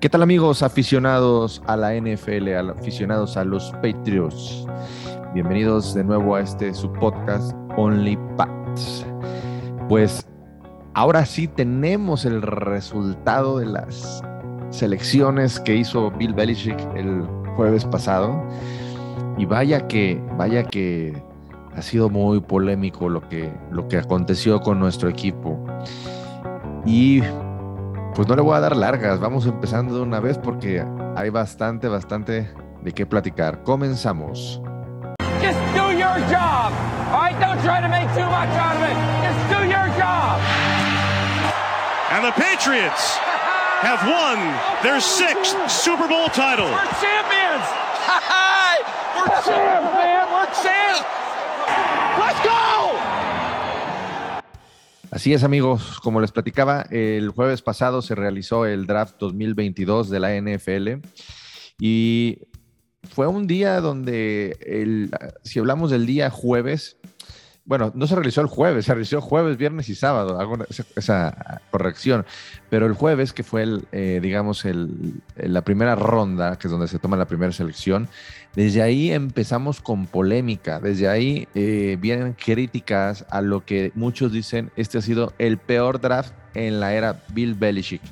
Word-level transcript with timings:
¿Qué 0.00 0.08
tal 0.08 0.22
amigos 0.22 0.62
aficionados 0.62 1.62
a 1.66 1.76
la 1.76 1.94
NFL, 1.94 2.70
aficionados 2.70 3.36
a 3.36 3.44
los 3.44 3.70
Patriots? 3.82 4.66
Bienvenidos 5.34 5.92
de 5.92 6.02
nuevo 6.02 6.36
a 6.36 6.40
este 6.40 6.72
su 6.72 6.90
podcast 6.90 7.54
Only 7.76 8.18
Pats. 8.34 9.04
Pues 9.90 10.26
ahora 10.94 11.26
sí 11.26 11.48
tenemos 11.48 12.24
el 12.24 12.40
resultado 12.40 13.58
de 13.58 13.66
las 13.66 14.22
selecciones 14.70 15.60
que 15.60 15.76
hizo 15.76 16.10
Bill 16.12 16.32
Belichick 16.32 16.80
el 16.96 17.26
jueves 17.56 17.84
pasado. 17.84 18.42
Y 19.36 19.44
vaya 19.44 19.86
que, 19.86 20.18
vaya 20.38 20.62
que 20.62 21.22
ha 21.76 21.82
sido 21.82 22.08
muy 22.08 22.40
polémico 22.40 23.10
lo 23.10 23.28
que, 23.28 23.52
lo 23.70 23.86
que 23.86 23.98
aconteció 23.98 24.62
con 24.62 24.80
nuestro 24.80 25.10
equipo. 25.10 25.62
Y 26.86 27.20
pues 28.14 28.28
no 28.28 28.34
le 28.34 28.42
voy 28.42 28.56
a 28.56 28.60
dar 28.60 28.76
largas, 28.76 29.18
vamos 29.20 29.46
empezando 29.46 29.94
de 29.94 30.02
una 30.02 30.20
vez 30.20 30.38
porque 30.38 30.84
hay 31.16 31.30
bastante, 31.30 31.88
bastante 31.88 32.52
de 32.82 32.92
qué 32.92 33.06
platicar. 33.06 33.62
Comenzamos. 33.62 34.60
Just 35.40 35.58
do 35.74 35.92
your 35.92 36.18
job. 36.28 36.72
All 37.12 37.20
right, 37.20 37.38
don't 37.40 37.60
try 37.62 37.80
to 37.80 37.88
make 37.88 38.08
too 38.14 38.26
much 38.28 38.50
out 38.58 38.76
of 38.76 38.82
it. 38.82 38.96
Just 39.24 39.40
do 39.50 39.68
your 39.68 39.88
job. 39.98 40.40
And 42.12 42.24
the 42.24 42.32
Patriots 42.32 43.16
have 43.80 44.02
won 44.06 44.38
their 44.82 45.00
sixth 45.00 45.56
Super 45.70 46.08
Bowl 46.08 46.28
title. 46.28 46.66
We're 46.66 46.92
champions. 47.00 47.64
We're 49.16 49.28
champs, 49.44 49.92
man. 49.94 50.26
We're 50.32 50.46
champs. 50.62 51.04
Let's 52.18 52.40
go. 52.44 52.69
Así 55.20 55.34
es, 55.34 55.44
amigos. 55.44 56.00
Como 56.02 56.22
les 56.22 56.32
platicaba, 56.32 56.86
el 56.90 57.28
jueves 57.28 57.60
pasado 57.60 58.00
se 58.00 58.14
realizó 58.14 58.64
el 58.64 58.86
draft 58.86 59.16
2022 59.18 60.08
de 60.08 60.18
la 60.18 60.34
NFL 60.40 61.06
y 61.78 62.38
fue 63.02 63.26
un 63.26 63.46
día 63.46 63.82
donde, 63.82 64.56
el, 64.62 65.10
si 65.42 65.58
hablamos 65.58 65.90
del 65.90 66.06
día 66.06 66.30
jueves, 66.30 66.96
bueno, 67.70 67.92
no 67.94 68.08
se 68.08 68.16
realizó 68.16 68.40
el 68.40 68.48
jueves, 68.48 68.86
se 68.86 68.92
realizó 68.92 69.20
jueves, 69.20 69.56
viernes 69.56 69.88
y 69.88 69.94
sábado, 69.94 70.40
hago 70.40 70.58
esa, 70.96 71.60
corrección, 71.70 72.26
pero 72.68 72.84
el 72.86 72.94
jueves, 72.94 73.32
que 73.32 73.44
fue, 73.44 73.64
eh, 73.92 74.18
digamos, 74.20 74.64
la 75.36 75.62
primera 75.62 75.94
ronda, 75.94 76.58
que 76.58 76.66
es 76.66 76.72
donde 76.72 76.88
se 76.88 76.98
toma 76.98 77.16
la 77.16 77.26
primera 77.26 77.52
selección, 77.52 78.08
desde 78.56 78.82
ahí 78.82 79.12
empezamos 79.12 79.80
con 79.80 80.08
polémica, 80.08 80.80
desde 80.80 81.08
ahí 81.08 81.46
eh, 81.54 81.96
vienen 82.00 82.32
críticas 82.32 83.24
a 83.30 83.40
lo 83.40 83.64
que 83.64 83.92
muchos 83.94 84.32
dicen, 84.32 84.72
este 84.74 84.98
ha 84.98 85.02
sido 85.02 85.32
el 85.38 85.56
peor 85.56 86.00
draft 86.00 86.32
en 86.54 86.80
la 86.80 86.92
era 86.94 87.22
Bill 87.32 87.54
Belichick. 87.54 88.02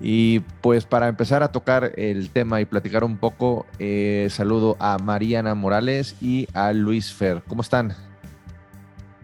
Y 0.00 0.40
pues 0.62 0.84
para 0.84 1.06
empezar 1.06 1.44
a 1.44 1.52
tocar 1.52 1.92
el 1.94 2.30
tema 2.30 2.60
y 2.60 2.64
platicar 2.64 3.04
un 3.04 3.18
poco, 3.18 3.66
eh, 3.78 4.26
saludo 4.30 4.76
a 4.80 4.98
Mariana 4.98 5.54
Morales 5.54 6.16
y 6.20 6.48
a 6.54 6.72
Luis 6.72 7.12
Fer. 7.12 7.44
¿Cómo 7.46 7.62
están? 7.62 8.09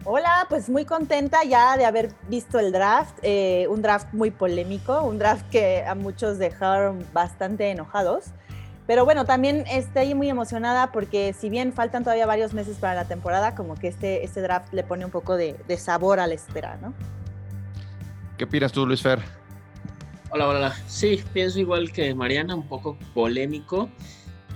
Hola, 0.09 0.45
pues 0.47 0.69
muy 0.69 0.85
contenta 0.85 1.43
ya 1.43 1.75
de 1.75 1.83
haber 1.83 2.13
visto 2.29 2.59
el 2.59 2.71
draft, 2.71 3.19
eh, 3.23 3.67
un 3.69 3.81
draft 3.81 4.13
muy 4.13 4.31
polémico, 4.31 5.03
un 5.03 5.19
draft 5.19 5.45
que 5.49 5.83
a 5.83 5.95
muchos 5.95 6.37
dejaron 6.37 7.05
bastante 7.11 7.71
enojados. 7.71 8.27
Pero 8.87 9.03
bueno, 9.03 9.25
también 9.25 9.65
estoy 9.69 10.15
muy 10.15 10.29
emocionada 10.29 10.93
porque 10.93 11.35
si 11.37 11.49
bien 11.49 11.73
faltan 11.73 12.05
todavía 12.05 12.25
varios 12.25 12.53
meses 12.53 12.77
para 12.77 12.95
la 12.95 13.05
temporada, 13.05 13.53
como 13.53 13.75
que 13.75 13.89
este, 13.89 14.23
este 14.23 14.39
draft 14.39 14.71
le 14.71 14.83
pone 14.83 15.03
un 15.03 15.11
poco 15.11 15.35
de, 15.35 15.57
sabor 15.77 16.21
a 16.21 16.27
la 16.27 16.35
espera, 16.35 16.77
¿no? 16.81 16.93
¿Qué 18.37 18.45
opinas 18.45 18.71
tú, 18.71 18.85
Luis 18.85 19.01
Fer? 19.01 19.19
Hola, 20.29 20.47
hola. 20.47 20.75
Sí, 20.87 21.21
pienso 21.33 21.59
igual 21.59 21.91
que 21.91 22.15
Mariana, 22.15 22.55
un 22.55 22.65
poco 22.65 22.97
polémico 23.13 23.89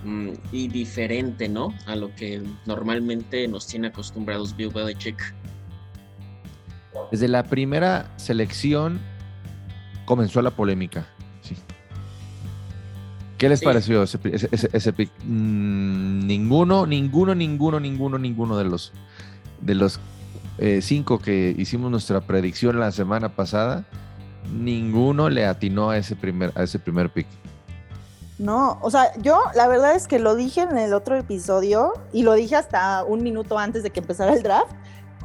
mm, 0.05 0.29
y 0.53 0.69
diferente, 0.69 1.49
¿no? 1.49 1.73
A 1.87 1.97
lo 1.97 2.15
que 2.15 2.41
normalmente 2.65 3.45
nos 3.49 3.67
tiene 3.67 3.89
acostumbrados 3.89 4.55
Bill 4.55 4.69
Belichick. 4.69 5.40
Desde 7.11 7.27
la 7.27 7.43
primera 7.43 8.11
selección 8.17 8.99
comenzó 10.05 10.41
la 10.41 10.51
polémica. 10.51 11.05
Sí. 11.41 11.55
¿Qué 13.37 13.49
les 13.49 13.61
pareció 13.61 14.03
ese, 14.03 14.19
ese, 14.51 14.93
pick? 14.93 15.09
Mm, 15.23 16.27
ninguno, 16.27 16.85
ninguno, 16.85 17.33
ninguno, 17.33 17.79
ninguno, 17.79 18.17
ninguno 18.17 18.57
de 18.57 18.65
los 18.65 18.93
de 19.61 19.75
los 19.75 19.99
eh, 20.57 20.81
cinco 20.81 21.19
que 21.19 21.55
hicimos 21.57 21.89
nuestra 21.91 22.21
predicción 22.21 22.79
la 22.79 22.91
semana 22.91 23.35
pasada, 23.35 23.85
ninguno 24.51 25.29
le 25.29 25.45
atinó 25.45 25.91
a 25.91 25.97
ese 25.97 26.15
primer, 26.15 26.51
a 26.55 26.63
ese 26.63 26.79
primer 26.79 27.09
pick. 27.11 27.27
No, 28.37 28.79
o 28.81 28.89
sea, 28.89 29.15
yo 29.21 29.39
la 29.55 29.67
verdad 29.67 29.95
es 29.95 30.07
que 30.07 30.17
lo 30.17 30.35
dije 30.35 30.61
en 30.61 30.77
el 30.77 30.93
otro 30.93 31.15
episodio 31.15 31.93
y 32.11 32.23
lo 32.23 32.33
dije 32.33 32.55
hasta 32.55 33.03
un 33.03 33.21
minuto 33.21 33.57
antes 33.59 33.83
de 33.83 33.91
que 33.91 33.99
empezara 33.99 34.33
el 34.33 34.41
draft 34.41 34.71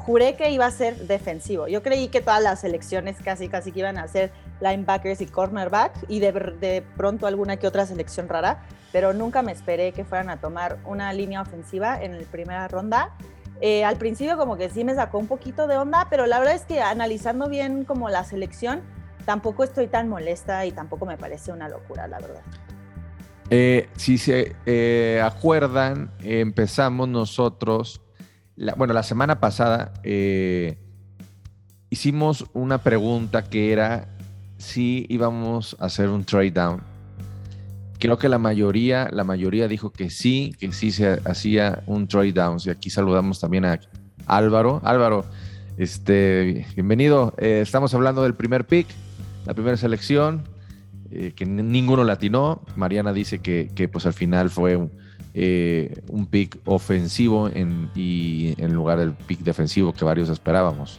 juré 0.06 0.36
que 0.36 0.50
iba 0.52 0.64
a 0.64 0.70
ser 0.70 0.96
defensivo. 1.08 1.66
Yo 1.66 1.82
creí 1.82 2.06
que 2.06 2.20
todas 2.20 2.40
las 2.40 2.60
selecciones 2.60 3.16
casi, 3.22 3.48
casi 3.48 3.72
que 3.72 3.80
iban 3.80 3.98
a 3.98 4.06
ser 4.06 4.30
linebackers 4.60 5.20
y 5.20 5.26
cornerback 5.26 5.92
y 6.06 6.20
de, 6.20 6.84
pronto 6.96 7.26
alguna 7.26 7.56
que 7.56 7.66
otra 7.66 7.86
selección 7.86 8.28
rara, 8.28 8.62
pero 8.92 9.12
nunca 9.12 9.42
me 9.42 9.50
esperé 9.50 9.90
que 9.90 10.04
fueran 10.04 10.30
a 10.30 10.40
tomar 10.40 10.78
una 10.84 11.12
línea 11.12 11.42
ofensiva 11.42 12.00
en 12.00 12.18
la 12.18 12.24
primera 12.24 12.68
ronda. 12.68 13.16
Eh, 13.60 13.84
al 13.84 13.96
principio 13.96 14.36
como 14.36 14.56
que 14.56 14.70
sí 14.70 14.84
me 14.84 14.94
sacó 14.94 15.18
un 15.18 15.26
poquito 15.26 15.66
de 15.66 15.76
onda, 15.76 16.06
pero 16.08 16.26
la 16.26 16.38
verdad 16.38 16.54
es 16.54 16.64
que 16.64 16.80
analizando 16.80 17.48
bien 17.48 17.84
como 17.84 18.08
la 18.08 18.22
selección, 18.22 18.82
tampoco 19.24 19.64
estoy 19.64 19.88
tan 19.88 20.08
molesta 20.08 20.64
y 20.66 20.70
tampoco 20.70 21.04
me 21.04 21.18
parece 21.18 21.50
una 21.50 21.68
locura, 21.68 22.06
la 22.06 22.20
verdad. 22.20 22.42
Eh, 23.50 23.88
si 23.96 24.18
se 24.18 24.54
eh, 24.66 25.20
acuerdan, 25.24 26.12
empezamos 26.22 27.08
nosotros 27.08 28.05
bueno, 28.76 28.94
la 28.94 29.02
semana 29.02 29.40
pasada 29.40 29.92
eh, 30.02 30.78
hicimos 31.90 32.46
una 32.52 32.78
pregunta 32.78 33.44
que 33.44 33.72
era 33.72 34.08
si 34.58 35.06
íbamos 35.08 35.76
a 35.78 35.86
hacer 35.86 36.08
un 36.08 36.24
trade 36.24 36.50
down. 36.52 36.80
Creo 37.98 38.18
que 38.18 38.28
la 38.28 38.38
mayoría, 38.38 39.08
la 39.10 39.24
mayoría 39.24 39.68
dijo 39.68 39.90
que 39.90 40.10
sí, 40.10 40.54
que 40.58 40.72
sí 40.72 40.90
se 40.90 41.20
hacía 41.24 41.82
un 41.86 42.08
trade 42.08 42.32
down. 42.32 42.58
Y 42.64 42.70
aquí 42.70 42.90
saludamos 42.90 43.40
también 43.40 43.64
a 43.64 43.80
Álvaro. 44.26 44.80
Álvaro, 44.84 45.24
este, 45.76 46.66
bienvenido. 46.74 47.34
Eh, 47.38 47.60
estamos 47.62 47.94
hablando 47.94 48.22
del 48.22 48.34
primer 48.34 48.66
pick, 48.66 48.86
la 49.46 49.54
primera 49.54 49.76
selección, 49.76 50.44
eh, 51.10 51.32
que 51.34 51.46
ninguno 51.46 52.04
latinó. 52.04 52.62
Mariana 52.76 53.12
dice 53.12 53.38
que, 53.38 53.70
que 53.74 53.88
pues 53.88 54.04
al 54.06 54.14
final 54.14 54.50
fue 54.50 54.76
un, 54.76 54.90
eh, 55.38 56.02
un 56.08 56.24
pick 56.24 56.56
ofensivo 56.64 57.50
en, 57.52 57.90
y 57.94 58.54
en 58.56 58.72
lugar 58.72 58.98
del 58.98 59.12
pick 59.12 59.40
defensivo 59.40 59.92
que 59.92 60.02
varios 60.02 60.30
esperábamos. 60.30 60.98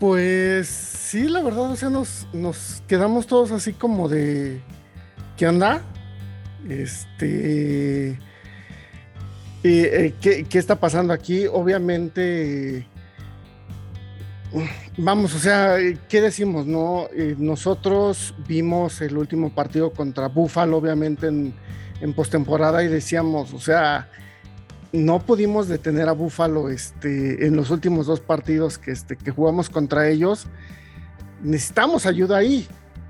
Pues 0.00 0.66
sí, 0.66 1.28
la 1.28 1.42
verdad, 1.42 1.70
o 1.70 1.76
sea, 1.76 1.88
nos, 1.88 2.26
quedamos 2.88 3.28
todos 3.28 3.52
así 3.52 3.72
como 3.72 4.08
de 4.08 4.60
¿qué 5.36 5.46
onda? 5.46 5.80
Este 6.68 8.10
eh, 8.10 8.18
eh, 9.62 10.14
¿qué, 10.20 10.42
¿qué, 10.42 10.58
está 10.58 10.80
pasando 10.80 11.12
aquí? 11.12 11.46
Obviamente 11.46 12.84
vamos, 14.96 15.34
o 15.34 15.38
sea, 15.38 15.76
¿qué 16.08 16.20
decimos? 16.20 16.66
No, 16.66 17.08
nosotros 17.38 18.34
vimos 18.46 19.00
el 19.00 19.16
último 19.16 19.54
partido 19.54 19.92
contra 19.92 20.28
Buffalo, 20.28 20.76
obviamente 20.78 21.26
en, 21.28 21.54
postemporada 22.14 22.84
y 22.84 22.88
decíamos, 22.88 23.52
o 23.52 23.58
sea, 23.58 24.08
no 24.92 25.20
pudimos 25.20 25.68
detener 25.68 26.08
a 26.08 26.12
Buffalo 26.12 26.68
este, 26.68 27.46
en 27.46 27.56
los 27.56 27.70
últimos 27.70 28.06
dos 28.06 28.20
partidos 28.20 28.78
que, 28.78 28.92
este, 28.92 29.16
que 29.16 29.30
jugamos 29.30 29.70
contra 29.70 30.08
ellos. 30.08 30.46
Necesitamos 31.42 32.06
ayuda 32.06 32.38
ahí. 32.38 32.66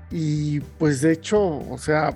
Y 0.09 0.61
pues 0.61 1.01
de 1.01 1.11
hecho, 1.11 1.39
o 1.69 1.77
sea, 1.77 2.15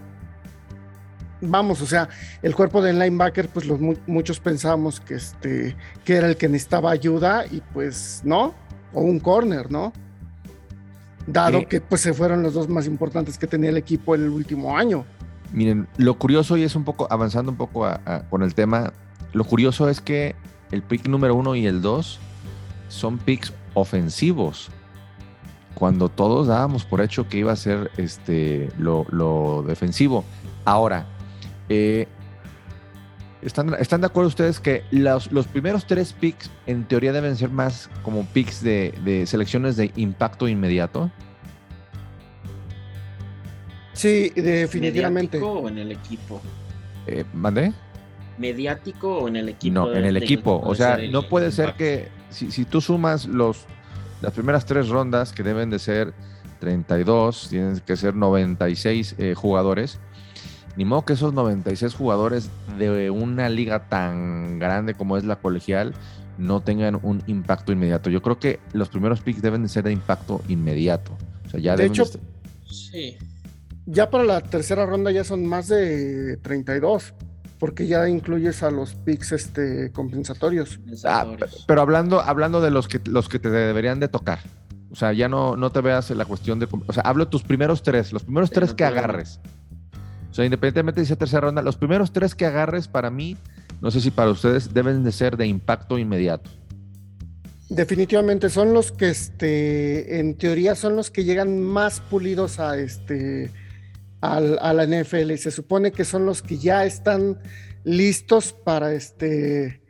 vamos, 1.41 1.81
o 1.81 1.85
sea, 1.85 2.09
el 2.41 2.55
cuerpo 2.55 2.81
del 2.81 2.99
linebacker, 2.99 3.49
pues 3.49 3.65
los 3.65 3.79
muchos 4.07 4.39
pensábamos 4.39 4.99
que, 4.99 5.15
este, 5.15 5.75
que 6.05 6.15
era 6.15 6.27
el 6.27 6.37
que 6.37 6.47
necesitaba 6.47 6.91
ayuda 6.91 7.45
y 7.49 7.61
pues 7.73 8.21
no, 8.23 8.53
o 8.93 9.01
un 9.01 9.19
corner, 9.19 9.71
¿no? 9.71 9.93
Dado 11.27 11.67
que 11.67 11.81
pues 11.81 12.01
se 12.01 12.13
fueron 12.13 12.43
los 12.43 12.53
dos 12.53 12.67
más 12.67 12.87
importantes 12.87 13.37
que 13.37 13.47
tenía 13.47 13.69
el 13.69 13.77
equipo 13.77 14.15
en 14.15 14.23
el 14.23 14.29
último 14.29 14.77
año. 14.77 15.05
Miren, 15.53 15.87
lo 15.97 16.17
curioso 16.17 16.57
y 16.57 16.63
es 16.63 16.75
un 16.75 16.83
poco, 16.83 17.07
avanzando 17.09 17.51
un 17.51 17.57
poco 17.57 17.87
con 18.29 18.41
el 18.41 18.55
tema, 18.55 18.93
lo 19.33 19.43
curioso 19.43 19.89
es 19.89 20.01
que 20.01 20.35
el 20.71 20.81
pick 20.81 21.07
número 21.07 21.35
uno 21.35 21.55
y 21.55 21.67
el 21.67 21.81
dos 21.81 22.19
son 22.87 23.17
picks 23.17 23.53
ofensivos. 23.73 24.69
Cuando 25.73 26.09
todos 26.09 26.47
dábamos 26.47 26.85
por 26.85 27.01
hecho 27.01 27.27
que 27.27 27.37
iba 27.37 27.51
a 27.51 27.55
ser 27.55 27.91
este, 27.97 28.69
lo, 28.77 29.63
defensivo. 29.65 30.23
Ahora, 30.65 31.05
eh, 31.69 32.07
¿están, 33.41 33.73
¿están, 33.75 34.01
de 34.01 34.07
acuerdo 34.07 34.27
ustedes 34.27 34.59
que 34.59 34.83
los, 34.91 35.27
primeros 35.51 35.85
tres 35.85 36.13
picks 36.13 36.49
en 36.65 36.85
teoría 36.85 37.11
deben 37.13 37.35
ser 37.35 37.49
más 37.49 37.89
como 38.03 38.25
picks 38.25 38.63
de, 38.63 38.93
de 39.03 39.25
selecciones 39.25 39.75
de 39.75 39.91
impacto 39.95 40.47
inmediato? 40.47 41.11
Sí, 43.93 44.29
definitivamente. 44.35 45.37
¿Mediático 45.37 45.59
o 45.59 45.69
en 45.69 45.77
el 45.77 45.91
equipo? 45.91 46.41
Eh, 47.07 47.25
¿Mandé? 47.33 47.73
¿Mediático 48.37 49.19
o 49.19 49.27
en 49.27 49.35
el 49.35 49.49
equipo? 49.49 49.73
No, 49.73 49.93
en 49.93 50.05
el 50.05 50.17
equipo. 50.17 50.61
O 50.63 50.73
sea, 50.73 50.97
no 51.11 51.23
puede 51.23 51.51
ser 51.51 51.65
impacto? 51.65 51.77
que 51.77 52.07
si, 52.29 52.51
si 52.51 52.65
tú 52.65 52.81
sumas 52.81 53.25
los 53.25 53.65
las 54.21 54.33
primeras 54.33 54.65
tres 54.65 54.87
rondas, 54.89 55.33
que 55.33 55.43
deben 55.43 55.69
de 55.69 55.79
ser 55.79 56.13
32, 56.59 57.49
tienen 57.49 57.79
que 57.79 57.95
ser 57.97 58.15
96 58.15 59.15
eh, 59.17 59.33
jugadores. 59.35 59.99
Ni 60.77 60.85
modo 60.85 61.03
que 61.03 61.13
esos 61.13 61.33
96 61.33 61.93
jugadores 61.93 62.49
de 62.77 63.09
una 63.09 63.49
liga 63.49 63.89
tan 63.89 64.57
grande 64.59 64.93
como 64.93 65.17
es 65.17 65.25
la 65.25 65.35
colegial 65.35 65.93
no 66.37 66.61
tengan 66.61 66.99
un 67.03 67.21
impacto 67.27 67.71
inmediato. 67.71 68.09
Yo 68.09 68.21
creo 68.21 68.39
que 68.39 68.59
los 68.73 68.89
primeros 68.89 69.21
picks 69.21 69.41
deben 69.41 69.63
de 69.63 69.69
ser 69.69 69.83
de 69.83 69.91
impacto 69.91 70.41
inmediato. 70.47 71.11
O 71.45 71.49
sea, 71.49 71.59
ya 71.59 71.75
De 71.75 71.85
hecho, 71.85 72.05
Sí. 72.71 73.17
Ya 73.85 74.09
para 74.09 74.23
la 74.23 74.41
tercera 74.41 74.85
ronda 74.85 75.11
ya 75.11 75.23
son 75.23 75.45
más 75.45 75.67
de 75.67 76.37
32, 76.37 77.13
porque 77.59 77.87
ya 77.87 78.07
incluyes 78.07 78.63
a 78.63 78.71
los 78.71 78.93
picks 78.93 79.31
este, 79.33 79.91
compensatorios. 79.91 80.79
Ah, 81.03 81.25
pero 81.67 81.81
hablando, 81.81 82.21
hablando 82.21 82.61
de 82.61 82.71
los 82.71 82.87
que, 82.87 83.01
los 83.05 83.27
que 83.27 83.39
te 83.39 83.49
deberían 83.49 83.99
de 83.99 84.07
tocar. 84.07 84.39
O 84.91 84.95
sea, 84.95 85.13
ya 85.13 85.27
no, 85.27 85.55
no 85.55 85.71
te 85.71 85.81
veas 85.81 86.11
en 86.11 86.17
la 86.17 86.25
cuestión 86.25 86.59
de... 86.59 86.67
O 86.85 86.93
sea, 86.93 87.03
hablo 87.03 87.25
de 87.25 87.31
tus 87.31 87.43
primeros 87.43 87.81
tres, 87.81 88.13
los 88.13 88.23
primeros 88.23 88.49
Sí, 88.49 88.55
tres 88.55 88.69
no 88.71 88.75
que 88.75 88.89
veo. 88.89 89.23
O 90.31 90.33
sea, 90.33 90.45
independientemente 90.45 91.01
de 91.01 91.05
si 91.05 91.13
es 91.13 91.19
tercera 91.19 91.41
ronda, 91.41 91.61
los 91.61 91.75
primeros 91.75 92.11
tres 92.13 92.33
que 92.35 92.45
agarres 92.45 92.87
para 92.87 93.09
mí, 93.11 93.35
no 93.81 93.91
sé 93.91 93.99
si 94.01 94.11
para 94.11 94.31
ustedes, 94.31 94.73
deben 94.73 95.03
de 95.03 95.11
ser 95.11 95.35
de 95.37 95.45
impacto 95.45 95.97
inmediato. 95.97 96.49
Definitivamente 97.69 98.49
son 98.49 98.73
los 98.73 98.91
que, 98.91 99.09
este, 99.09 100.19
en 100.19 100.35
teoría, 100.37 100.75
son 100.75 100.95
los 100.95 101.09
que 101.09 101.23
llegan 101.23 101.61
más 101.61 102.01
pulidos 102.01 102.59
a, 102.59 102.77
este, 102.77 103.49
al- 104.19 104.59
a 104.61 104.73
la 104.73 104.83
NFL. 104.85 105.37
Se 105.37 105.51
supone 105.51 105.91
que 105.91 106.03
son 106.03 106.25
los 106.25 106.41
que 106.41 106.57
ya 106.57 106.85
están 106.85 107.39
listos 107.85 108.51
para, 108.53 108.93
este, 108.93 109.81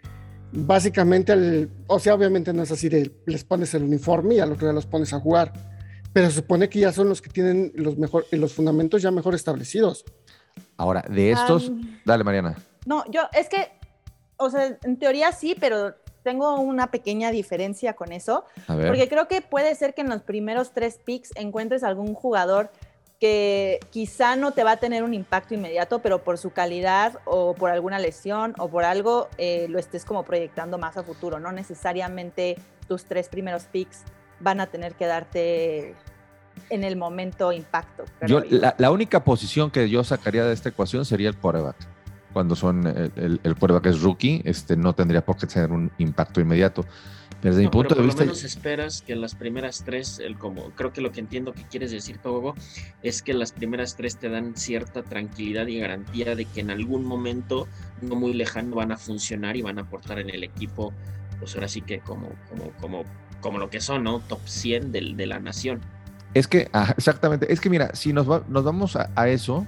básicamente, 0.52 1.34
el- 1.34 1.70
o 1.88 1.98
sea, 2.00 2.14
obviamente 2.14 2.54
no 2.54 2.62
es 2.64 2.72
así 2.72 2.88
de 2.88 3.12
les 3.26 3.44
pones 3.44 3.74
el 3.74 3.84
uniforme 3.84 4.36
y 4.36 4.40
al 4.40 4.52
otro 4.52 4.68
día 4.68 4.74
los 4.74 4.86
pones 4.86 5.12
a 5.14 5.20
jugar, 5.20 5.52
pero 6.14 6.30
se 6.30 6.36
supone 6.36 6.70
que 6.70 6.80
ya 6.80 6.92
son 6.92 7.10
los 7.10 7.22
que 7.22 7.30
tienen 7.32 7.72
los, 7.76 7.98
mejor, 7.98 8.26
los 8.32 8.54
fundamentos 8.54 9.02
ya 9.02 9.10
mejor 9.12 9.34
establecidos. 9.34 10.06
Ahora, 10.81 11.06
de 11.07 11.31
estos... 11.31 11.72
Dale, 12.04 12.24
Mariana. 12.24 12.56
No, 12.88 13.04
yo, 13.12 13.22
es 13.33 13.50
que, 13.50 13.72
o 14.38 14.50
sea, 14.50 14.80
en 14.81 14.98
teoría 14.98 15.31
sí, 15.31 15.56
pero 15.60 15.94
tengo 16.24 16.56
una 16.60 16.89
pequeña 16.89 17.30
diferencia 17.30 17.94
con 17.94 18.12
eso, 18.12 18.45
A 18.68 18.74
ver. 18.74 18.88
porque 18.88 19.07
creo 19.07 19.28
que 19.28 19.42
puede 19.42 19.75
ser 19.75 19.94
que 19.94 20.01
en 20.01 20.10
los 20.10 20.24
primeros 20.24 20.72
tres 20.72 20.98
picks 20.98 21.30
encuentres 21.36 21.83
algún 21.83 22.16
jugador 22.16 22.72
que 23.19 23.80
quizá 23.92 24.36
no 24.36 24.54
te 24.54 24.63
va 24.63 24.72
a 24.72 24.78
tener 24.78 25.04
un 25.04 25.13
impacto 25.13 25.54
inmediato, 25.54 26.00
pero 26.00 26.24
por 26.24 26.39
su 26.39 26.50
calidad 26.50 27.19
o 27.25 27.54
por 27.54 27.69
alguna 27.69 28.00
lesión 28.00 28.56
o 28.57 28.68
por 28.68 28.84
algo 28.84 29.27
eh, 29.38 29.68
lo 29.69 29.77
estés 29.77 30.04
como 30.04 30.24
proyectando 30.24 30.80
más 30.80 30.98
a 30.98 31.04
futuro. 31.04 31.39
No 31.39 31.51
necesariamente 31.51 32.57
tus 32.88 33.06
tres 33.06 33.30
primeros 33.30 33.66
picks 33.66 34.01
van 34.39 34.60
a 34.60 34.66
tener 34.66 34.95
que 34.95 35.06
darte 35.06 35.95
en 36.72 36.84
el 36.84 36.96
momento 36.96 37.52
impacto. 37.52 38.06
Yo, 38.26 38.42
la, 38.50 38.76
la 38.78 38.92
única 38.92 39.24
posición 39.24 39.70
que 39.70 39.90
yo 39.90 40.04
sacaría 40.04 40.46
de 40.46 40.54
esta 40.54 40.70
ecuación 40.70 41.06
sería 41.06 41.30
el 41.30 41.36
quarterback. 41.38 41.76
Cuando 42.34 42.56
son 42.56 42.88
el, 42.88 43.12
el, 43.18 43.40
el 43.44 43.56
quarterback 43.56 43.88
es 43.88 44.02
rookie, 44.02 44.42
este, 44.46 44.78
no 44.78 44.94
tendría 44.94 45.24
por 45.24 45.38
qué 45.38 45.48
tener 45.48 45.72
un 45.72 45.92
impacto 45.98 46.40
inmediato. 46.40 46.86
Pero 47.42 47.56
desde 47.56 47.62
mi 47.62 47.66
No, 47.66 47.72
punto 47.72 47.90
pero 47.90 48.02
de 48.02 48.04
por 48.04 48.06
vista... 48.08 48.22
lo 48.24 48.28
menos 48.28 48.44
esperas 48.46 49.02
que 49.02 49.16
las 49.16 49.36
primeras 49.36 49.84
tres, 49.84 50.20
el 50.20 50.38
como, 50.38 50.70
creo 50.72 50.94
que 50.94 51.02
lo 51.02 51.12
que 51.12 51.20
entiendo 51.20 51.54
que 51.54 51.64
quieres 51.64 51.92
decir, 51.92 52.20
Togo, 52.20 52.54
es 53.04 53.22
que 53.22 53.34
las 53.34 53.52
primeras 53.52 53.96
tres 53.96 54.18
te 54.18 54.30
dan 54.30 54.56
cierta 54.56 55.04
tranquilidad 55.04 55.68
y 55.68 55.80
garantía 55.80 56.36
de 56.36 56.46
que 56.46 56.62
en 56.62 56.70
algún 56.72 57.04
momento 57.04 57.68
no 58.02 58.16
muy 58.16 58.34
lejano 58.34 58.76
van 58.76 58.92
a 58.92 58.98
funcionar 58.98 59.58
y 59.58 59.62
van 59.62 59.80
a 59.80 59.82
aportar 59.82 60.20
en 60.20 60.30
el 60.30 60.44
equipo, 60.44 60.94
pues 61.40 61.56
ahora 61.56 61.68
sí 61.68 61.82
que 61.82 62.00
como, 62.00 62.30
como, 62.50 62.72
como, 62.80 63.04
como 63.42 63.58
lo 63.58 63.70
que 63.70 63.82
son, 63.82 64.04
¿no? 64.04 64.20
Top 64.20 64.42
100 64.46 64.92
del, 64.92 65.18
de 65.18 65.26
la 65.26 65.40
nación. 65.40 65.82
Es 66.33 66.48
que, 66.48 66.69
ajá, 66.74 66.94
exactamente, 66.98 67.51
es 67.51 67.60
que 67.62 67.69
mira, 67.69 67.94
si 67.94 68.13
nos, 68.13 68.30
va- 68.30 68.44
nos 68.48 68.63
vamos 68.63 68.95
a, 68.95 69.10
a 69.16 69.28
eso, 69.30 69.66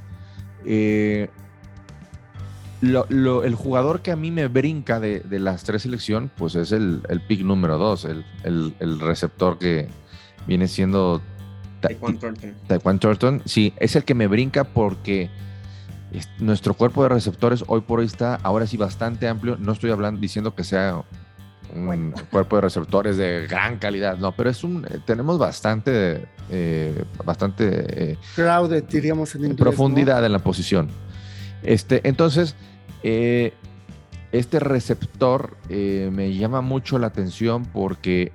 eh, 0.65 1.29
lo- 2.81 3.05
lo- 3.09 3.43
el 3.43 3.55
jugador 3.55 4.01
que 4.01 4.11
a 4.11 4.15
mí 4.15 4.31
me 4.31 4.47
brinca 4.47 4.99
de, 4.99 5.21
de 5.21 5.39
las 5.39 5.63
tres 5.63 5.83
selección, 5.83 6.29
pues 6.35 6.55
es 6.55 6.71
el, 6.71 7.01
el 7.09 7.21
pick 7.21 7.41
número 7.41 7.77
dos, 7.77 8.05
el, 8.05 8.25
el- 8.43 8.75
el 8.79 8.99
receptor 8.99 9.57
que 9.57 9.87
viene 10.47 10.67
siendo 10.67 11.21
Ta- 11.79 11.89
Taekwon 11.89 12.17
Thornton. 12.17 12.53
Taekwon 12.67 12.99
Thornton. 12.99 13.41
Sí, 13.45 13.73
es 13.77 13.95
el 13.95 14.03
que 14.03 14.13
me 14.15 14.27
brinca 14.27 14.63
porque 14.65 15.29
es- 16.11 16.29
nuestro 16.39 16.73
cuerpo 16.73 17.03
de 17.03 17.09
receptores 17.09 17.63
hoy 17.67 17.81
por 17.81 17.99
hoy 17.99 18.05
está 18.05 18.35
ahora 18.43 18.67
sí 18.67 18.75
bastante 18.77 19.27
amplio. 19.27 19.57
No 19.57 19.71
estoy 19.71 19.91
hablando 19.91 20.19
diciendo 20.19 20.53
que 20.55 20.63
sea 20.65 21.03
un 21.75 22.13
cuerpo 22.31 22.57
de 22.57 22.61
receptores 22.61 23.17
de 23.17 23.47
gran 23.47 23.77
calidad, 23.77 24.17
no, 24.17 24.31
pero 24.33 24.49
es 24.49 24.63
un 24.63 24.85
eh, 24.89 24.99
tenemos 25.05 25.37
bastante 25.39 26.25
eh, 26.49 27.03
bastante 27.25 28.11
eh, 28.11 28.17
Crowded, 28.35 28.83
diríamos 28.85 29.33
en 29.35 29.41
inglés. 29.41 29.57
¿no? 29.59 29.63
profundidad 29.65 30.25
en 30.25 30.31
la 30.31 30.39
posición. 30.39 30.89
Este, 31.63 32.07
entonces, 32.07 32.55
eh, 33.03 33.53
este 34.31 34.59
receptor 34.59 35.55
eh, 35.69 36.09
me 36.11 36.33
llama 36.35 36.61
mucho 36.61 36.97
la 36.99 37.07
atención 37.07 37.65
porque 37.65 38.31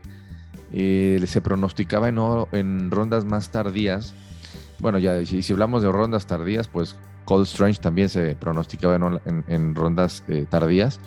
eh, 0.73 1.23
se 1.26 1.41
pronosticaba 1.41 2.08
en, 2.08 2.19
en 2.52 2.91
rondas 2.91 3.25
más 3.25 3.50
tardías. 3.50 4.14
Bueno, 4.81 4.99
ya 4.99 5.25
si, 5.26 5.43
si 5.43 5.52
hablamos 5.52 5.82
de 5.82 5.91
rondas 5.91 6.26
tardías, 6.26 6.69
pues 6.69 6.94
Cold 7.25 7.46
Strange 7.46 7.81
también 7.81 8.08
se 8.08 8.37
pronosticaba 8.37 8.94
en, 8.94 9.02
ol- 9.02 9.20
en- 9.26 9.44
en 9.49 9.75
rondas 9.75 10.23
eh, 10.29 10.46
tardías. 10.49 11.00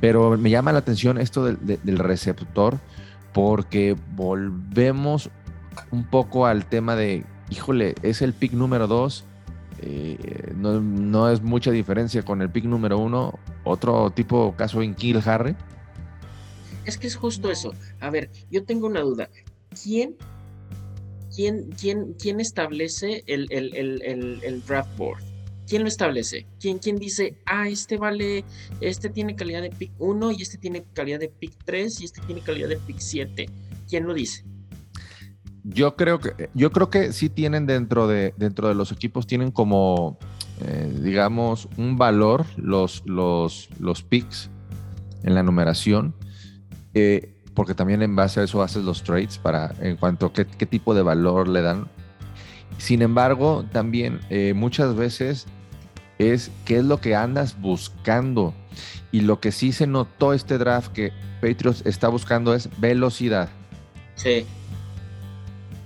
Pero 0.00 0.36
me 0.36 0.50
llama 0.50 0.72
la 0.72 0.78
atención 0.80 1.18
esto 1.18 1.44
del, 1.44 1.58
de- 1.66 1.78
del 1.82 1.98
receptor 1.98 2.78
porque 3.32 3.96
volvemos 4.14 5.30
un 5.90 6.04
poco 6.04 6.46
al 6.46 6.66
tema 6.66 6.96
de, 6.96 7.24
híjole, 7.50 7.94
es 8.02 8.22
el 8.22 8.32
pick 8.32 8.52
número 8.52 8.86
dos, 8.86 9.24
eh, 9.80 10.52
no, 10.56 10.80
no 10.80 11.30
es 11.30 11.42
mucha 11.42 11.70
diferencia 11.70 12.22
con 12.22 12.40
el 12.40 12.48
pick 12.50 12.64
número 12.64 12.98
uno, 12.98 13.38
otro 13.64 14.10
tipo 14.10 14.54
caso 14.56 14.80
en 14.82 14.94
Kill 14.94 15.20
Harry. 15.26 15.54
Es 16.86 16.96
que 16.96 17.06
es 17.08 17.16
justo 17.16 17.50
eso. 17.50 17.74
A 18.00 18.10
ver, 18.10 18.30
yo 18.50 18.64
tengo 18.64 18.86
una 18.86 19.00
duda. 19.00 19.28
¿Quién, 19.82 20.14
quién, 21.34 21.68
quién, 21.78 22.14
quién 22.18 22.40
establece 22.40 23.22
el- 23.26 23.48
el- 23.50 24.40
el 24.42 24.62
draft 24.64 24.96
board? 24.96 25.22
¿Quién 25.66 25.82
lo 25.82 25.88
establece? 25.88 26.46
¿Quién, 26.60 26.78
¿Quién 26.78 26.96
dice, 26.96 27.38
ah, 27.46 27.68
este 27.68 27.96
vale, 27.96 28.44
este 28.80 29.10
tiene 29.10 29.34
calidad 29.34 29.62
de 29.62 29.70
pick 29.70 29.92
1 29.98 30.32
y 30.32 30.42
este 30.42 30.58
tiene 30.58 30.84
calidad 30.92 31.18
de 31.18 31.28
pick 31.28 31.52
3 31.64 32.00
y 32.00 32.04
este 32.04 32.20
tiene 32.22 32.40
calidad 32.40 32.68
de 32.68 32.76
pick 32.76 32.98
7? 32.98 33.46
¿Quién 33.88 34.06
lo 34.06 34.14
dice? 34.14 34.44
Yo 35.64 35.96
creo 35.96 36.20
que, 36.20 36.48
yo 36.54 36.70
creo 36.70 36.90
que 36.90 37.12
sí 37.12 37.28
tienen 37.28 37.66
dentro 37.66 38.06
de, 38.06 38.32
dentro 38.36 38.68
de 38.68 38.76
los 38.76 38.92
equipos, 38.92 39.26
tienen 39.26 39.50
como, 39.50 40.16
eh, 40.64 40.92
digamos, 41.02 41.68
un 41.76 41.98
valor 41.98 42.46
los, 42.56 43.02
los, 43.04 43.68
los 43.80 44.02
picks 44.02 44.48
en 45.24 45.34
la 45.34 45.42
numeración, 45.42 46.14
eh, 46.94 47.34
porque 47.54 47.74
también 47.74 48.02
en 48.02 48.14
base 48.14 48.38
a 48.38 48.44
eso 48.44 48.62
haces 48.62 48.84
los 48.84 49.02
trades 49.02 49.38
para 49.38 49.74
en 49.80 49.96
cuanto 49.96 50.26
a 50.26 50.32
qué, 50.32 50.44
tipo 50.44 50.94
de 50.94 51.02
valor 51.02 51.48
le 51.48 51.62
dan. 51.62 51.88
Sin 52.78 53.02
embargo, 53.02 53.64
también 53.72 54.20
eh, 54.30 54.52
muchas 54.54 54.94
veces 54.94 55.46
es 56.18 56.50
qué 56.64 56.78
es 56.78 56.84
lo 56.84 57.00
que 57.00 57.14
andas 57.14 57.60
buscando. 57.60 58.54
Y 59.12 59.20
lo 59.20 59.40
que 59.40 59.52
sí 59.52 59.72
se 59.72 59.86
notó 59.86 60.32
este 60.32 60.58
draft 60.58 60.92
que 60.92 61.12
Patriots 61.40 61.82
está 61.86 62.08
buscando 62.08 62.54
es 62.54 62.68
velocidad. 62.78 63.48
Sí. 64.14 64.46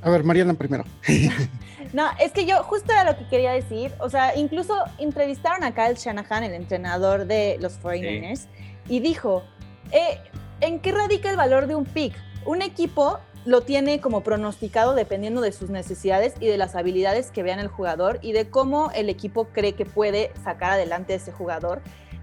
A 0.03 0.11
ver, 0.11 0.25
Mariana 0.25 0.55
primero. 0.55 0.85
No, 1.93 2.09
es 2.21 2.31
que 2.31 2.47
yo 2.47 2.63
justo 2.63 2.93
era 2.93 3.05
lo 3.05 3.19
que 3.19 3.27
quería 3.27 3.53
decir. 3.53 3.93
O 3.99 4.09
sea, 4.09 4.37
incluso 4.37 4.77
entrevistaron 4.99 5.65
a 5.65 5.75
Kyle 5.75 5.97
Shanahan, 5.97 6.45
el 6.45 6.55
entrenador 6.55 7.27
de 7.27 7.59
los 7.61 7.81
49ers, 7.81 8.47
y 8.89 9.01
dijo, 9.01 9.43
eh, 9.91 10.21
¿en 10.61 10.79
qué 10.79 10.93
radica 10.93 11.31
el 11.31 11.37
valor 11.37 11.67
de 11.67 11.75
un 11.75 11.85
pick? 11.85 12.15
Un 12.45 12.63
equipo 12.63 13.19
lo 13.45 13.63
tiene 13.63 14.01
como 14.01 14.23
pronosticado 14.23 14.95
dependiendo 14.95 15.41
de 15.41 15.53
sus 15.53 15.71
necesidades 15.71 16.35
y 16.41 16.47
de 16.47 16.59
las 16.59 16.77
habilidades 16.77 17.31
que 17.31 17.43
vean 17.43 17.59
el 17.59 17.69
jugador 17.69 18.19
y 18.23 18.33
de 18.33 18.51
cómo 18.51 18.91
el 18.95 19.09
equipo 19.09 19.47
cree 19.47 19.73
que 19.73 19.87
puede 19.87 20.33
sacar 20.45 20.73
adelante 20.73 21.15
a 21.15 21.17
ese 21.17 21.33
jugador. 21.33 21.81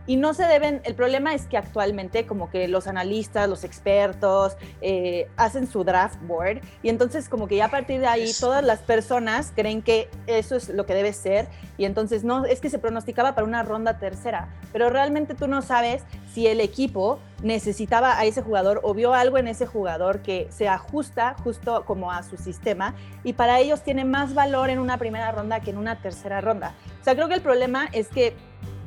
Y 0.08 0.16
no 0.16 0.34
se 0.34 0.46
deben, 0.46 0.82
el 0.86 0.96
problema 0.96 1.36
es 1.36 1.46
que 1.46 1.58
actualmente 1.58 2.26
como 2.26 2.50
que 2.50 2.68
los 2.68 2.88
analistas, 2.88 3.48
los 3.48 3.64
expertos 3.64 4.58
eh, 4.82 5.30
hacen 5.36 5.68
su 5.68 5.84
draft 5.84 6.20
board 6.24 6.62
y 6.82 6.90
entonces 6.90 7.30
como 7.30 7.48
que 7.48 7.58
ya 7.58 7.66
a 7.66 7.72
partir 7.72 8.00
de 8.00 8.08
ahí 8.08 8.32
todas 8.40 8.64
las 8.64 8.80
personas 8.80 9.52
creen 9.54 9.82
que 9.82 10.10
eso 10.26 10.56
es 10.56 10.70
lo 10.70 10.86
que 10.86 10.94
debe 10.94 11.14
ser 11.14 11.48
y 11.78 11.86
entonces 11.86 12.24
no, 12.24 12.46
es 12.46 12.62
que 12.62 12.70
se 12.70 12.80
pronosticaba 12.80 13.36
para 13.36 13.46
una 13.46 13.64
ronda 13.64 14.00
tercera, 14.00 14.50
pero 14.72 14.90
realmente 14.90 15.36
tú 15.36 15.48
no 15.48 15.62
sabes 15.62 16.04
si 16.34 16.48
el 16.48 16.62
equipo 16.62 17.20
necesitaba 17.44 18.18
a 18.18 18.26
ese 18.26 18.42
jugador 18.42 18.80
o 18.84 18.94
vio 18.94 19.14
algo 19.14 19.38
en 19.38 19.48
ese 19.48 19.66
jugador 19.66 20.22
que 20.22 20.48
se 20.50 20.68
ajusta 20.68 21.36
justo 21.44 21.84
como 21.86 22.12
a 22.12 22.24
su 22.24 22.38
sistema 22.38 22.96
y 23.24 23.34
para 23.34 23.60
ellos 23.60 23.84
tiene 23.84 24.06
más 24.06 24.34
valor 24.34 24.70
en 24.70 24.80
una 24.80 24.98
primera 24.98 25.32
ronda 25.32 25.60
que 25.60 25.72
en 25.72 25.78
una 25.78 26.02
tercera 26.02 26.42
ronda. 26.42 26.76
O 27.02 27.04
sea, 27.04 27.16
creo 27.16 27.28
que 27.28 27.36
el 27.36 27.42
problema 27.42 27.90
es 27.92 28.08
que 28.08 28.36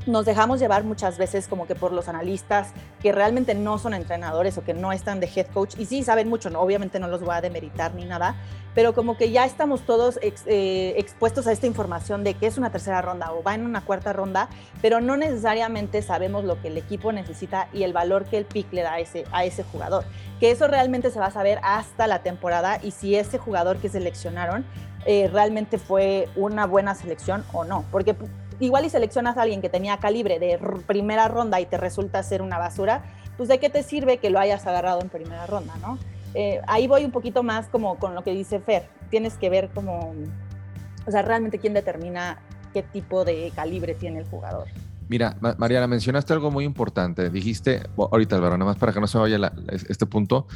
nos 0.06 0.24
dejamos 0.24 0.60
llevar 0.60 0.84
muchas 0.84 1.18
veces 1.18 1.46
como 1.46 1.66
que 1.66 1.74
por 1.74 1.92
los 1.92 2.08
analistas 2.08 2.72
que 3.02 3.12
realmente 3.12 3.54
no 3.54 3.78
son 3.78 3.94
entrenadores 3.94 4.56
o 4.58 4.64
que 4.64 4.74
no 4.74 4.92
están 4.92 5.20
de 5.20 5.28
head 5.34 5.46
coach 5.48 5.74
y 5.78 5.86
sí 5.86 6.02
saben 6.02 6.28
mucho, 6.28 6.50
¿no? 6.50 6.60
obviamente 6.60 6.98
no 6.98 7.08
los 7.08 7.20
voy 7.20 7.34
a 7.34 7.40
demeritar 7.40 7.94
ni 7.94 8.04
nada, 8.04 8.36
pero 8.74 8.94
como 8.94 9.16
que 9.16 9.30
ya 9.30 9.44
estamos 9.44 9.82
todos 9.82 10.18
eh, 10.22 10.94
expuestos 10.96 11.46
a 11.46 11.52
esta 11.52 11.66
información 11.66 12.24
de 12.24 12.34
que 12.34 12.46
es 12.46 12.56
una 12.56 12.70
tercera 12.70 13.02
ronda 13.02 13.32
o 13.32 13.42
va 13.42 13.54
en 13.54 13.64
una 13.64 13.82
cuarta 13.82 14.12
ronda, 14.12 14.48
pero 14.80 15.00
no 15.00 15.16
necesariamente 15.16 16.02
sabemos 16.02 16.44
lo 16.44 16.60
que 16.60 16.68
el 16.68 16.78
equipo 16.78 17.12
necesita 17.12 17.68
y 17.72 17.82
el 17.82 17.92
valor 17.92 18.24
que 18.24 18.38
el 18.38 18.44
pick 18.44 18.72
le 18.72 18.82
da 18.82 18.94
a 18.94 19.44
ese, 19.44 19.64
jugador, 19.64 20.04
que 20.38 20.50
eso 20.50 20.66
realmente 20.66 21.10
se 21.10 21.18
va 21.18 21.26
a 21.26 21.30
saber 21.30 21.58
hasta 21.62 22.06
la 22.06 22.22
temporada 22.22 22.78
y 22.82 22.92
si 22.92 23.16
ese 23.16 23.38
jugador 23.38 23.78
que 23.78 23.88
seleccionaron 23.88 24.64
eh, 25.06 25.28
realmente 25.32 25.78
fue 25.78 26.28
una 26.36 26.66
buena 26.66 26.94
selección 26.94 27.44
o 27.52 27.64
no, 27.64 27.84
porque 27.90 28.14
igual 28.60 28.84
y 28.84 28.90
seleccionas 28.90 29.36
a 29.36 29.42
alguien 29.42 29.60
que 29.60 29.68
tenía 29.68 29.96
calibre 29.98 30.38
de 30.38 30.58
primera 30.86 31.28
ronda 31.28 31.60
y 31.60 31.66
te 31.66 31.76
resulta 31.76 32.22
ser 32.22 32.42
una 32.42 32.58
basura, 32.58 33.02
pues 33.36 33.48
de 33.48 33.58
qué 33.58 33.70
te 33.70 33.82
sirve 33.82 34.18
que 34.18 34.30
lo 34.30 34.38
hayas 34.38 34.66
agarrado 34.66 35.00
en 35.00 35.08
primera 35.08 35.46
ronda, 35.46 35.74
¿no? 35.80 35.98
Eh, 36.34 36.60
ahí 36.66 36.86
voy 36.86 37.04
un 37.04 37.10
poquito 37.10 37.42
más 37.42 37.66
como 37.66 37.98
con 37.98 38.14
lo 38.14 38.22
que 38.22 38.32
dice 38.32 38.60
Fer, 38.60 38.88
tienes 39.10 39.36
que 39.36 39.50
ver 39.50 39.70
como, 39.70 40.14
o 41.06 41.10
sea, 41.10 41.22
realmente 41.22 41.58
quién 41.58 41.74
determina 41.74 42.38
qué 42.72 42.82
tipo 42.82 43.24
de 43.24 43.50
calibre 43.54 43.94
tiene 43.94 44.20
el 44.20 44.26
jugador. 44.26 44.68
Mira, 45.08 45.36
Mariana, 45.58 45.88
mencionaste 45.88 46.32
algo 46.32 46.52
muy 46.52 46.64
importante. 46.64 47.30
Dijiste, 47.30 47.82
ahorita 47.96 48.36
Álvaro, 48.36 48.56
nada 48.56 48.70
más 48.70 48.78
para 48.78 48.92
que 48.92 49.00
no 49.00 49.08
se 49.08 49.18
vaya 49.18 49.52
este 49.88 50.06
punto, 50.06 50.46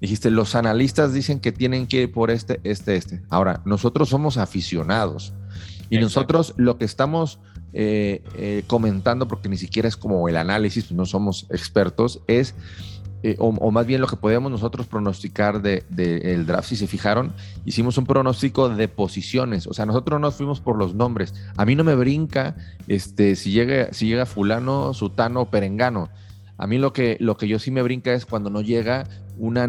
dijiste, 0.00 0.30
los 0.30 0.54
analistas 0.54 1.12
dicen 1.12 1.40
que 1.40 1.50
tienen 1.50 1.88
que 1.88 2.02
ir 2.02 2.12
por 2.12 2.30
este, 2.30 2.60
este, 2.62 2.94
este. 2.94 3.22
Ahora, 3.28 3.60
nosotros 3.64 4.08
somos 4.10 4.36
aficionados 4.36 5.34
y 5.90 5.98
nosotros 5.98 6.54
lo 6.56 6.78
que 6.78 6.84
estamos 6.84 7.40
eh, 7.76 8.22
eh, 8.36 8.62
comentando, 8.68 9.26
porque 9.26 9.48
ni 9.48 9.56
siquiera 9.56 9.88
es 9.88 9.96
como 9.96 10.28
el 10.28 10.36
análisis, 10.36 10.84
pues 10.84 10.96
no 10.96 11.06
somos 11.06 11.46
expertos, 11.50 12.20
es, 12.28 12.54
eh, 13.24 13.34
o, 13.40 13.72
más 13.72 13.84
bien 13.84 14.00
lo 14.00 14.06
que 14.06 14.14
podemos 14.14 14.52
nosotros 14.52 14.86
pronosticar 14.86 15.60
del 15.60 15.82
de, 15.90 16.34
el 16.34 16.46
draft, 16.46 16.68
si 16.68 16.76
se 16.76 16.86
fijaron, 16.86 17.32
hicimos 17.64 17.98
un 17.98 18.06
pronóstico 18.06 18.68
de 18.68 18.86
posiciones, 18.86 19.66
o 19.66 19.74
sea, 19.74 19.86
nosotros 19.86 20.20
no 20.20 20.28
nos 20.28 20.36
fuimos 20.36 20.60
por 20.60 20.78
los 20.78 20.94
nombres. 20.94 21.34
A 21.56 21.64
mí 21.64 21.74
no 21.74 21.82
me 21.82 21.96
brinca 21.96 22.54
este, 22.86 23.34
si, 23.34 23.50
llega, 23.50 23.92
si 23.92 24.06
llega 24.06 24.24
fulano, 24.24 24.94
sutano, 24.94 25.46
perengano. 25.46 26.10
A 26.58 26.68
mí 26.68 26.78
lo 26.78 26.92
que, 26.92 27.16
lo 27.18 27.36
que 27.36 27.48
yo 27.48 27.58
sí 27.58 27.72
me 27.72 27.82
brinca 27.82 28.12
es 28.12 28.24
cuando 28.24 28.50
no 28.50 28.60
llega 28.60 29.08
una, 29.38 29.68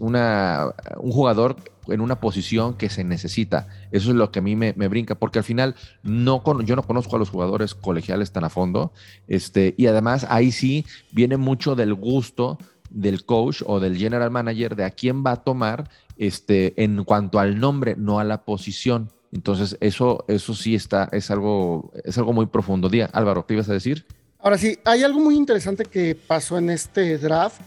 una 0.00 0.74
un 0.98 1.12
jugador 1.12 1.56
en 1.88 2.00
una 2.00 2.20
posición 2.20 2.74
que 2.74 2.88
se 2.88 3.04
necesita. 3.04 3.68
Eso 3.90 4.10
es 4.10 4.16
lo 4.16 4.30
que 4.30 4.38
a 4.38 4.42
mí 4.42 4.56
me, 4.56 4.72
brinca, 4.72 5.14
porque 5.16 5.38
al 5.38 5.44
final 5.44 5.74
no 6.02 6.42
yo 6.62 6.76
no 6.76 6.82
conozco 6.82 7.16
a 7.16 7.18
los 7.18 7.30
jugadores 7.30 7.74
colegiales 7.74 8.32
tan 8.32 8.44
a 8.44 8.50
fondo, 8.50 8.92
este, 9.26 9.74
y 9.76 9.86
además 9.86 10.26
ahí 10.28 10.52
sí 10.52 10.86
viene 11.10 11.36
mucho 11.36 11.74
del 11.74 11.94
gusto 11.94 12.58
del 12.90 13.24
coach 13.24 13.62
o 13.66 13.80
del 13.80 13.96
general 13.96 14.30
manager 14.30 14.76
de 14.76 14.84
a 14.84 14.90
quién 14.90 15.24
va 15.24 15.32
a 15.32 15.36
tomar 15.36 15.88
este, 16.18 16.74
en 16.82 17.04
cuanto 17.04 17.38
al 17.38 17.58
nombre, 17.58 17.94
no 17.96 18.18
a 18.18 18.24
la 18.24 18.44
posición. 18.44 19.10
Entonces, 19.32 19.78
eso, 19.80 20.26
eso 20.28 20.54
sí 20.54 20.74
está, 20.74 21.08
es 21.10 21.30
algo, 21.30 21.90
es 22.04 22.18
algo 22.18 22.34
muy 22.34 22.46
profundo. 22.46 22.90
Día, 22.90 23.08
Álvaro, 23.14 23.46
¿qué 23.46 23.54
ibas 23.54 23.68
a 23.70 23.72
decir? 23.72 24.04
Ahora 24.38 24.58
sí, 24.58 24.78
hay 24.84 25.02
algo 25.04 25.20
muy 25.20 25.36
interesante 25.36 25.84
que 25.84 26.14
pasó 26.14 26.58
en 26.58 26.68
este 26.68 27.16
draft 27.16 27.62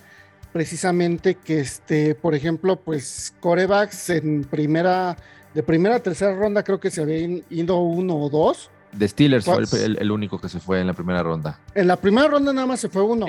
precisamente 0.56 1.36
que, 1.36 1.60
este, 1.60 2.16
por 2.16 2.34
ejemplo, 2.34 2.78
pues 2.78 3.34
corebacks 3.42 4.10
en 4.10 4.46
primera, 4.46 5.18
de 5.54 5.62
primera 5.62 5.98
a 5.98 6.00
tercera 6.00 6.34
ronda 6.34 6.64
creo 6.64 6.80
que 6.80 6.90
se 6.90 7.02
habían 7.02 7.44
ido 7.50 7.80
uno 7.80 8.16
o 8.16 8.30
dos. 8.30 8.72
De 8.94 9.06
Steelers 9.06 9.44
fue 9.44 9.66
el, 9.84 10.10
único 10.10 10.40
que 10.40 10.48
se 10.48 10.62
fue 10.62 10.80
en 10.80 10.88
la 10.88 10.94
primera 10.94 11.22
ronda. 11.22 11.60
En 11.74 11.90
la 11.90 11.98
primera 11.98 12.30
ronda 12.30 12.54
nada 12.54 12.68
más 12.68 12.80
se 12.80 12.88
fue 12.88 13.04
uno. 13.04 13.26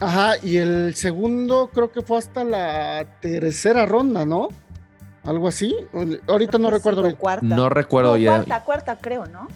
Ajá, 0.00 0.34
y 0.42 0.58
el 0.58 0.94
segundo 0.96 1.70
creo 1.72 1.90
que 1.90 2.02
fue 2.02 2.18
hasta 2.18 2.44
la 2.44 3.06
tercera 3.22 3.86
ronda, 3.86 4.26
¿no? 4.26 4.48
Algo 5.24 5.48
así. 5.48 5.74
Ahorita 6.28 6.58
no 6.58 6.68
recuerdo 6.68 7.04
bien. 7.04 7.16
No 7.40 7.70
recuerdo 7.70 8.18
ya. 8.18 8.34
Cuarta, 8.34 8.64
cuarta 8.64 8.98
creo, 8.98 9.24
¿no? 9.24 9.48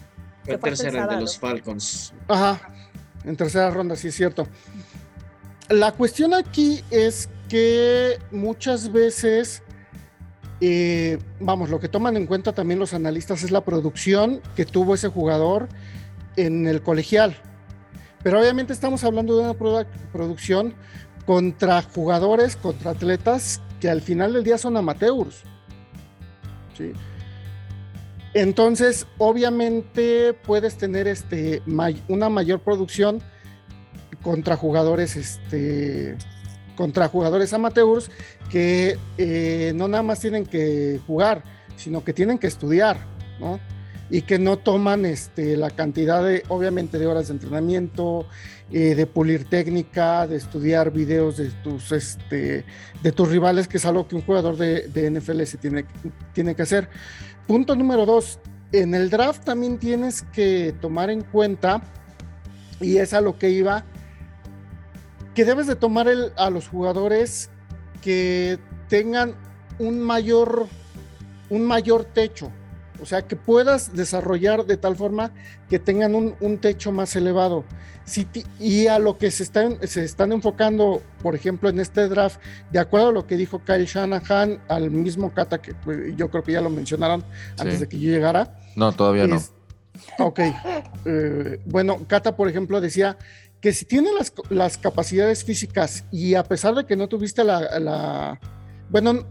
Fue 0.43 0.57
tercera 0.57 1.05
de 1.05 1.21
los 1.21 1.37
Falcons. 1.37 2.15
Ajá, 2.27 2.59
en 3.23 3.37
tercera 3.37 3.69
ronda, 3.69 3.95
sí 3.95 4.07
es 4.07 4.15
cierto. 4.15 4.47
La 5.69 5.91
cuestión 5.91 6.33
aquí 6.33 6.81
es 6.91 7.29
que 7.49 8.19
muchas 8.31 8.91
veces, 8.91 9.63
eh, 10.61 11.19
vamos, 11.41 11.69
lo 11.69 11.79
que 11.79 11.89
toman 11.89 12.15
en 12.15 12.25
cuenta 12.25 12.53
también 12.53 12.79
los 12.79 12.93
analistas 12.93 13.43
es 13.43 13.51
la 13.51 13.65
producción 13.65 14.41
que 14.55 14.65
tuvo 14.65 14.95
ese 14.95 15.09
jugador 15.09 15.67
en 16.37 16.67
el 16.67 16.81
colegial. 16.81 17.35
Pero 18.23 18.39
obviamente 18.39 18.71
estamos 18.71 19.03
hablando 19.03 19.37
de 19.37 19.43
una 19.43 19.85
producción 20.13 20.73
contra 21.25 21.81
jugadores, 21.81 22.55
contra 22.55 22.91
atletas 22.91 23.61
que 23.81 23.89
al 23.89 24.01
final 24.01 24.33
del 24.33 24.45
día 24.45 24.57
son 24.57 24.77
amateurs. 24.77 25.43
Entonces, 28.33 29.05
obviamente 29.17 30.33
puedes 30.33 30.77
tener 30.77 31.07
este, 31.07 31.61
una 32.07 32.29
mayor 32.29 32.61
producción 32.61 33.21
contra 34.27 34.57
jugadores, 34.57 35.15
este, 35.15 36.17
contra 36.75 37.07
jugadores 37.07 37.53
amateurs 37.53 38.11
que 38.51 38.99
eh, 39.17 39.71
no 39.73 39.87
nada 39.87 40.03
más 40.03 40.19
tienen 40.19 40.45
que 40.45 40.99
jugar, 41.07 41.45
sino 41.77 42.03
que 42.03 42.11
tienen 42.11 42.37
que 42.37 42.47
estudiar, 42.47 42.97
¿no? 43.39 43.57
Y 44.09 44.23
que 44.23 44.37
no 44.37 44.57
toman 44.57 45.05
este, 45.05 45.55
la 45.55 45.69
cantidad 45.69 46.21
de, 46.21 46.43
obviamente, 46.49 46.99
de 46.99 47.07
horas 47.07 47.29
de 47.29 47.35
entrenamiento, 47.35 48.27
eh, 48.69 48.95
de 48.95 49.05
pulir 49.05 49.45
técnica, 49.45 50.27
de 50.27 50.35
estudiar 50.35 50.91
videos 50.91 51.37
de 51.37 51.49
tus, 51.63 51.93
este, 51.93 52.65
de 53.01 53.11
tus 53.13 53.29
rivales, 53.29 53.69
que 53.69 53.77
es 53.77 53.85
algo 53.85 54.09
que 54.09 54.15
un 54.17 54.23
jugador 54.23 54.57
de, 54.57 54.89
de 54.89 55.09
NFL 55.09 55.43
se 55.43 55.57
tiene, 55.57 55.85
tiene 56.33 56.53
que 56.53 56.63
hacer. 56.63 56.89
Punto 57.47 57.77
número 57.77 58.05
dos, 58.05 58.39
en 58.73 58.93
el 58.93 59.09
draft 59.09 59.45
también 59.45 59.77
tienes 59.77 60.23
que 60.33 60.75
tomar 60.81 61.11
en 61.11 61.21
cuenta, 61.21 61.81
y 62.81 62.97
es 62.97 63.13
a 63.13 63.21
lo 63.21 63.39
que 63.39 63.51
iba, 63.51 63.85
que 65.37 65.45
debes 65.45 65.67
de 65.67 65.75
tomar 65.75 66.07
el, 66.07 66.33
a 66.35 66.49
los 66.49 66.67
jugadores 66.67 67.51
que 68.01 68.57
tengan 68.89 69.35
un 69.77 69.99
mayor, 69.99 70.65
un 71.51 71.63
mayor 71.63 72.05
techo. 72.05 72.51
O 72.99 73.05
sea, 73.05 73.21
que 73.21 73.35
puedas 73.35 73.95
desarrollar 73.95 74.65
de 74.65 74.77
tal 74.77 74.95
forma 74.95 75.31
que 75.69 75.77
tengan 75.77 76.15
un, 76.15 76.57
techo 76.57 76.91
más 76.91 77.15
elevado. 77.15 77.65
y 78.59 78.87
a 78.87 78.97
lo 78.97 79.19
que 79.19 79.29
se 79.29 79.43
están, 79.43 79.77
se 79.87 80.03
están 80.03 80.31
enfocando, 80.31 81.03
por 81.21 81.35
ejemplo, 81.35 81.69
en 81.69 81.79
este 81.81 82.07
draft, 82.07 82.41
de 82.71 82.79
acuerdo 82.79 83.09
a 83.09 83.11
lo 83.11 83.27
que 83.27 83.37
dijo 83.37 83.63
Kyle 83.63 83.85
Shanahan, 83.85 84.59
al 84.67 84.89
mismo 84.89 85.31
Kata, 85.35 85.59
que 85.61 85.75
pues, 85.75 86.17
yo 86.17 86.31
creo 86.31 86.41
que 86.41 86.53
ya 86.53 86.61
lo 86.61 86.71
mencionaron 86.71 87.23
antes 87.59 87.79
de 87.79 87.87
que 87.87 87.99
yo 87.99 88.09
llegara. 88.09 88.59
No, 88.75 88.91
todavía 88.91 89.27
no. 89.27 89.39
Ok. 90.19 90.39
Eh, 91.05 91.59
bueno, 91.65 91.99
Kata, 92.07 92.35
por 92.35 92.49
ejemplo, 92.49 92.81
decía 92.81 93.17
que 93.61 93.73
si 93.73 93.85
tiene 93.85 94.09
las, 94.49 94.77
capacidades 94.77 95.43
físicas 95.43 96.05
y 96.11 96.35
a 96.35 96.43
pesar 96.43 96.75
de 96.75 96.85
que 96.85 96.95
no 96.95 97.07
tuviste 97.07 97.43
la, 97.43 98.39
bueno, 98.89 99.25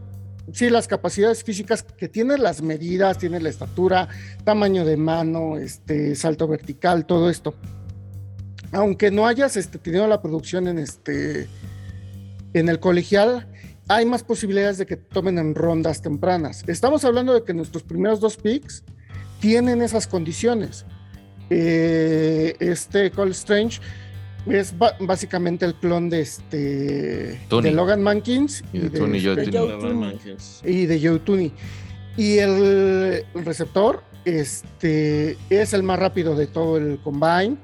sí, 0.53 0.69
las 0.69 0.89
capacidades 0.89 1.45
físicas 1.45 1.83
que 1.83 2.09
tiene 2.09 2.37
las 2.39 2.61
medidas, 2.61 3.19
tiene 3.19 3.41
la 3.41 3.49
estatura, 3.49 4.09
tamaño 4.45 4.85
de 4.85 4.97
mano, 4.97 5.59
este, 5.59 6.15
salto 6.17 6.49
vertical, 6.49 7.07
todo 7.07 7.31
esto. 7.31 7.55
Aunque 8.73 9.11
no 9.11 9.27
hayas 9.27 9.57
este, 9.57 9.79
tenido 9.79 10.09
la 10.09 10.21
producción 10.21 10.67
en 10.67 10.79
este 10.79 11.49
en 12.53 12.69
el 12.69 12.81
colegial, 12.81 13.47
hay 13.89 14.07
más 14.07 14.25
posibilidades 14.25 14.79
de 14.79 14.87
que 14.87 14.97
tomen 14.97 15.39
en 15.39 15.55
rondas 15.55 16.03
tempranas. 16.03 16.65
Estamos 16.67 17.05
hablando 17.05 17.35
de 17.35 17.45
que 17.45 17.55
nuestros 17.55 17.83
primeros 17.83 18.19
dos 18.19 18.37
picks 18.37 18.83
tienen 19.41 19.83
esas 19.83 20.07
condiciones. 20.07 20.87
Eh, 21.51 22.57
este 22.59 23.11
Cole 23.13 23.31
Strange 23.31 23.81
es 24.47 24.75
básicamente 25.01 25.65
el 25.65 25.75
clon 25.75 26.09
de 26.09 26.21
este 26.21 27.41
de 27.51 27.71
Logan 27.73 28.03
Mankins 28.03 28.63
y, 28.73 28.79
de, 28.79 28.91
Tony, 28.91 29.19
este, 29.19 30.71
y 30.71 30.87
de 30.87 31.01
Joe 31.09 31.19
Tooney. 31.19 31.53
Y 32.17 32.39
el 32.39 33.25
receptor 33.35 34.03
este, 34.25 35.37
es 35.51 35.73
el 35.73 35.83
más 35.83 35.99
rápido 35.99 36.35
de 36.35 36.47
todo 36.47 36.77
el 36.77 36.99
combine. 37.03 37.57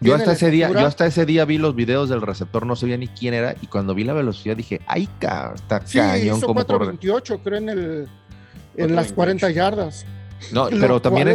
Yo 0.00 0.14
hasta 0.14 0.32
ese 0.32 0.50
día, 0.50 0.70
yo 0.70 0.86
hasta 0.86 1.06
ese 1.06 1.26
día 1.26 1.44
vi 1.44 1.58
los 1.58 1.74
videos 1.74 2.08
del 2.08 2.22
receptor, 2.22 2.64
no 2.64 2.76
sabía 2.76 2.96
ni 2.96 3.08
quién 3.08 3.34
era, 3.34 3.56
y 3.60 3.66
cuando 3.66 3.94
vi 3.94 4.04
la 4.04 4.12
velocidad 4.12 4.56
dije, 4.56 4.80
ay, 4.86 5.08
ca- 5.18 5.52
está 5.54 5.84
Sí, 5.84 5.98
cañón 5.98 6.38
hizo 6.38 6.46
como 6.46 6.64
corre. 6.64 6.92
4.28, 6.92 7.40
creo, 7.42 7.58
en, 7.58 7.68
el, 7.68 8.08
en 8.76 8.94
las 8.94 9.12
40 9.12 9.50
yardas. 9.50 10.06
No, 10.52 10.68
pero 10.80 11.02
también 11.02 11.28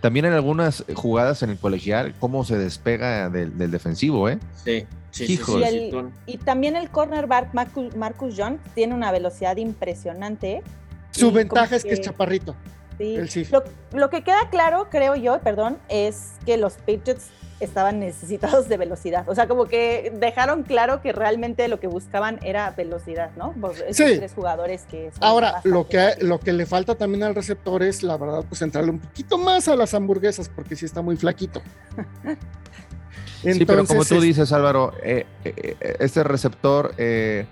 también 0.00 0.26
en 0.26 0.32
algunas 0.32 0.84
jugadas 0.94 1.42
en 1.42 1.50
el 1.50 1.58
colegial, 1.58 2.14
cómo 2.20 2.44
se 2.44 2.56
despega 2.58 3.28
del, 3.30 3.56
del 3.58 3.70
defensivo, 3.70 4.28
¿eh? 4.28 4.38
Sí, 4.64 4.86
sí, 5.10 5.26
sí, 5.26 5.32
Hijos. 5.34 5.62
sí, 5.68 5.76
Y, 5.92 5.96
el- 5.96 6.10
y 6.26 6.38
también 6.38 6.76
el 6.76 6.88
cornerback 6.90 7.52
Marcus, 7.54 7.96
Marcus 7.96 8.34
Jones 8.36 8.60
tiene 8.74 8.94
una 8.94 9.10
velocidad 9.12 9.56
impresionante. 9.56 10.62
Su 11.10 11.32
ventaja 11.32 11.76
es 11.76 11.84
que 11.84 11.94
es 11.94 12.00
chaparrito. 12.00 12.54
sí. 12.98 13.44
Lo, 13.50 13.64
lo 13.92 14.10
que 14.10 14.22
queda 14.22 14.48
claro, 14.50 14.88
creo 14.90 15.16
yo, 15.16 15.40
perdón, 15.40 15.78
es 15.88 16.32
que 16.46 16.56
los 16.56 16.74
Patriots 16.74 17.28
estaban 17.60 17.98
necesitados 17.98 18.68
de 18.68 18.76
velocidad. 18.76 19.28
O 19.28 19.34
sea, 19.34 19.48
como 19.48 19.66
que 19.66 20.12
dejaron 20.14 20.62
claro 20.62 21.00
que 21.02 21.12
realmente 21.12 21.66
lo 21.68 21.80
que 21.80 21.86
buscaban 21.88 22.38
era 22.42 22.70
velocidad, 22.70 23.30
¿no? 23.36 23.52
Pues 23.60 23.80
esos 23.80 23.96
Sí. 24.08 24.16
tres 24.18 24.32
jugadores 24.34 24.82
que 24.90 25.10
son 25.12 25.24
Ahora, 25.24 25.60
lo 25.64 25.88
que, 25.88 26.14
lo 26.20 26.38
que 26.38 26.52
le 26.52 26.66
falta 26.66 26.94
también 26.94 27.24
al 27.24 27.34
receptor 27.34 27.82
es, 27.82 28.02
la 28.02 28.16
verdad, 28.16 28.44
pues 28.48 28.62
entrarle 28.62 28.90
un 28.92 29.00
poquito 29.00 29.38
más 29.38 29.66
a 29.68 29.74
las 29.76 29.92
hamburguesas, 29.94 30.48
porque 30.48 30.76
sí 30.76 30.84
está 30.84 31.02
muy 31.02 31.16
flaquito. 31.16 31.60
sí, 33.42 33.64
pero 33.64 33.84
como 33.86 34.04
tú 34.04 34.16
es- 34.16 34.22
dices, 34.22 34.52
Álvaro, 34.52 34.92
eh, 35.02 35.26
eh, 35.44 35.76
eh, 35.80 35.96
este 36.00 36.22
receptor, 36.24 36.94
eh, 36.98 37.46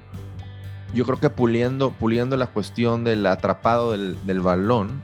yo 0.94 1.04
creo 1.04 1.18
que 1.18 1.30
puliendo, 1.30 1.90
puliendo 1.92 2.36
la 2.36 2.46
cuestión 2.46 3.04
del 3.04 3.26
atrapado 3.26 3.92
del, 3.92 4.16
del 4.26 4.40
balón 4.40 5.02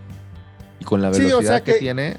y 0.80 0.84
con 0.84 1.02
la 1.02 1.12
Sí, 1.12 1.22
o 1.22 1.24
velocidad 1.26 1.50
sea 1.50 1.60
que, 1.64 1.72
que- 1.74 1.78
tiene, 1.78 2.16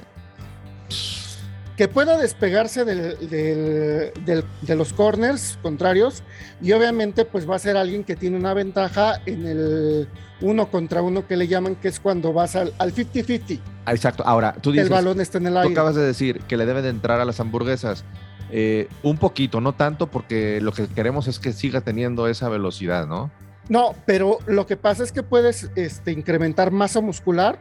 que 1.84 1.90
pueda 1.90 2.18
despegarse 2.18 2.86
del- 2.86 3.30
del- 3.30 4.14
del- 4.24 4.46
de 4.62 4.76
los 4.78 4.94
corners 4.94 5.60
contrarios 5.62 6.24
y 6.62 6.72
obviamente 6.72 7.26
pues 7.26 7.50
va 7.50 7.58
a 7.58 7.60
ser 7.60 7.76
alguien 7.76 8.06
que 8.06 8.16
tiene 8.16 8.38
una 8.38 8.54
ventaja 8.54 9.20
en 9.26 9.46
el 9.46 10.08
uno 10.40 10.72
contra 10.72 11.02
uno 11.02 11.28
que 11.28 11.36
le 11.36 11.50
llaman, 11.50 11.76
que 11.76 11.90
es 11.90 12.00
cuando 12.00 12.32
vas 12.32 12.56
al 12.56 12.74
al 12.80 12.94
50-50, 12.94 13.60
ah, 13.84 13.92
exacto. 13.94 14.24
Ahora, 14.26 14.54
tú 14.54 14.72
que 14.72 14.78
el 14.80 14.86
dices, 14.86 14.90
balón 14.92 15.20
está 15.20 15.40
en 15.40 15.48
el 15.48 15.54
tú 15.56 15.60
aire. 15.60 15.74
acabas 15.74 15.96
de 15.96 16.04
decir 16.04 16.40
que 16.48 16.56
le 16.56 16.66
debe 16.66 16.82
de 16.82 16.88
entrar 16.88 17.20
a 17.20 17.26
las 17.26 17.42
hamburguesas. 17.42 18.06
Eh, 18.50 18.88
un 19.02 19.18
poquito, 19.18 19.60
no 19.60 19.74
tanto, 19.74 20.08
porque 20.08 20.62
lo 20.62 20.72
que 20.72 20.88
queremos 20.88 21.28
es 21.28 21.38
que 21.38 21.52
siga 21.52 21.82
teniendo 21.82 22.30
esa 22.30 22.48
velocidad, 22.48 23.08
¿no? 23.08 23.30
No, 23.68 23.94
pero 24.06 24.38
lo 24.46 24.66
que 24.68 24.78
pasa 24.78 25.04
es 25.04 25.12
que 25.12 25.22
puedes 25.22 25.70
este, 25.76 26.14
incrementar 26.14 26.72
masa 26.72 27.02
muscular 27.02 27.60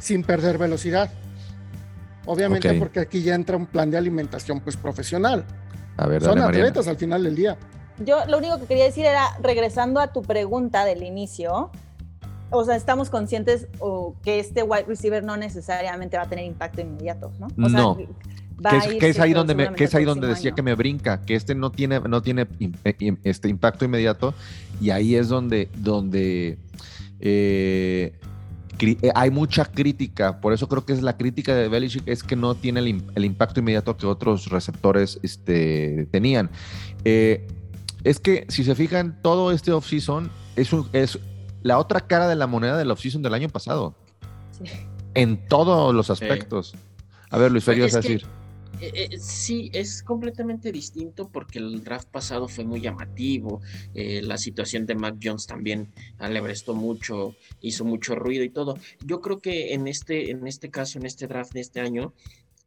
sin 0.00 0.22
perder 0.22 0.56
velocidad. 0.56 1.10
Obviamente 2.26 2.72
porque 2.74 3.00
aquí 3.00 3.22
ya 3.22 3.34
entra 3.34 3.56
un 3.56 3.66
plan 3.66 3.90
de 3.90 3.96
alimentación 3.96 4.60
pues 4.60 4.76
profesional. 4.76 5.44
A 5.96 6.06
ver, 6.06 6.20
Son 6.22 6.30
dale, 6.34 6.42
Mariana. 6.46 6.68
atletas 6.68 6.88
al 6.88 6.96
final 6.96 7.22
del 7.22 7.34
día. 7.36 7.56
Yo 8.04 8.26
lo 8.26 8.36
único 8.38 8.58
que 8.60 8.66
quería 8.66 8.84
decir 8.84 9.06
era, 9.06 9.38
regresando 9.42 10.00
a 10.00 10.12
tu 10.12 10.20
pregunta 10.22 10.84
del 10.84 11.02
inicio, 11.02 11.70
o 12.50 12.64
sea, 12.64 12.76
estamos 12.76 13.08
conscientes 13.08 13.68
o, 13.78 14.14
que 14.22 14.38
este 14.38 14.62
wide 14.62 14.84
receiver 14.86 15.24
no 15.24 15.36
necesariamente 15.38 16.16
va 16.18 16.24
a 16.24 16.28
tener 16.28 16.44
impacto 16.44 16.80
inmediato, 16.82 17.32
¿no? 17.38 17.46
O 17.46 17.70
sea, 17.70 17.78
No. 17.80 17.96
va 18.64 18.70
Que 18.70 18.76
a 18.76 18.78
es, 18.80 18.86
que 18.96 19.08
es 19.08 19.18
ahí 19.20 19.32
donde 19.32 19.54
me, 19.54 19.72
que 19.72 19.84
es 19.84 19.94
ahí 19.94 20.04
donde 20.04 20.26
decía 20.26 20.50
año. 20.50 20.56
que 20.56 20.62
me 20.62 20.74
brinca, 20.74 21.22
que 21.22 21.34
este 21.34 21.54
no 21.54 21.70
tiene, 21.70 22.00
no 22.00 22.20
tiene 22.22 22.46
eh, 22.84 23.16
este 23.24 23.48
impacto 23.48 23.84
inmediato, 23.86 24.34
y 24.80 24.90
ahí 24.90 25.14
es 25.16 25.28
donde, 25.28 25.70
donde 25.76 26.58
eh, 27.20 28.12
hay 29.14 29.30
mucha 29.30 29.64
crítica. 29.64 30.40
Por 30.40 30.52
eso 30.52 30.68
creo 30.68 30.84
que 30.84 30.92
es 30.92 31.02
la 31.02 31.16
crítica 31.16 31.54
de 31.54 31.68
Belichick, 31.68 32.02
es 32.06 32.22
que 32.22 32.36
no 32.36 32.54
tiene 32.54 32.80
el, 32.80 32.86
im- 32.86 33.10
el 33.14 33.24
impacto 33.24 33.60
inmediato 33.60 33.96
que 33.96 34.06
otros 34.06 34.46
receptores 34.50 35.18
este, 35.22 36.06
tenían. 36.10 36.50
Eh, 37.04 37.46
es 38.04 38.20
que 38.20 38.46
si 38.48 38.64
se 38.64 38.74
fijan, 38.74 39.18
todo 39.22 39.50
este 39.52 39.72
offseason 39.72 40.30
es, 40.56 40.72
un- 40.72 40.88
es 40.92 41.18
la 41.62 41.78
otra 41.78 42.00
cara 42.02 42.28
de 42.28 42.36
la 42.36 42.46
moneda 42.46 42.76
del 42.76 42.90
offseason 42.90 43.22
del 43.22 43.34
año 43.34 43.48
pasado. 43.48 43.94
Sí. 44.52 44.70
En 45.14 45.46
todos 45.48 45.94
los 45.94 46.10
aspectos. 46.10 46.74
A 47.30 47.38
ver, 47.38 47.50
Luis 47.50 47.64
Pues 47.64 47.78
ibas 47.78 47.94
a 47.94 48.00
decir. 48.00 48.26
Eh, 48.80 49.08
eh, 49.10 49.18
sí, 49.18 49.70
es 49.72 50.02
completamente 50.02 50.70
distinto 50.70 51.28
porque 51.28 51.58
el 51.58 51.82
draft 51.82 52.08
pasado 52.08 52.48
fue 52.48 52.64
muy 52.64 52.80
llamativo. 52.80 53.60
eh, 53.94 54.20
la 54.22 54.36
situación 54.36 54.86
de 54.86 54.94
Mac 54.94 55.16
Jones 55.22 55.46
también 55.46 55.92
alebrestó 56.18 56.74
mucho, 56.74 57.34
hizo 57.60 57.84
mucho 57.84 58.14
ruido 58.14 58.44
y 58.44 58.50
todo. 58.50 58.78
Yo 59.04 59.20
creo 59.20 59.40
que 59.40 59.72
en 59.72 59.88
este, 59.88 60.30
en 60.30 60.46
este 60.46 60.70
caso, 60.70 60.98
en 60.98 61.06
este 61.06 61.26
draft 61.26 61.52
de 61.52 61.60
este 61.60 61.80
año, 61.80 62.12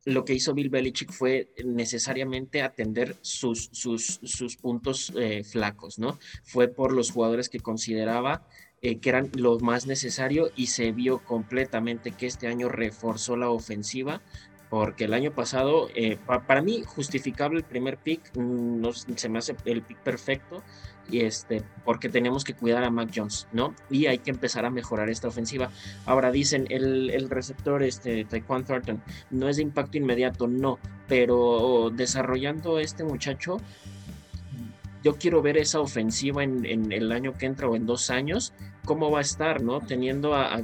lo 0.05 0.25
que 0.25 0.33
hizo 0.33 0.53
Bill 0.53 0.69
Belichick 0.69 1.11
fue 1.11 1.49
necesariamente 1.63 2.61
atender 2.61 3.17
sus, 3.21 3.69
sus, 3.73 4.19
sus 4.23 4.55
puntos 4.55 5.13
flacos, 5.51 5.99
¿no? 5.99 6.17
Fue 6.43 6.69
por 6.69 6.93
los 6.93 7.11
jugadores 7.11 7.49
que 7.49 7.59
consideraba 7.59 8.47
que 8.81 9.09
eran 9.09 9.29
lo 9.35 9.59
más 9.59 9.87
necesario 9.87 10.51
y 10.55 10.67
se 10.67 10.93
vio 10.93 11.19
completamente 11.19 12.13
que 12.13 12.27
este 12.27 12.47
año 12.47 12.69
reforzó 12.69 13.35
la 13.35 13.49
ofensiva 13.49 14.21
porque 14.69 15.05
el 15.05 15.13
año 15.13 15.31
pasado, 15.31 15.89
eh, 15.95 16.17
pa- 16.25 16.41
para 16.41 16.61
mí, 16.61 16.83
justificable 16.85 17.57
el 17.57 17.63
primer 17.65 17.97
pick, 17.97 18.21
mm, 18.37 18.81
no 18.81 18.93
se 18.93 19.29
me 19.29 19.39
hace 19.39 19.55
el 19.65 19.81
pick 19.81 19.97
perfecto, 19.99 20.63
y 21.11 21.21
este, 21.21 21.63
porque 21.85 22.07
tenemos 22.07 22.43
que 22.43 22.53
cuidar 22.53 22.83
a 22.83 22.91
Mac 22.91 23.09
Jones, 23.15 23.47
¿no? 23.51 23.73
Y 23.89 24.05
hay 24.05 24.19
que 24.19 24.29
empezar 24.29 24.65
a 24.65 24.69
mejorar 24.69 25.09
esta 25.09 25.27
ofensiva. 25.27 25.71
Ahora 26.05 26.31
dicen, 26.31 26.67
el, 26.69 27.09
el 27.09 27.31
receptor, 27.31 27.81
este, 27.81 28.25
Taekwon 28.25 28.63
Thornton, 28.63 29.01
no 29.31 29.49
es 29.49 29.55
de 29.55 29.63
impacto 29.63 29.97
inmediato, 29.97 30.47
no, 30.47 30.77
pero 31.07 31.91
desarrollando 31.91 32.79
este 32.79 33.03
muchacho, 33.03 33.57
yo 35.03 35.15
quiero 35.15 35.41
ver 35.41 35.57
esa 35.57 35.79
ofensiva 35.79 36.43
en, 36.43 36.91
el 36.91 37.11
año 37.11 37.37
que 37.37 37.45
entra 37.45 37.67
o 37.67 37.75
en 37.75 37.85
dos 37.85 38.09
años, 38.09 38.53
cómo 38.85 39.11
va 39.11 39.19
a 39.19 39.21
estar, 39.21 39.61
¿no? 39.61 39.79
Teniendo 39.81 40.33
a, 40.33 40.53
a 40.53 40.61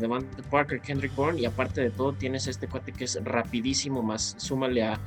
Parker, 0.50 0.82
Kendrick 0.82 1.15
Bourne 1.15 1.41
y 1.41 1.45
aparte 1.45 1.82
de 1.82 1.91
todo 1.91 2.13
tienes 2.13 2.48
este 2.48 2.67
cuate 2.67 2.91
que 2.91 3.06
es 3.06 3.24
rapidísimo, 3.24 4.02
más 4.02 4.36
súmale 4.38 4.84
a, 4.84 5.00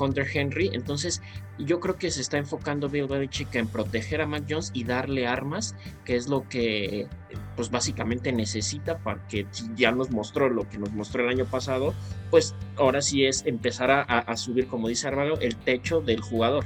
Hunter 0.00 0.26
Henry. 0.32 0.70
Entonces, 0.72 1.22
yo 1.58 1.78
creo 1.78 1.96
que 1.96 2.10
se 2.10 2.20
está 2.20 2.38
enfocando 2.38 2.88
Bill 2.88 3.06
Belichick 3.06 3.54
en 3.54 3.68
proteger 3.68 4.20
a 4.20 4.26
Mac 4.26 4.44
Jones 4.48 4.72
y 4.74 4.82
darle 4.82 5.28
armas, 5.28 5.76
que 6.04 6.16
es 6.16 6.26
lo 6.26 6.48
que, 6.48 7.06
pues 7.54 7.70
básicamente 7.70 8.32
necesita 8.32 8.98
para 8.98 9.24
que 9.28 9.46
ya 9.76 9.92
nos 9.92 10.10
mostró 10.10 10.48
lo 10.48 10.68
que 10.68 10.78
nos 10.78 10.92
mostró 10.92 11.22
el 11.22 11.28
año 11.28 11.44
pasado, 11.44 11.94
pues 12.30 12.56
ahora 12.76 13.00
sí 13.00 13.26
es 13.26 13.46
empezar 13.46 13.90
a, 13.90 14.36
subir, 14.36 14.66
como 14.66 14.88
dice 14.88 15.06
Álvaro, 15.06 15.38
el 15.40 15.54
techo 15.54 16.00
del 16.00 16.20
jugador. 16.20 16.64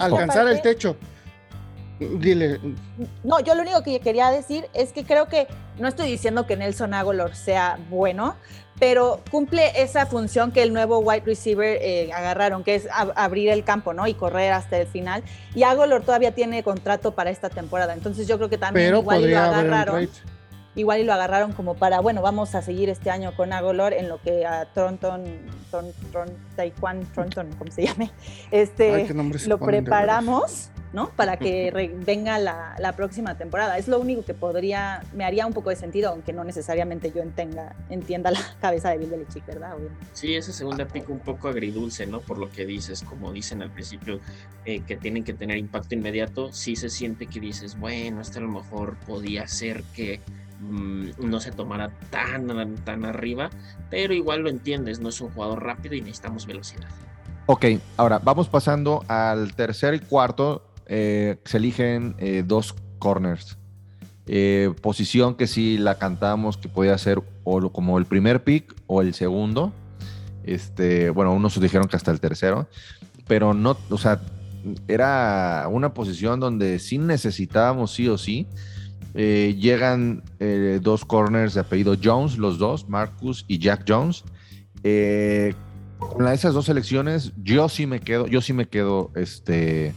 Alcanzar 0.00 0.46
el 0.48 0.62
techo. 0.62 0.96
Dile, 2.00 2.58
No, 3.22 3.38
yo 3.40 3.54
lo 3.54 3.62
único 3.62 3.82
que 3.84 4.00
quería 4.00 4.30
decir 4.30 4.66
es 4.74 4.92
que 4.92 5.04
creo 5.04 5.28
que 5.28 5.46
no 5.78 5.86
estoy 5.86 6.10
diciendo 6.10 6.46
que 6.46 6.56
Nelson 6.56 6.94
Aguilar 6.94 7.36
sea 7.36 7.78
bueno, 7.90 8.34
pero 8.80 9.20
cumple 9.30 9.70
esa 9.80 10.06
función 10.06 10.50
que 10.50 10.64
el 10.64 10.72
nuevo 10.72 10.98
wide 10.98 11.22
receiver 11.24 11.78
eh, 11.80 12.10
agarraron, 12.12 12.64
que 12.64 12.74
es 12.74 12.88
ab- 12.88 13.12
abrir 13.14 13.50
el 13.50 13.62
campo, 13.62 13.94
¿no? 13.94 14.08
Y 14.08 14.14
correr 14.14 14.52
hasta 14.52 14.78
el 14.80 14.88
final. 14.88 15.22
Y 15.54 15.62
Aguilar 15.62 16.02
todavía 16.02 16.32
tiene 16.34 16.64
contrato 16.64 17.12
para 17.14 17.30
esta 17.30 17.48
temporada, 17.50 17.92
entonces 17.94 18.26
yo 18.26 18.36
creo 18.36 18.48
que 18.48 18.58
también 18.58 18.86
pero 18.88 18.98
igual 18.98 19.18
lo 19.30 19.38
agarraron. 19.60 19.94
Igual 20.74 21.00
y 21.00 21.04
lo 21.04 21.12
agarraron 21.12 21.52
como 21.52 21.74
para, 21.74 22.00
bueno, 22.00 22.22
vamos 22.22 22.54
a 22.54 22.62
seguir 22.62 22.88
este 22.88 23.10
año 23.10 23.34
con 23.36 23.52
Aguilar 23.52 23.92
en 23.92 24.08
lo 24.08 24.20
que 24.20 24.46
a 24.46 24.66
Tronton, 24.72 25.24
Tron, 25.70 25.92
Tron, 26.10 26.28
Taekwon 26.56 27.06
Tronton, 27.12 27.52
como 27.58 27.70
se 27.70 27.86
llame, 27.86 28.10
este, 28.50 28.94
Ay, 28.94 29.08
lo 29.46 29.58
preparamos, 29.58 30.70
¿no? 30.92 31.10
Para 31.10 31.36
que 31.36 31.70
venga 32.06 32.38
la, 32.38 32.74
la 32.78 32.94
próxima 32.94 33.36
temporada. 33.36 33.78
Es 33.78 33.88
lo 33.88 33.98
único 33.98 34.24
que 34.24 34.34
podría, 34.34 35.02
me 35.14 35.24
haría 35.24 35.46
un 35.46 35.52
poco 35.52 35.70
de 35.70 35.76
sentido, 35.76 36.10
aunque 36.10 36.32
no 36.32 36.44
necesariamente 36.44 37.12
yo 37.12 37.22
entenga, 37.22 37.74
entienda 37.90 38.30
la 38.30 38.40
cabeza 38.60 38.90
de 38.90 38.98
Bill 38.98 39.10
Belichick, 39.10 39.46
¿verdad? 39.46 39.74
Obviamente. 39.74 40.06
Sí, 40.12 40.34
esa 40.34 40.52
segunda 40.52 40.86
pick 40.86 41.08
un 41.10 41.20
poco 41.20 41.48
agridulce, 41.48 42.06
¿no? 42.06 42.20
Por 42.20 42.38
lo 42.38 42.50
que 42.50 42.64
dices, 42.64 43.02
como 43.02 43.32
dicen 43.32 43.62
al 43.62 43.70
principio, 43.70 44.20
eh, 44.64 44.80
que 44.86 44.96
tienen 44.96 45.24
que 45.24 45.34
tener 45.34 45.58
impacto 45.58 45.94
inmediato, 45.94 46.52
sí 46.52 46.76
se 46.76 46.88
siente 46.88 47.26
que 47.26 47.40
dices, 47.40 47.78
bueno, 47.78 48.20
este 48.20 48.38
a 48.38 48.42
lo 48.42 48.48
mejor 48.48 48.96
podía 49.06 49.46
ser 49.48 49.82
que 49.94 50.20
mm, 50.62 51.10
no 51.18 51.40
se 51.40 51.52
tomara 51.52 51.90
tan, 52.10 52.76
tan 52.84 53.04
arriba, 53.04 53.50
pero 53.90 54.14
igual 54.14 54.40
lo 54.40 54.48
entiendes, 54.48 55.00
no 55.00 55.08
es 55.08 55.20
un 55.20 55.30
jugador 55.30 55.62
rápido 55.62 55.94
y 55.94 56.00
necesitamos 56.00 56.46
velocidad. 56.46 56.88
Ok, 57.46 57.66
ahora 57.96 58.18
vamos 58.18 58.48
pasando 58.48 59.04
al 59.08 59.54
tercer 59.54 59.94
y 59.94 60.00
cuarto. 60.00 60.68
eh, 60.86 61.38
se 61.44 61.56
eligen 61.58 62.14
eh, 62.18 62.44
dos 62.46 62.74
corners. 62.98 63.58
Eh, 64.26 64.72
posición 64.80 65.34
que 65.34 65.48
sí 65.48 65.78
la 65.78 65.98
cantamos 65.98 66.56
que 66.56 66.68
podía 66.68 66.96
ser 66.96 67.20
o 67.44 67.70
como 67.70 67.98
el 67.98 68.06
primer 68.06 68.44
pick 68.44 68.74
o 68.86 69.02
el 69.02 69.14
segundo. 69.14 69.72
Este, 70.44 71.10
bueno, 71.10 71.32
unos 71.32 71.60
dijeron 71.60 71.88
que 71.88 71.96
hasta 71.96 72.10
el 72.10 72.20
tercero, 72.20 72.68
pero 73.26 73.54
no, 73.54 73.76
o 73.90 73.98
sea, 73.98 74.20
era 74.88 75.66
una 75.70 75.94
posición 75.94 76.40
donde 76.40 76.78
sí 76.78 76.98
necesitábamos 76.98 77.92
sí 77.92 78.08
o 78.08 78.18
sí. 78.18 78.46
Eh, 79.14 79.56
llegan 79.58 80.22
eh, 80.40 80.78
dos 80.82 81.04
corners 81.04 81.54
de 81.54 81.60
apellido 81.60 81.96
Jones, 82.02 82.38
los 82.38 82.58
dos, 82.58 82.88
Marcus 82.88 83.44
y 83.48 83.58
Jack 83.58 83.84
Jones. 83.86 84.24
Eh, 84.84 85.54
con 85.98 86.24
la- 86.24 86.32
esas 86.34 86.54
dos 86.54 86.64
selecciones, 86.66 87.32
yo 87.42 87.68
sí 87.68 87.86
me 87.86 88.00
quedo, 88.00 88.26
yo 88.26 88.40
sí 88.40 88.52
me 88.52 88.66
quedo 88.66 89.10
este, 89.14 89.94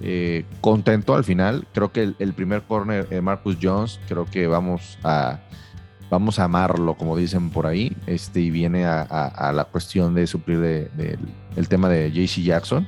eh, 0.00 0.44
contento 0.60 1.14
al 1.14 1.24
final. 1.24 1.66
Creo 1.74 1.92
que 1.92 2.14
el, 2.18 2.32
primer 2.34 2.62
corner, 2.62 3.06
eh, 3.10 3.20
Marcus 3.20 3.56
Jones, 3.60 4.00
creo 4.08 4.26
que 4.26 4.46
vamos 4.46 4.96
a, 5.02 5.40
vamos 6.08 6.38
a 6.38 6.44
amarlo, 6.44 6.94
como 6.94 7.16
dicen 7.16 7.50
por 7.50 7.66
ahí, 7.66 7.96
este, 8.06 8.40
y 8.40 8.50
viene 8.50 8.84
a, 8.84 9.52
la 9.54 9.64
cuestión 9.64 10.14
de 10.14 10.26
suplir 10.26 10.60
de- 10.60 11.18
el 11.56 11.68
tema 11.68 11.88
de 11.88 12.10
JC 12.12 12.42
Jackson. 12.42 12.86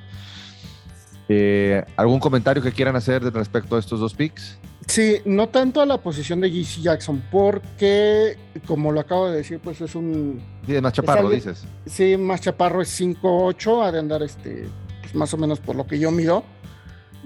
Eh, 1.29 1.85
¿Algún 1.97 2.21
comentario 2.21 2.63
que 2.63 2.71
quieran 2.73 2.97
hacer 2.97 3.23
respecto 3.33 3.77
a 3.77 3.79
estos 3.79 3.99
dos 4.01 4.15
picks? 4.15 4.59
Sí, 4.87 5.19
no 5.25 5.49
tanto 5.49 5.81
a 5.81 5.87
la 5.87 5.99
posición 5.99 6.41
de 6.41 6.51
JC 6.51 6.83
Jackson, 6.83 7.23
porque, 7.31 8.37
como 8.67 8.93
lo 8.93 9.01
acabo 9.01 9.29
de 9.31 9.39
decir, 9.39 9.59
pues 9.63 9.81
es 9.81 9.95
un. 9.95 10.43
Sí, 10.67 10.81
más 10.81 10.93
chaparro, 10.93 11.21
alguien- 11.29 11.41
dices. 11.41 11.65
Sí, 11.87 12.17
más 12.17 12.41
chaparro 12.41 12.83
es 12.83 13.01
5'8, 13.01 13.83
ha 13.87 13.93
de 13.93 13.99
andar 13.99 14.23
este, 14.23 14.67
pues, 15.03 15.15
más 15.15 15.33
o 15.33 15.37
menos 15.39 15.59
por 15.61 15.75
lo 15.77 15.87
que 15.87 15.99
yo 15.99 16.11
mido. 16.11 16.45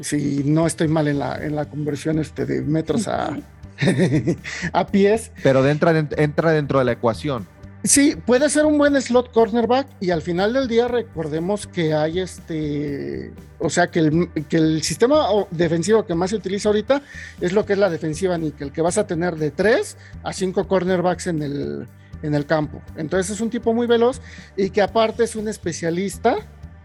Si 0.00 0.42
no 0.44 0.66
estoy 0.66 0.86
mal 0.88 1.08
en 1.08 1.18
la, 1.18 1.44
en 1.44 1.56
la 1.56 1.64
conversión 1.68 2.20
este, 2.20 2.46
de 2.46 2.62
metros 2.62 3.08
a, 3.08 3.36
a 4.72 4.86
pies. 4.86 5.32
Pero 5.42 5.66
entra, 5.66 5.98
entra 6.16 6.52
dentro 6.52 6.78
de 6.78 6.84
la 6.84 6.92
ecuación. 6.92 7.48
Sí, 7.84 8.16
puede 8.26 8.50
ser 8.50 8.66
un 8.66 8.76
buen 8.76 9.00
slot 9.00 9.32
cornerback 9.32 9.86
y 10.00 10.10
al 10.10 10.20
final 10.20 10.52
del 10.52 10.66
día 10.66 10.88
recordemos 10.88 11.66
que 11.68 11.94
hay 11.94 12.18
este, 12.18 13.32
o 13.60 13.70
sea, 13.70 13.86
que 13.86 14.00
el, 14.00 14.28
que 14.48 14.56
el 14.56 14.82
sistema 14.82 15.28
defensivo 15.52 16.04
que 16.04 16.14
más 16.14 16.30
se 16.30 16.36
utiliza 16.36 16.70
ahorita 16.70 17.02
es 17.40 17.52
lo 17.52 17.64
que 17.64 17.74
es 17.74 17.78
la 17.78 17.88
defensiva 17.88 18.36
níquel, 18.36 18.72
que 18.72 18.82
vas 18.82 18.98
a 18.98 19.06
tener 19.06 19.36
de 19.36 19.52
3 19.52 19.96
a 20.24 20.32
5 20.32 20.66
cornerbacks 20.66 21.28
en 21.28 21.42
el, 21.42 21.88
en 22.22 22.34
el 22.34 22.46
campo. 22.46 22.82
Entonces 22.96 23.30
es 23.34 23.40
un 23.40 23.48
tipo 23.48 23.72
muy 23.72 23.86
veloz 23.86 24.20
y 24.56 24.70
que 24.70 24.82
aparte 24.82 25.22
es 25.22 25.36
un 25.36 25.46
especialista 25.46 26.36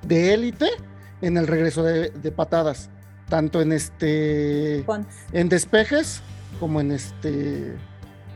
de 0.04 0.34
élite 0.34 0.68
en 1.22 1.38
el 1.38 1.48
regreso 1.48 1.82
de, 1.82 2.12
de 2.12 2.32
patadas, 2.32 2.92
tanto 3.30 3.62
en 3.62 3.72
este, 3.72 4.86
en 5.32 5.50
despejes 5.50 6.22
como 6.60 6.82
en 6.82 6.92
este 6.92 7.74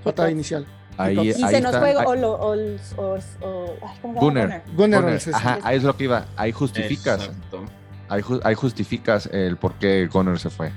patada 0.04 0.32
inicial. 0.32 0.66
Ahí, 0.98 1.16
Y 1.16 1.20
ahí 1.20 1.34
se 1.34 1.62
nos 1.62 1.74
está. 1.76 1.80
fue 1.80 1.90
Ahí- 1.90 1.96
¿cómo 4.02 4.14
se 4.14 4.20
llama? 4.20 4.20
Gunner. 4.20 4.62
Gunner 4.76 5.00
Gunner, 5.02 5.04
Olsen, 5.14 5.36
Ajá, 5.36 5.60
ahí 5.64 5.78
es 5.78 5.84
lo 5.84 5.96
que 5.96 6.04
iba. 6.06 6.26
Ahí 6.36 6.52
justificas. 6.52 7.22
Exacto. 7.26 7.66
Ahí, 8.10 8.22
ju- 8.22 8.42
ahí 8.44 8.56
justificas 8.56 9.28
el 9.32 9.58
por 9.58 9.74
qué 9.76 10.08
Conner 10.12 10.40
se 10.40 10.50
fue. 10.50 10.72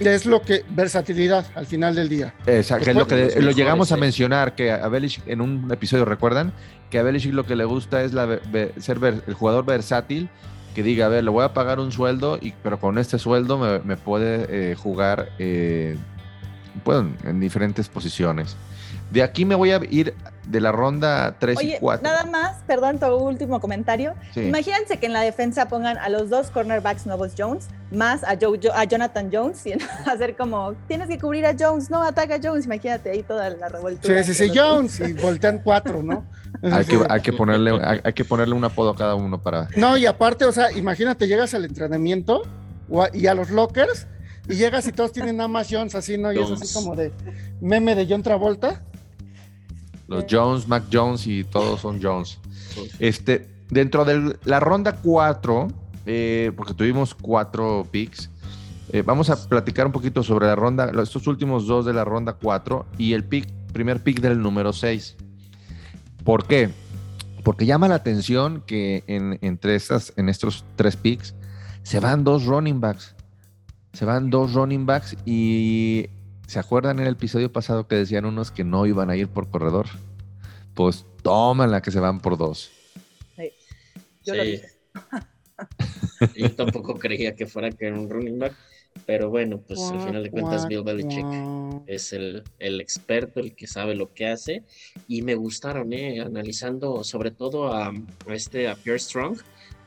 Es 0.00 0.26
lo 0.26 0.42
que, 0.42 0.64
versatilidad 0.70 1.46
al 1.54 1.66
final 1.66 1.94
del 1.94 2.08
día. 2.08 2.34
Exacto, 2.46 2.84
que 2.84 2.90
es 2.90 2.96
lo 2.96 3.06
que 3.06 3.40
lo 3.40 3.50
llegamos 3.52 3.92
a 3.92 3.96
mencionar, 3.96 4.54
que 4.54 4.72
a 4.72 4.88
Belichick 4.88 5.26
en 5.28 5.40
un 5.40 5.70
episodio, 5.72 6.04
¿recuerdan? 6.04 6.52
Que 6.90 6.98
a 6.98 7.02
Belichick 7.04 7.32
lo 7.32 7.46
que 7.46 7.54
le 7.56 7.64
gusta 7.64 8.02
es 8.02 8.12
la, 8.12 8.40
ser 8.78 8.98
ver- 8.98 9.22
el 9.26 9.34
jugador 9.34 9.64
versátil, 9.64 10.28
que 10.74 10.82
diga, 10.82 11.06
a 11.06 11.08
ver, 11.08 11.22
le 11.22 11.30
voy 11.30 11.44
a 11.44 11.54
pagar 11.54 11.78
un 11.78 11.92
sueldo, 11.92 12.38
y, 12.40 12.52
pero 12.62 12.80
con 12.80 12.98
este 12.98 13.18
sueldo 13.20 13.56
me, 13.56 13.78
me 13.80 13.96
puede 13.96 14.72
eh, 14.72 14.74
jugar 14.74 15.28
eh, 15.38 15.96
bueno, 16.84 17.10
en 17.22 17.38
diferentes 17.38 17.88
posiciones. 17.88 18.56
De 19.14 19.22
aquí 19.22 19.44
me 19.44 19.54
voy 19.54 19.70
a 19.70 19.80
ir 19.90 20.12
de 20.46 20.60
la 20.60 20.72
ronda 20.72 21.36
3 21.38 21.56
y 21.62 21.66
Oye, 21.66 21.78
4. 21.80 22.02
nada 22.02 22.24
más, 22.26 22.56
perdón, 22.66 22.98
tu 22.98 23.06
último 23.06 23.60
comentario. 23.60 24.12
Sí. 24.34 24.40
Imagínense 24.40 24.98
que 24.98 25.06
en 25.06 25.12
la 25.14 25.22
defensa 25.22 25.68
pongan 25.68 25.96
a 25.96 26.08
los 26.10 26.28
dos 26.28 26.50
cornerbacks 26.50 27.06
nuevos 27.06 27.32
Jones, 27.38 27.68
más 27.92 28.24
a, 28.24 28.36
Joe- 28.38 28.58
Jo- 28.62 28.72
a 28.74 28.84
Jonathan 28.84 29.30
Jones, 29.32 29.64
y 29.66 29.72
hacer 30.06 30.36
como, 30.36 30.74
tienes 30.88 31.08
que 31.08 31.18
cubrir 31.18 31.46
a 31.46 31.54
Jones, 31.58 31.88
no, 31.90 32.02
ataca 32.02 32.34
a 32.34 32.38
Jones, 32.42 32.66
imagínate 32.66 33.10
ahí 33.10 33.22
toda 33.22 33.48
la 33.50 33.68
revuelta. 33.68 34.06
Sí, 34.24 34.34
sí, 34.34 34.48
sí, 34.48 34.52
Jones, 34.54 35.00
y 35.00 35.12
voltean 35.14 35.60
cuatro, 35.64 36.02
¿no? 36.02 36.26
Hay 36.62 36.84
que, 36.84 36.98
hay, 37.08 37.20
que 37.20 37.32
ponerle, 37.32 37.72
hay, 37.84 38.00
hay 38.04 38.12
que 38.12 38.24
ponerle 38.24 38.54
un 38.54 38.64
apodo 38.64 38.90
a 38.90 38.96
cada 38.96 39.14
uno 39.14 39.40
para... 39.42 39.68
No, 39.76 39.96
y 39.96 40.06
aparte, 40.06 40.44
o 40.44 40.52
sea, 40.52 40.70
imagínate, 40.72 41.26
llegas 41.26 41.54
al 41.54 41.64
entrenamiento 41.64 42.42
o 42.90 43.02
a- 43.02 43.10
y 43.14 43.26
a 43.28 43.34
los 43.34 43.50
lockers, 43.50 44.06
y 44.48 44.56
llegas 44.56 44.86
y 44.86 44.92
todos 44.92 45.12
tienen 45.12 45.36
nada 45.38 45.48
más 45.48 45.68
Jones 45.70 45.94
así, 45.94 46.18
¿no? 46.18 46.32
Y 46.32 46.38
es 46.38 46.50
así 46.50 46.74
como 46.74 46.94
de 46.94 47.12
meme 47.60 47.94
de 47.94 48.06
John 48.08 48.22
Travolta. 48.22 48.82
Los 50.06 50.24
Jones, 50.30 50.68
Mac 50.68 50.84
Jones 50.92 51.26
y 51.26 51.44
todos 51.44 51.80
son 51.80 52.00
Jones. 52.02 52.38
Este, 52.98 53.48
dentro 53.70 54.04
de 54.04 54.36
la 54.44 54.60
ronda 54.60 54.96
4, 54.96 55.68
eh, 56.06 56.52
porque 56.56 56.74
tuvimos 56.74 57.14
cuatro 57.14 57.86
picks, 57.90 58.30
eh, 58.92 59.02
vamos 59.02 59.30
a 59.30 59.48
platicar 59.48 59.86
un 59.86 59.92
poquito 59.92 60.22
sobre 60.22 60.46
la 60.46 60.54
ronda, 60.54 60.90
estos 61.02 61.26
últimos 61.26 61.66
dos 61.66 61.86
de 61.86 61.92
la 61.92 62.04
ronda 62.04 62.34
4 62.34 62.86
y 62.98 63.14
el 63.14 63.24
pick, 63.24 63.50
primer 63.72 64.02
pick 64.02 64.20
del 64.20 64.40
número 64.40 64.72
6. 64.72 65.16
¿Por 66.22 66.46
qué? 66.46 66.70
Porque 67.42 67.66
llama 67.66 67.88
la 67.88 67.96
atención 67.96 68.62
que 68.66 69.04
en, 69.06 69.38
entre 69.42 69.74
estas, 69.74 70.12
en 70.16 70.28
estos 70.28 70.64
tres 70.76 70.96
picks 70.96 71.34
se 71.82 72.00
van 72.00 72.24
dos 72.24 72.46
running 72.46 72.80
backs. 72.80 73.14
Se 73.92 74.04
van 74.04 74.30
dos 74.30 74.54
running 74.54 74.86
backs 74.86 75.16
y 75.24 76.08
¿se 76.46 76.58
acuerdan 76.58 76.98
en 77.00 77.06
el 77.06 77.14
episodio 77.14 77.52
pasado 77.52 77.86
que 77.86 77.96
decían 77.96 78.24
unos 78.24 78.50
que 78.50 78.64
no 78.64 78.86
iban 78.86 79.10
a 79.10 79.16
ir 79.16 79.28
por 79.28 79.48
corredor? 79.50 79.86
Pues 80.74 81.06
toman 81.22 81.70
la 81.70 81.80
que 81.82 81.90
se 81.90 82.00
van 82.00 82.20
por 82.20 82.36
dos. 82.36 82.70
Yo 84.24 84.34
lo 84.34 84.42
Sí. 84.44 84.50
dije. 84.52 84.68
Yo 86.36 86.54
tampoco 86.54 86.94
creía 86.98 87.34
que 87.34 87.46
fuera 87.46 87.70
que 87.70 87.86
era 87.86 87.98
un 87.98 88.08
running 88.08 88.38
back, 88.38 88.54
pero 89.06 89.28
bueno, 89.28 89.60
pues 89.60 89.80
al 89.90 90.00
final 90.00 90.22
de 90.22 90.30
cuentas 90.30 90.66
Bill 90.68 90.82
Belichick 90.82 91.26
es 91.86 92.12
el, 92.12 92.42
el 92.58 92.80
experto, 92.80 93.40
el 93.40 93.54
que 93.54 93.66
sabe 93.66 93.94
lo 93.94 94.12
que 94.14 94.28
hace. 94.28 94.62
Y 95.08 95.22
me 95.22 95.34
gustaron, 95.34 95.92
¿eh? 95.92 96.20
analizando 96.20 97.04
sobre 97.04 97.30
todo 97.30 97.72
a, 97.74 97.88
a 97.88 98.34
este 98.34 98.68
a 98.68 98.74
Pierre 98.76 98.98
Strong, 98.98 99.38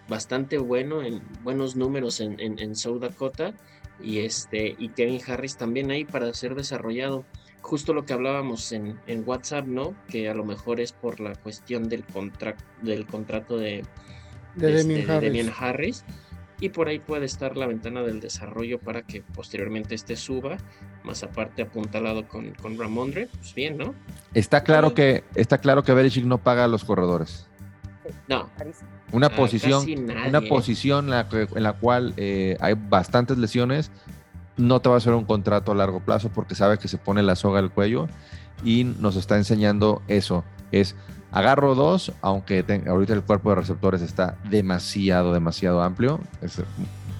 bastante 0.07 0.57
bueno, 0.57 1.01
en 1.01 1.21
buenos 1.43 1.75
números 1.75 2.19
en, 2.19 2.39
en, 2.39 2.59
en 2.59 2.75
South 2.75 2.99
Dakota. 3.01 3.53
Y, 4.01 4.19
este, 4.19 4.75
y 4.77 4.89
Kevin 4.89 5.19
Harris 5.27 5.57
también 5.57 5.91
ahí 5.91 6.05
para 6.05 6.33
ser 6.33 6.55
desarrollado. 6.55 7.25
Justo 7.61 7.93
lo 7.93 8.05
que 8.05 8.13
hablábamos 8.13 8.71
en, 8.71 8.99
en 9.07 9.23
WhatsApp, 9.25 9.65
¿no? 9.65 9.93
Que 10.07 10.29
a 10.29 10.33
lo 10.33 10.45
mejor 10.45 10.79
es 10.79 10.93
por 10.93 11.19
la 11.19 11.35
cuestión 11.35 11.89
del, 11.89 12.03
contra- 12.05 12.55
del 12.81 13.05
contrato 13.05 13.57
de, 13.57 13.83
De 14.55 14.75
este, 14.79 14.83
Damien 14.83 15.05
de 15.07 15.11
Harris. 15.13 15.27
Damian 15.29 15.53
Harris. 15.59 16.05
Y 16.59 16.69
por 16.69 16.87
ahí 16.87 16.97
puede 16.97 17.25
estar 17.25 17.55
la 17.55 17.67
ventana 17.67 18.01
del 18.01 18.19
desarrollo 18.19 18.79
para 18.79 19.03
que 19.03 19.21
posteriormente 19.21 19.93
este 19.93 20.15
suba, 20.15 20.57
más 21.03 21.21
aparte 21.21 21.61
apuntalado 21.61 22.27
con, 22.27 22.51
con 22.55 22.79
Ramondre, 22.79 23.27
pues 23.27 23.53
bien, 23.53 23.77
¿no? 23.77 23.93
Está 24.33 24.63
claro 24.63 24.95
que 24.95 25.23
está 25.35 25.59
claro 25.59 25.83
que 25.83 25.93
Belichick 25.93 26.25
no 26.25 26.39
paga 26.39 26.63
a 26.63 26.67
los 26.67 26.83
corredores. 26.83 27.45
No. 28.27 28.49
Una 29.11 29.27
Ah, 29.27 29.35
posición, 29.35 29.79
casi 29.81 29.95
nadie, 29.95 30.29
una 30.29 30.41
posición 30.41 31.05
en 31.05 31.11
la, 31.11 31.29
que- 31.29 31.47
en 31.55 31.63
la 31.63 31.73
cual 31.73 32.13
eh, 32.17 32.57
hay 32.59 32.73
bastantes 32.75 33.37
lesiones, 33.37 33.89
no 34.57 34.79
te 34.81 34.89
va 34.89 34.95
a 34.95 34.97
hacer 34.97 35.13
un 35.13 35.23
contrato 35.25 35.71
a 35.71 35.75
largo 35.75 35.99
plazo 35.99 36.29
porque 36.29 36.55
sabe 36.55 36.77
que 36.77 36.87
se 36.87 36.97
pone 36.97 37.21
la 37.23 37.35
soga 37.35 37.59
al 37.59 37.71
cuello 37.71 38.07
y 38.63 38.83
nos 38.83 39.15
está 39.15 39.37
enseñando 39.37 40.01
eso. 40.07 40.43
Es 40.71 40.95
agarro 41.31 41.75
dos, 41.75 42.11
aunque 42.21 42.63
te- 42.63 42.83
ahorita 42.89 43.13
el 43.13 43.21
cuerpo 43.23 43.49
de 43.51 43.55
receptores 43.57 44.01
está 44.01 44.37
demasiado, 44.49 45.31
demasiado 45.33 45.81
amplio. 45.83 46.19
Es, 46.41 46.59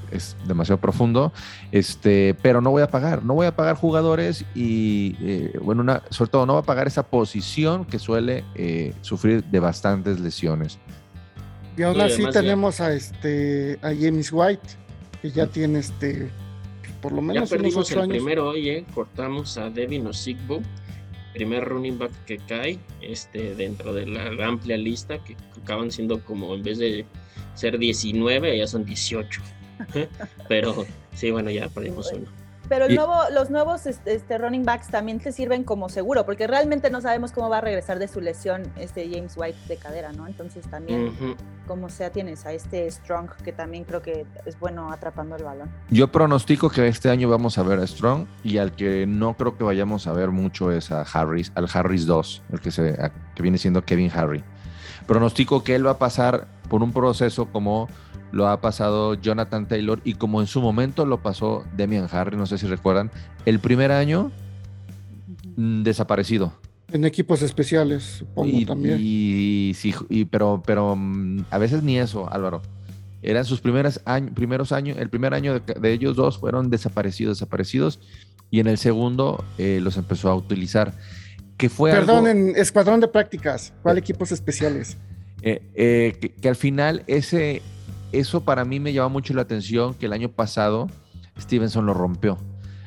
es 0.10 0.38
demasiado 0.48 0.80
profundo, 0.80 1.34
este, 1.74 2.34
pero 2.42 2.62
no 2.62 2.72
voy 2.72 2.82
a 2.82 2.88
pagar, 2.88 3.24
no 3.26 3.34
voy 3.34 3.46
a 3.46 3.56
pagar 3.56 3.76
jugadores 3.76 4.46
y, 4.56 5.18
eh, 5.20 5.60
bueno, 5.62 5.82
una, 5.82 6.02
sobre 6.10 6.32
todo 6.32 6.46
no 6.46 6.54
voy 6.54 6.62
a 6.62 6.66
pagar 6.66 6.88
esa 6.88 7.04
posición 7.04 7.84
que 7.84 8.00
suele 8.00 8.46
eh, 8.56 8.94
sufrir 9.02 9.44
de 9.44 9.60
bastantes 9.60 10.20
lesiones. 10.22 10.80
Y 11.78 11.84
aún 11.84 12.02
así 12.02 12.14
además 12.16 12.34
ya- 12.36 12.42
tenemos 12.42 12.82
a 12.82 12.94
este 12.94 13.78
a 13.82 13.90
James 13.94 14.32
White, 14.34 14.68
que 15.22 15.32
ya 15.32 15.48
tiene 15.48 15.80
este 15.80 16.30
por 17.02 17.12
lo 17.12 17.20
ya 17.20 17.22
menos 17.28 17.38
unos 17.38 17.50
perdimos 17.52 17.86
ocho 17.86 17.94
el 17.96 18.02
años. 18.02 18.18
primero 18.18 18.50
hoy, 18.50 18.70
¿eh? 18.70 18.86
Cortamos 18.94 19.58
a 19.60 19.70
Devin 19.70 20.08
Osigbo, 20.08 20.62
primer 21.34 21.64
running 21.64 22.00
back 22.00 22.12
que 22.26 22.38
cae 22.40 22.80
este, 23.02 23.54
dentro 23.54 23.94
de 23.94 24.08
la 24.08 24.30
amplia 24.48 24.78
lista, 24.78 25.24
que 25.24 25.38
acaban 25.62 25.92
siendo 25.92 26.24
como 26.26 26.56
en 26.56 26.64
vez 26.64 26.80
de 26.80 27.06
ser 27.54 27.78
19, 27.78 28.58
ya 28.58 28.66
son 28.68 28.84
18. 28.84 29.42
Pero 30.50 30.86
sí, 31.14 31.30
bueno, 31.30 31.52
ya 31.52 31.70
perdimos 31.70 32.12
uno. 32.12 32.26
Pero 32.70 32.86
el 32.86 32.92
Y- 32.92 32.96
nuevo, 32.96 33.16
los 33.34 33.50
nuevos 33.50 33.86
este, 33.86 34.14
este, 34.16 34.38
running 34.38 34.64
backs 34.66 34.88
también 34.90 35.20
te 35.20 35.32
sirven 35.32 35.64
como 35.64 35.88
seguro, 35.90 36.26
porque 36.26 36.48
realmente 36.48 36.90
no 36.90 37.00
sabemos 37.02 37.32
cómo 37.32 37.50
va 37.50 37.60
a 37.60 37.62
regresar 37.62 37.98
de 38.00 38.08
su 38.08 38.20
lesión 38.22 38.64
este 38.78 39.10
James 39.10 39.34
White 39.38 39.58
de 39.68 39.78
cadera, 39.78 40.12
¿no? 40.12 40.28
Entonces 40.28 40.68
también, 40.70 41.14
como 41.66 41.90
sea, 41.90 42.12
tienes 42.12 42.46
a 42.46 42.52
este 42.54 42.90
Strong, 42.92 43.30
que 43.44 43.54
también 43.54 43.84
creo 43.86 44.02
que 44.02 44.26
es 44.46 44.60
bueno 44.60 44.92
atrapando 44.92 45.36
el 45.36 45.44
balón. 45.44 45.70
Yo 45.90 46.10
pronostico 46.12 46.70
que 46.70 46.88
este 46.88 47.10
año 47.10 47.30
vamos 47.30 47.58
a 47.58 47.64
ver 47.64 47.80
a 47.80 47.88
Strong 47.88 48.26
y 48.44 48.58
al 48.58 48.74
que 48.74 49.06
no 49.08 49.36
creo 49.36 49.58
que 49.58 49.64
vayamos 49.64 50.08
a 50.08 50.14
ver 50.14 50.32
mucho 50.32 50.72
es 50.72 50.92
a 50.92 51.02
Harris, 51.02 51.52
al 51.56 51.68
Harris 51.74 52.06
2, 52.06 52.44
el 52.52 52.60
que, 52.60 52.72
se, 52.72 52.90
a- 53.02 53.12
que 53.34 53.42
viene 53.44 53.58
siendo 53.58 53.84
Kevin 53.86 54.12
Harry. 54.14 54.44
Pronostico 55.06 55.64
que 55.64 55.76
él 55.76 55.86
va 55.88 55.92
a 55.92 55.98
pasar 55.98 56.48
por 56.70 56.84
un 56.84 56.92
proceso 56.92 57.46
como 57.46 57.88
lo 58.32 58.48
ha 58.48 58.62
pasado 58.62 59.14
Jonathan 59.16 59.68
Taylor 59.68 60.02
y 60.04 60.16
como 60.16 60.42
en 60.42 60.48
su 60.48 60.62
momento 60.62 61.06
lo 61.06 61.22
pasó 61.22 61.66
Demian 61.76 62.08
Harry, 62.12 62.38
no 62.38 62.46
sé 62.46 62.58
si 62.58 62.68
recuerdan, 62.68 63.12
el 63.46 63.60
primer 63.60 63.92
año 63.92 64.32
mm, 65.56 65.84
desaparecido. 65.84 66.54
En 66.92 67.04
equipos 67.04 67.42
especiales, 67.42 68.04
supongo 68.04 68.50
y, 68.50 68.66
también. 68.66 68.98
y 69.02 69.74
sí, 69.76 69.94
y, 70.10 70.26
pero, 70.26 70.64
pero 70.66 70.96
mm, 70.96 71.46
a 71.50 71.58
veces 71.58 71.84
ni 71.84 71.98
eso, 72.00 72.32
Álvaro. 72.32 72.62
Eran 73.22 73.46
sus 73.46 73.60
primeros 73.60 74.00
años, 74.06 74.32
primeros 74.36 74.72
años, 74.72 74.98
el 74.98 75.10
primer 75.10 75.34
año 75.34 75.60
de, 75.60 75.74
de 75.74 75.92
ellos 75.92 76.16
dos 76.16 76.38
fueron 76.38 76.70
desaparecidos, 76.70 77.40
desaparecidos, 77.40 78.00
y 78.52 78.60
en 78.60 78.68
el 78.68 78.78
segundo 78.78 79.44
eh, 79.58 79.80
los 79.82 79.98
empezó 79.98 80.30
a 80.30 80.36
utilizar. 80.36 80.94
Que 81.58 81.70
fue 81.70 81.92
Perdón, 81.92 82.28
algo, 82.28 82.28
en 82.28 82.56
Escuadrón 82.56 83.00
de 83.00 83.08
Prácticas, 83.08 83.74
¿cuál 83.82 83.98
equipos 83.98 84.32
especiales? 84.32 84.98
eh, 85.42 85.62
eh, 85.76 86.18
que, 86.20 86.30
que 86.30 86.50
al 86.50 86.56
final 86.56 87.04
ese, 87.08 87.62
eso 88.12 88.42
para 88.42 88.66
mí 88.66 88.80
me 88.80 88.94
llama 88.94 89.10
mucho 89.10 89.34
la 89.34 89.42
atención 89.42 89.94
que 89.94 90.06
el 90.06 90.14
año 90.14 90.30
pasado 90.30 90.88
Stevenson 91.40 91.86
lo 91.86 91.94
rompió. 91.94 92.38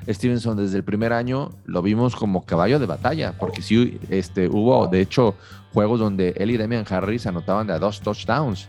Stevenson 0.08 0.56
desde 0.56 0.78
el 0.78 0.84
primer 0.84 1.12
año 1.12 1.50
lo 1.66 1.82
vimos 1.82 2.16
como 2.16 2.44
caballo 2.44 2.78
de 2.78 2.86
batalla, 2.86 3.34
porque 3.38 3.62
sí 3.62 3.98
este, 4.08 4.48
hubo, 4.48 4.86
de 4.88 5.00
hecho, 5.00 5.34
juegos 5.72 6.00
donde 6.00 6.34
él 6.36 6.50
y 6.50 6.56
Damian 6.56 6.84
Harris 6.88 7.26
anotaban 7.26 7.66
de 7.66 7.74
a 7.74 7.78
dos 7.78 8.00
touchdowns. 8.00 8.68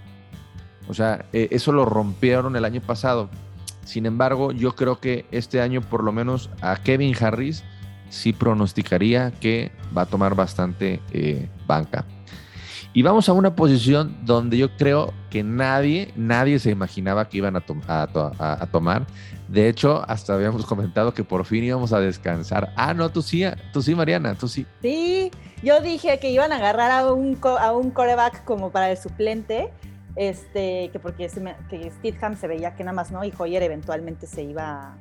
O 0.87 0.93
sea, 0.93 1.25
eh, 1.31 1.47
eso 1.51 1.71
lo 1.71 1.85
rompieron 1.85 2.55
el 2.55 2.65
año 2.65 2.81
pasado. 2.81 3.29
Sin 3.85 4.05
embargo, 4.05 4.51
yo 4.51 4.75
creo 4.75 4.99
que 4.99 5.25
este 5.31 5.61
año, 5.61 5.81
por 5.81 6.03
lo 6.03 6.11
menos 6.11 6.49
a 6.61 6.75
Kevin 6.77 7.15
Harris, 7.19 7.63
sí 8.09 8.33
pronosticaría 8.33 9.31
que 9.31 9.71
va 9.97 10.03
a 10.03 10.05
tomar 10.05 10.35
bastante 10.35 10.99
eh, 11.13 11.49
banca. 11.65 12.05
Y 12.93 13.03
vamos 13.03 13.29
a 13.29 13.33
una 13.33 13.55
posición 13.55 14.17
donde 14.25 14.57
yo 14.57 14.75
creo 14.75 15.13
que 15.31 15.43
nadie, 15.43 16.11
nadie 16.15 16.59
se 16.59 16.69
imaginaba 16.69 17.27
que 17.27 17.37
iban 17.37 17.55
a, 17.55 17.61
to- 17.61 17.77
a 17.87 18.05
to- 18.05 18.31
a- 18.37 18.61
a 18.61 18.65
tomar. 18.67 19.07
De 19.47 19.67
hecho, 19.67 20.03
hasta 20.07 20.33
habíamos 20.35 20.65
comentado 20.65 21.13
que 21.13 21.23
por 21.23 21.45
fin 21.45 21.63
íbamos 21.63 21.91
a 21.93 21.99
descansar. 21.99 22.71
Ah, 22.75 22.93
no, 22.93 23.09
tú 23.09 23.21
sí, 23.23 23.43
tú 23.73 23.81
sí, 23.81 23.95
Mariana, 23.95 24.35
tú 24.35 24.47
sí. 24.47 24.65
Sí, 24.81 25.31
yo 25.63 25.81
dije 25.81 26.19
que 26.19 26.29
iban 26.29 26.51
a 26.51 26.57
agarrar 26.57 26.91
a 26.91 27.11
un, 27.11 27.35
co- 27.35 27.57
a 27.57 27.71
un 27.75 27.89
coreback 27.91 28.43
como 28.43 28.71
para 28.71 28.91
el 28.91 28.97
suplente, 28.97 29.71
este, 30.15 30.89
que 30.91 30.99
porque 30.99 31.29
se 31.29 31.39
me- 31.39 31.55
que 31.69 31.89
Stidham 31.89 32.35
se 32.37 32.47
veía 32.47 32.75
que 32.75 32.83
nada 32.83 32.93
más 32.95 33.11
no, 33.11 33.23
y 33.23 33.33
Hoyer 33.37 33.63
eventualmente 33.63 34.27
se 34.27 34.43
iba 34.43 34.93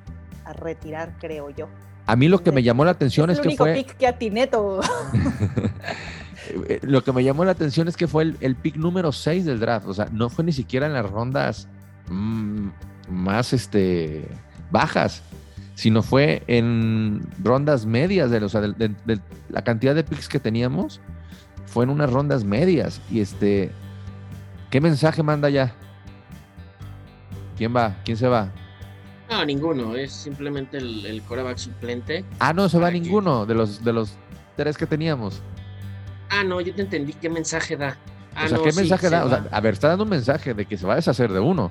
a, 0.45 0.49
a 0.49 0.53
retirar, 0.53 1.17
creo 1.21 1.51
yo. 1.51 1.69
A 2.07 2.17
mí 2.17 2.29
lo 2.29 2.43
que 2.43 2.51
me 2.51 2.63
llamó 2.63 2.85
la 2.85 2.93
atención 2.93 3.31
es 3.31 3.35
es, 3.35 3.39
el 3.39 3.43
que 3.43 3.49
único 3.49 3.65
fue... 3.65 3.75
pick 3.75 3.97
que 3.97 4.07
atiné 4.07 4.47
todo. 4.47 4.81
Eh, 6.49 6.81
Lo 6.83 7.03
que 7.05 7.13
me 7.13 7.23
llamó 7.25 7.45
la 7.45 7.53
atención 7.53 7.89
es 7.89 7.97
que 7.97 8.07
fue 8.09 8.23
el, 8.25 8.37
el 8.41 8.57
pick 8.57 8.77
número 8.77 9.13
6 9.13 9.45
del 9.45 9.61
draft. 9.61 9.87
O 9.87 9.95
sea, 9.95 10.07
no 10.13 10.29
fue 10.31 10.45
ni 10.45 10.53
siquiera 10.53 10.87
en 10.87 10.93
las 10.95 11.09
rondas 11.11 11.69
mm, 12.09 12.69
más 13.11 13.53
este, 13.53 14.27
bajas, 14.71 15.23
sino 15.75 16.03
fue 16.03 16.43
en 16.47 17.21
rondas 17.43 17.87
medias. 17.87 18.31
De, 18.31 18.39
o 18.39 18.49
sea, 18.49 18.61
de, 18.61 18.73
de- 18.73 18.95
de 19.07 19.21
la 19.49 19.63
cantidad 19.63 19.95
de 19.95 20.05
picks 20.05 20.29
que 20.29 20.41
teníamos, 20.41 21.01
fue 21.67 21.85
en 21.85 21.91
unas 21.91 22.11
rondas 22.13 22.45
medias. 22.45 23.01
Y 23.11 23.21
este, 23.21 23.71
¿qué 24.71 24.81
mensaje 24.81 25.23
manda 25.23 25.51
ya? 25.51 25.75
¿Quién 27.57 27.75
va? 27.77 27.97
¿Quién 28.05 28.17
se 28.17 28.27
va? 28.27 28.49
No, 29.31 29.45
ninguno, 29.45 29.95
es 29.95 30.13
simplemente 30.13 30.79
el, 30.79 31.05
el 31.07 31.23
coreback 31.23 31.57
suplente. 31.59 32.25
Ah, 32.41 32.53
no 32.53 32.69
se 32.69 32.79
va 32.79 32.91
ninguno 32.91 33.47
de 33.47 33.55
los, 33.55 33.85
de 33.85 33.93
los 33.93 34.17
tres 34.57 34.77
que 34.77 34.87
teníamos. 34.87 35.41
Ah, 36.41 36.45
no, 36.45 36.59
yo 36.63 36.75
te 36.75 36.81
entendí 36.81 37.13
qué 37.13 37.29
mensaje 37.29 37.77
da. 37.77 37.99
Ah, 38.35 38.47
o 38.47 38.49
sea, 38.49 38.57
no, 38.57 38.65
¿qué 38.65 38.73
sí, 38.73 38.81
mensaje 38.81 39.09
se 39.09 39.11
da? 39.11 39.27
O 39.27 39.29
sea, 39.29 39.41
va. 39.41 39.49
a 39.51 39.61
ver, 39.61 39.75
está 39.75 39.89
dando 39.89 40.05
un 40.05 40.11
mensaje 40.11 40.55
de 40.55 40.65
que 40.65 40.79
se 40.79 40.87
va 40.87 40.95
a 40.95 40.97
deshacer 40.97 41.31
de 41.31 41.39
uno. 41.39 41.71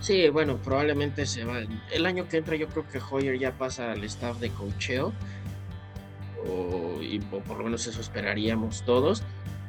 Sí, 0.00 0.28
bueno, 0.28 0.56
probablemente 0.56 1.24
se 1.24 1.44
va. 1.44 1.60
El 1.92 2.06
año 2.06 2.28
que 2.28 2.38
entra 2.38 2.56
yo 2.56 2.66
creo 2.66 2.84
que 2.88 2.98
Hoyer 2.98 3.38
ya 3.38 3.52
pasa 3.52 3.92
al 3.92 4.02
staff 4.04 4.38
de 4.40 4.50
cocheo. 4.50 5.12
O, 6.48 7.00
y, 7.00 7.20
o 7.30 7.38
por 7.40 7.58
lo 7.58 7.64
menos 7.64 7.86
eso 7.86 8.00
esperaríamos 8.00 8.82
todos. 8.82 9.22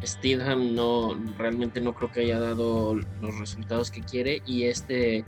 Steedham 0.04 0.74
no, 0.74 1.16
realmente 1.38 1.80
no 1.80 1.94
creo 1.94 2.12
que 2.12 2.22
haya 2.22 2.40
dado 2.40 2.96
los 2.96 3.40
resultados 3.40 3.92
que 3.92 4.02
quiere. 4.02 4.42
Y 4.48 4.64
este, 4.64 5.26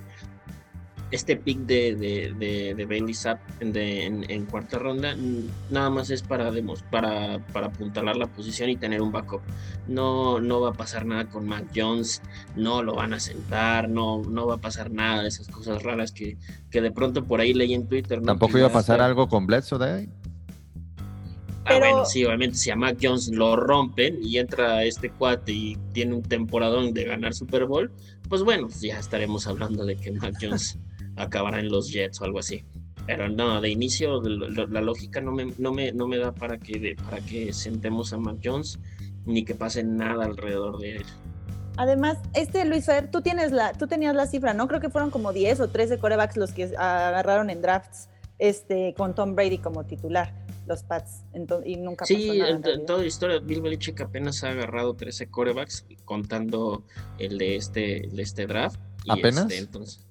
este 1.09 1.37
pick 1.37 1.59
de, 1.59 1.95
de, 1.95 2.33
de, 2.37 2.75
de 2.75 2.85
Bailey 2.85 3.13
Zapp 3.13 3.39
en, 3.61 3.71
de- 3.71 4.05
en, 4.05 4.29
en 4.29 4.45
cuarta 4.45 4.77
ronda 4.77 5.15
nada 5.69 5.89
más 5.89 6.09
es 6.09 6.21
para, 6.21 6.51
demos, 6.51 6.83
para, 6.83 7.39
para 7.53 7.67
apuntalar 7.67 8.17
la 8.17 8.27
posición 8.27 8.69
y 8.69 8.75
tener 8.75 9.01
un 9.01 9.11
backup. 9.11 9.41
No, 9.87 10.41
no 10.41 10.59
va 10.59 10.69
a 10.71 10.73
pasar 10.73 11.05
nada 11.05 11.25
con 11.29 11.47
Mac 11.47 11.65
Jones 11.73 12.21
no 12.57 12.83
lo 12.83 12.93
van 12.95 13.13
a 13.13 13.19
sentar, 13.21 13.87
no, 13.89 14.21
no 14.23 14.47
va 14.47 14.55
a 14.55 14.57
pasar 14.57 14.91
nada 14.91 15.21
de 15.21 15.29
esas 15.29 15.47
cosas 15.47 15.81
raras 15.83 16.11
que, 16.11 16.37
que 16.69 16.81
de 16.81 16.91
pronto 16.91 17.23
por 17.23 17.39
ahí 17.39 17.53
leí 17.53 17.73
en 17.73 17.87
Twitter. 17.87 18.19
¿no? 18.19 18.25
Tampoco 18.25 18.53
Que 18.53 18.59
iba 18.59 18.67
a 18.67 18.73
pasar 18.73 18.99
algo 19.01 19.29
con 19.29 19.47
Bledsoe 19.47 19.79
de 19.79 19.91
ahí. 19.93 20.09
Ah, 20.99 21.63
Pero- 21.69 21.79
bueno, 21.79 22.05
sí, 22.05 22.23
obviamente 22.25 22.55
si 22.57 22.69
a 22.71 22.75
Mac 22.75 22.97
Jones 23.01 23.29
lo 23.29 23.55
rompen 23.55 24.19
y 24.21 24.37
entra 24.37 24.83
este 24.83 25.09
cuate 25.09 25.51
y 25.51 25.77
tiene 25.93 26.15
un 26.15 26.21
temporadón 26.23 26.93
de 26.93 27.03
ganar 27.05 27.33
Super 27.33 27.65
Bowl, 27.65 27.91
pues 28.29 28.41
bueno, 28.43 28.67
pues 28.67 28.81
ya 28.81 28.97
estaremos 28.99 29.47
hablando 29.47 29.85
de 29.85 29.95
que 29.97 30.11
Mac 30.13 30.35
Jones 30.41 30.77
acabará 31.17 31.60
en 31.60 31.69
los 31.69 31.91
Jets 31.91 32.21
o 32.21 32.25
algo 32.25 32.39
así. 32.39 32.63
Pero 33.06 33.30
no, 33.30 33.62
de 33.62 33.69
inicio 33.69 34.21
lo- 34.21 34.67
la 34.67 34.82
lógica 34.82 35.21
no 35.21 35.32
me, 35.32 35.53
no 35.58 35.71
me, 35.73 35.91
no 35.93 36.08
me 36.08 36.17
da 36.17 36.34
para 36.34 36.58
que, 36.58 36.80
de- 36.80 36.95
para 36.95 37.19
que 37.19 37.53
sentemos 37.53 38.12
a 38.13 38.17
Mac 38.17 38.38
Jones 38.43 38.80
ni 39.25 39.43
que 39.45 39.56
pase 39.56 39.84
nada 39.84 40.25
alrededor 40.25 40.77
de 40.80 40.97
él. 40.97 41.06
Además, 41.77 42.17
este 42.34 42.65
Luis 42.65 42.86
Fer, 42.86 43.10
tú 43.12 43.21
tienes 43.21 43.51
la, 43.51 43.71
tú 43.73 43.88
tenías 43.88 44.15
la 44.15 44.25
cifra, 44.27 44.53
¿no? 44.53 44.67
Creo 44.67 44.82
que 44.82 44.89
fueron 44.89 45.10
como 45.12 45.32
10 45.32 45.60
o 45.60 45.69
13 45.69 45.99
corebacks 45.99 46.36
los 46.36 46.51
que 46.51 46.63
agarraron 46.75 47.49
en 47.49 47.62
drafts 47.62 48.10
este, 48.39 48.93
con 48.97 49.13
Tom 49.15 49.36
Brady 49.36 49.60
como 49.60 49.86
titular, 49.86 50.34
los 50.67 50.84
Pats. 50.84 51.23
Y 51.65 51.75
nunca 51.77 51.99
pasó 52.03 52.13
Sí, 52.15 52.39
nada. 52.39 52.49
en, 52.49 52.56
en 52.58 52.62
to- 52.62 52.67
realidad. 52.67 52.86
toda 52.88 52.99
la 52.99 53.06
historia, 53.06 53.39
Bill 53.39 53.62
Belichick 53.62 54.01
apenas 54.01 54.43
ha 54.43 54.49
agarrado 54.49 54.95
13 54.95 55.30
corebacks, 55.30 55.86
contando 56.03 56.84
el 57.19 57.38
de 57.38 57.56
este, 57.56 58.06
el 58.06 58.15
de 58.15 58.23
este 58.23 58.47
draft. 58.47 58.80
y 59.06 59.12
¿Apenas? 59.12 59.43
este, 59.43 59.58
entonces, 59.60 60.06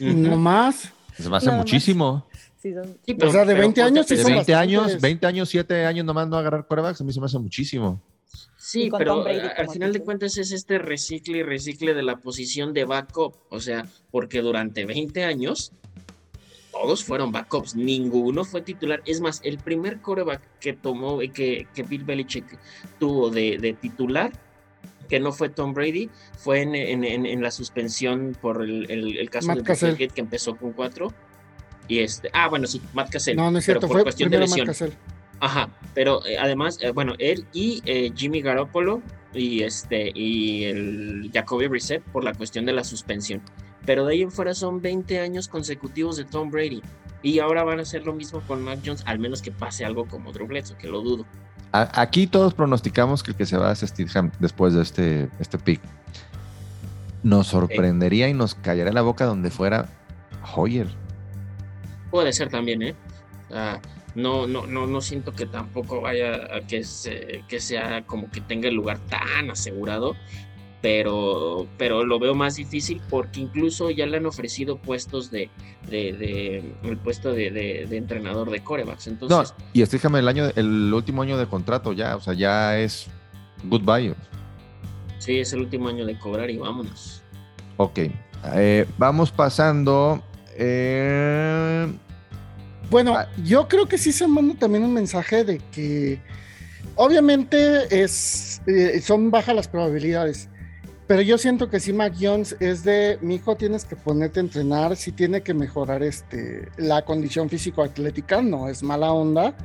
No 0.00 0.36
más. 0.36 0.92
Se 1.16 1.28
me 1.28 1.36
hace 1.36 1.46
Nada 1.46 1.58
muchísimo. 1.58 2.26
Sí, 2.62 2.72
son- 2.74 2.98
Sí, 3.06 3.16
O 3.22 3.30
sea, 3.32 3.44
de 3.44 3.54
20 3.54 3.62
ponte 3.64 3.80
a 3.82 3.86
años 3.86 4.06
sí 4.06 4.16
De 4.16 4.22
son 4.22 4.32
pensar- 4.32 4.46
20 4.46 4.54
años, 4.54 4.82
bastantes. 4.82 5.02
20 5.02 5.26
años, 5.26 5.48
7 5.48 5.86
años 5.86 6.04
nomás 6.06 6.28
no 6.28 6.36
agarrar 6.36 6.66
corebacks, 6.66 7.00
a 7.00 7.04
mí 7.04 7.12
se 7.12 7.20
me 7.20 7.26
hace 7.26 7.38
muchísimo. 7.38 8.00
Sí, 8.58 8.90
pero 8.96 9.24
Brady 9.24 9.38
a- 9.40 9.48
al 9.56 9.70
final 9.70 9.92
de 9.92 10.00
cuentas 10.00 10.36
es 10.36 10.52
este 10.52 10.78
recicle 10.78 11.38
y 11.38 11.42
recicle 11.42 11.94
de 11.94 12.02
la 12.02 12.16
posición 12.16 12.72
de 12.74 12.84
backup. 12.84 13.34
O 13.48 13.60
sea, 13.60 13.86
porque 14.10 14.42
durante 14.42 14.84
20 14.84 15.24
años 15.24 15.72
todos 16.70 17.02
fueron 17.04 17.32
backups, 17.32 17.74
ninguno 17.74 18.44
fue 18.44 18.60
titular. 18.62 19.02
Es 19.06 19.20
más, 19.20 19.40
el 19.42 19.58
primer 19.58 20.00
coreback 20.00 20.40
que 20.60 20.72
tomó, 20.74 21.20
eh, 21.20 21.30
que, 21.30 21.66
que 21.74 21.82
Bill 21.82 22.04
Belichick 22.04 22.58
tuvo 22.98 23.30
de, 23.30 23.58
de 23.58 23.72
titular, 23.72 24.30
que 25.10 25.20
no 25.20 25.32
fue 25.32 25.50
Tom 25.50 25.74
Brady, 25.74 26.08
fue 26.38 26.62
en, 26.62 26.74
en- 26.74 27.04
en- 27.04 27.26
en 27.26 27.42
la 27.42 27.50
suspensión 27.50 28.34
por 28.40 28.62
el, 28.62 28.90
el- 28.90 29.18
el 29.18 29.28
caso 29.28 29.48
Matt 29.48 29.58
de 29.58 29.62
Cassell. 29.64 29.88
Deflategate, 29.90 30.14
que 30.14 30.20
empezó 30.22 30.56
con 30.56 30.72
cuatro. 30.72 31.12
Y 31.88 31.98
este, 31.98 32.30
ah, 32.32 32.48
bueno, 32.48 32.66
sí, 32.66 32.80
Matt 32.94 33.10
Cassell. 33.10 33.36
No, 33.36 33.50
no 33.50 33.58
es 33.58 33.66
pero 33.66 33.80
cierto, 33.80 33.88
por 33.88 33.96
fue 33.96 34.02
cuestión 34.04 34.30
de 34.30 34.38
Matt 34.38 34.48
lesión. 34.48 34.94
Ajá, 35.40 35.68
pero 35.94 36.24
eh, 36.26 36.38
además, 36.38 36.78
eh, 36.80 36.92
bueno, 36.92 37.14
él 37.18 37.44
y 37.52 37.82
eh, 37.86 38.12
Jimmy 38.14 38.42
Garoppolo 38.42 39.02
y 39.32 39.62
este 39.62 40.12
y 40.14 40.64
el 40.64 41.30
Jacoby 41.32 41.66
Brissett 41.66 42.02
por 42.12 42.22
la 42.24 42.34
cuestión 42.34 42.64
de 42.66 42.72
la 42.72 42.84
suspensión. 42.84 43.40
Pero 43.86 44.04
de 44.04 44.12
ahí 44.12 44.22
en 44.22 44.30
fuera 44.30 44.54
son 44.54 44.82
20 44.82 45.18
años 45.18 45.48
consecutivos 45.48 46.16
de 46.18 46.24
Tom 46.24 46.50
Brady. 46.50 46.82
Y 47.22 47.38
ahora 47.38 47.64
van 47.64 47.78
a 47.78 47.82
hacer 47.82 48.04
lo 48.04 48.12
mismo 48.14 48.40
con 48.46 48.62
Mac 48.62 48.80
Jones, 48.84 49.02
al 49.06 49.18
menos 49.18 49.40
que 49.42 49.50
pase 49.50 49.84
algo 49.84 50.06
como 50.06 50.32
Drew 50.32 50.46
Bledsoe, 50.46 50.76
que 50.78 50.86
lo 50.88 51.00
dudo. 51.00 51.26
A- 51.72 52.00
aquí 52.00 52.26
todos 52.26 52.54
pronosticamos 52.54 53.22
que 53.22 53.30
el 53.32 53.36
que 53.36 53.46
se 53.46 53.56
va 53.56 53.70
es 53.72 53.80
Steedham 53.80 54.30
después 54.40 54.74
de 54.74 54.82
este, 54.82 55.28
este 55.38 55.58
pick. 55.58 55.80
Nos 57.22 57.48
sorprendería 57.48 58.28
y 58.28 58.34
nos 58.34 58.54
callaría 58.54 58.92
la 58.92 59.02
boca 59.02 59.24
donde 59.26 59.50
fuera 59.50 59.86
Hoyer. 60.56 60.88
Puede 62.10 62.32
ser 62.32 62.48
también, 62.48 62.82
¿eh? 62.82 62.94
Ah, 63.52 63.78
no, 64.14 64.46
no, 64.46 64.66
no, 64.66 64.86
no 64.86 65.00
siento 65.00 65.32
que 65.32 65.46
tampoco 65.46 66.00
vaya 66.00 66.34
a 66.56 66.60
que, 66.66 66.82
se- 66.82 67.44
que 67.46 67.60
sea 67.60 68.02
como 68.06 68.30
que 68.30 68.40
tenga 68.40 68.68
el 68.68 68.74
lugar 68.74 68.98
tan 68.98 69.50
asegurado, 69.50 70.16
pero, 70.82 71.66
pero 71.76 72.04
lo 72.04 72.18
veo 72.18 72.34
más 72.34 72.56
difícil 72.56 73.00
porque 73.10 73.40
incluso 73.40 73.90
ya 73.90 74.06
le 74.06 74.16
han 74.16 74.26
ofrecido 74.26 74.78
puestos 74.78 75.30
de, 75.30 75.50
de, 75.90 76.12
de- 76.14 76.74
el 76.84 76.96
puesto 76.96 77.32
de, 77.32 77.50
de- 77.50 77.86
de 77.88 77.96
entrenador 77.96 78.50
de 78.50 78.62
corebacks. 78.62 79.06
No, 79.08 79.12
Entonces, 79.12 79.54
y 79.72 79.84
Steedham 79.84 80.16
el 80.16 80.28
año, 80.28 80.44
el 80.56 80.92
último 80.94 81.22
año 81.22 81.36
de 81.36 81.46
contrato 81.46 81.92
ya, 81.92 82.16
o 82.16 82.20
sea, 82.20 82.32
ya 82.34 82.78
es 82.78 83.06
goodbye. 83.64 84.14
sí, 85.18 85.38
es 85.38 85.52
el 85.52 85.60
último 85.60 85.88
año 85.88 86.06
de 86.06 86.18
cobrar 86.18 86.48
y 86.50 86.56
vámonos. 86.56 87.22
Ok. 87.76 87.98
Eh, 88.54 88.86
vamos 88.96 89.30
pasando. 89.30 90.22
eh, 90.56 91.86
Bueno, 92.90 93.14
Ah. 93.16 93.28
yo 93.44 93.68
creo 93.68 93.86
que 93.86 93.98
sí 93.98 94.10
se 94.12 94.26
manda 94.26 94.54
también 94.58 94.82
un 94.82 94.92
mensaje 94.94 95.44
de 95.44 95.58
que 95.70 96.18
obviamente 96.96 98.02
es, 98.02 98.60
eh, 98.66 99.00
son 99.00 99.30
bajas 99.30 99.54
las 99.54 99.68
probabilidades, 99.68 100.48
pero 101.10 101.22
yo 101.22 101.38
siento 101.38 101.68
que 101.68 101.80
sí 101.80 101.92
Mac 101.92 102.14
Jones 102.20 102.54
es 102.60 102.84
de, 102.84 103.18
mi 103.20 103.34
hijo 103.34 103.56
tienes 103.56 103.84
que 103.84 103.96
ponerte 103.96 104.38
a 104.38 104.44
entrenar, 104.44 104.94
sí 104.94 105.10
tiene 105.10 105.40
que 105.40 105.54
mejorar 105.54 106.04
este, 106.04 106.68
la 106.76 107.04
condición 107.04 107.50
físico-atlética, 107.50 108.42
no 108.42 108.68
es 108.68 108.84
mala 108.84 109.10
onda, 109.12 109.56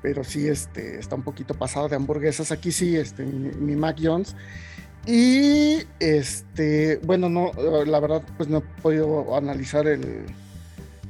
pero 0.00 0.24
sí 0.24 0.48
este, 0.48 0.98
está 0.98 1.14
un 1.14 1.22
poquito 1.22 1.52
pasado 1.52 1.90
de 1.90 1.96
hamburguesas. 1.96 2.52
Aquí 2.52 2.72
sí, 2.72 2.96
este, 2.96 3.22
mi, 3.22 3.76
Mac 3.76 3.98
Jones. 4.02 4.34
Y 5.06 5.80
este, 6.00 6.98
bueno, 7.04 7.28
no, 7.28 7.50
la 7.84 8.00
verdad, 8.00 8.22
pues 8.38 8.48
no 8.48 8.60
he 8.60 8.80
podido 8.80 9.36
analizar 9.36 9.86
el, 9.86 10.24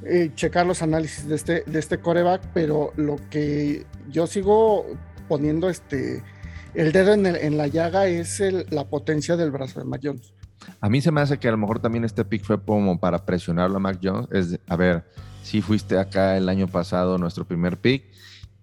eh, 0.04 0.32
checar 0.34 0.66
los 0.66 0.82
análisis 0.82 1.28
de 1.28 1.36
este, 1.36 1.62
de 1.66 1.78
este 1.78 1.98
coreback, 1.98 2.42
pero 2.52 2.92
lo 2.96 3.14
que 3.30 3.86
yo 4.10 4.26
sigo 4.26 4.86
poniendo 5.28 5.70
este, 5.70 6.20
el 6.74 6.92
dedo 6.92 7.12
en, 7.14 7.56
la 7.56 7.66
llaga 7.66 8.06
es 8.06 8.42
la 8.70 8.84
potencia 8.84 9.36
del 9.36 9.50
brazo 9.50 9.80
de 9.80 9.86
Mac 9.86 10.00
Jones. 10.02 10.32
A 10.80 10.88
mí 10.88 11.00
se 11.00 11.10
me 11.10 11.20
hace 11.20 11.38
que 11.38 11.48
a 11.48 11.50
lo 11.50 11.58
mejor 11.58 11.78
también 11.78 12.04
este 12.04 12.24
pick 12.24 12.42
fue 12.44 12.60
como 12.62 12.98
para 12.98 13.24
presionarlo 13.24 13.76
a 13.76 13.80
Mac 13.80 13.98
Jones. 14.02 14.28
Es, 14.30 14.58
a 14.66 14.76
ver, 14.76 15.04
si 15.42 15.60
fuiste 15.60 15.98
acá 15.98 16.36
el 16.36 16.48
año 16.48 16.66
pasado 16.66 17.18
nuestro 17.18 17.46
primer 17.46 17.76
pick 17.76 18.04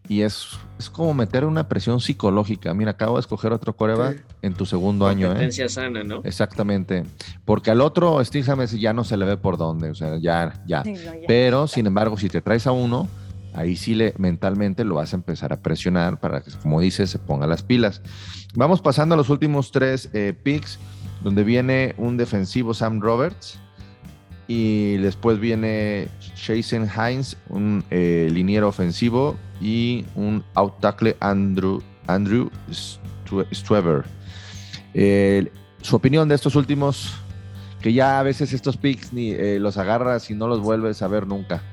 y 0.07 0.23
es, 0.23 0.57
es 0.79 0.89
como 0.89 1.13
meter 1.13 1.45
una 1.45 1.69
presión 1.69 2.01
psicológica. 2.01 2.73
Mira, 2.73 2.91
acabo 2.91 3.15
de 3.15 3.21
escoger 3.21 3.53
otro 3.53 3.75
coreback 3.75 4.25
en 4.41 4.53
tu 4.53 4.65
segundo 4.65 5.07
año. 5.07 5.31
¿eh? 5.39 5.51
Sana, 5.69 6.03
¿no? 6.03 6.21
Exactamente. 6.23 7.03
Porque 7.45 7.71
al 7.71 7.81
otro 7.81 8.23
Steve 8.25 8.43
James 8.43 8.71
ya 8.71 8.93
no 8.93 9.03
se 9.03 9.15
le 9.15 9.25
ve 9.25 9.37
por 9.37 9.57
dónde, 9.57 9.91
o 9.91 9.95
sea, 9.95 10.17
ya, 10.17 10.61
ya. 10.65 10.83
Pero, 11.27 11.67
sin 11.67 11.85
embargo, 11.85 12.17
si 12.17 12.29
te 12.29 12.41
traes 12.41 12.67
a 12.67 12.71
uno, 12.71 13.07
ahí 13.53 13.75
sí 13.75 13.95
le, 13.95 14.13
mentalmente 14.17 14.83
lo 14.83 14.95
vas 14.95 15.13
a 15.13 15.17
empezar 15.17 15.53
a 15.53 15.61
presionar 15.61 16.19
para 16.19 16.41
que, 16.41 16.51
como 16.61 16.79
dices, 16.81 17.09
se 17.09 17.19
ponga 17.19 17.47
las 17.47 17.63
pilas. 17.63 18.01
Vamos 18.55 18.81
pasando 18.81 19.15
a 19.15 19.17
los 19.17 19.29
últimos 19.29 19.71
tres 19.71 20.09
eh, 20.13 20.33
picks, 20.41 20.79
donde 21.23 21.43
viene 21.43 21.93
un 21.97 22.17
defensivo 22.17 22.73
Sam 22.73 22.99
Roberts 22.99 23.59
y 24.47 24.97
después 24.97 25.39
viene 25.39 26.07
Jason 26.35 26.87
Hines, 26.89 27.37
un 27.49 27.83
eh, 27.89 28.27
liniero 28.31 28.67
ofensivo 28.67 29.37
y 29.61 30.05
un 30.15 30.43
out 30.55 30.79
tackle 30.79 31.15
Andrew, 31.19 31.81
Andrew 32.07 32.49
su 35.81 35.95
opinión 35.95 36.27
de 36.27 36.35
estos 36.35 36.55
últimos, 36.55 37.13
que 37.81 37.93
ya 37.93 38.19
a 38.19 38.23
veces 38.23 38.53
estos 38.53 38.77
picks 38.77 39.13
ni 39.13 39.31
eh, 39.31 39.59
los 39.59 39.77
agarras 39.77 40.29
y 40.29 40.35
no 40.35 40.47
los 40.47 40.59
vuelves 40.59 41.01
a 41.01 41.07
ver 41.07 41.27
nunca. 41.27 41.63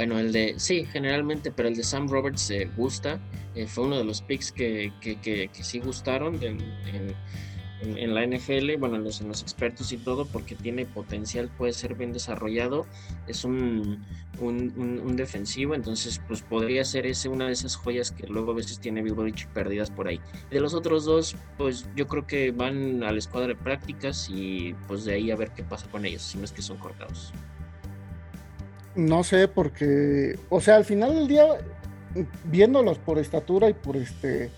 Bueno, 0.00 0.18
el 0.18 0.32
de, 0.32 0.54
sí, 0.56 0.86
generalmente, 0.90 1.52
pero 1.52 1.68
el 1.68 1.76
de 1.76 1.82
Sam 1.82 2.08
Roberts 2.08 2.50
eh, 2.50 2.70
gusta. 2.74 3.20
Fue 3.66 3.84
uno 3.84 3.98
de 3.98 4.04
los 4.04 4.22
picks 4.22 4.50
que, 4.50 4.94
que, 5.02 5.20
que, 5.20 5.50
sí 5.62 5.78
gustaron 5.78 6.40
en, 6.42 8.14
la 8.14 8.26
NFL, 8.26 8.78
bueno, 8.78 8.96
en 8.96 9.04
los, 9.04 9.20
en 9.20 9.28
los, 9.28 9.42
expertos 9.42 9.92
y 9.92 9.98
todo, 9.98 10.24
porque 10.24 10.54
tiene 10.54 10.86
potencial, 10.86 11.50
puede 11.50 11.74
ser 11.74 11.96
bien 11.96 12.14
desarrollado. 12.14 12.86
Es 13.26 13.44
un, 13.44 14.02
un, 14.40 15.16
defensivo, 15.16 15.74
entonces, 15.74 16.18
pues 16.26 16.40
podría 16.40 16.82
ser 16.86 17.04
ese 17.04 17.28
una 17.28 17.48
de 17.48 17.52
esas 17.52 17.76
joyas 17.76 18.10
que 18.10 18.26
luego 18.26 18.52
a 18.52 18.54
veces 18.54 18.80
tiene 18.80 19.02
Bill 19.02 19.12
Belichick 19.12 19.50
perdidas 19.50 19.90
por 19.90 20.08
ahí. 20.08 20.18
De 20.50 20.60
los 20.60 20.72
otros 20.72 21.04
dos, 21.04 21.36
pues 21.58 21.86
yo 21.94 22.06
creo 22.06 22.26
que 22.26 22.52
van 22.52 23.02
a 23.02 23.12
la 23.12 23.18
escuadra 23.18 23.48
de 23.48 23.56
prácticas 23.56 24.30
y 24.30 24.74
pues 24.88 25.04
de 25.04 25.12
ahí 25.12 25.30
a 25.30 25.36
ver 25.36 25.50
qué 25.50 25.62
pasa 25.62 25.90
con 25.90 26.06
ellos, 26.06 26.22
si 26.22 26.38
no 26.38 26.46
es 26.46 26.52
que 26.52 26.62
son 26.62 26.78
cortados. 26.78 27.34
No 28.94 29.24
sé, 29.24 29.48
porque, 29.48 30.38
o 30.48 30.60
sea, 30.60 30.76
al 30.76 30.84
final 30.84 31.14
del 31.14 31.28
día, 31.28 31.44
viéndolos 32.44 32.98
por 32.98 33.18
estatura 33.18 33.68
y 33.68 33.74
por 33.74 33.96
este 33.96 34.50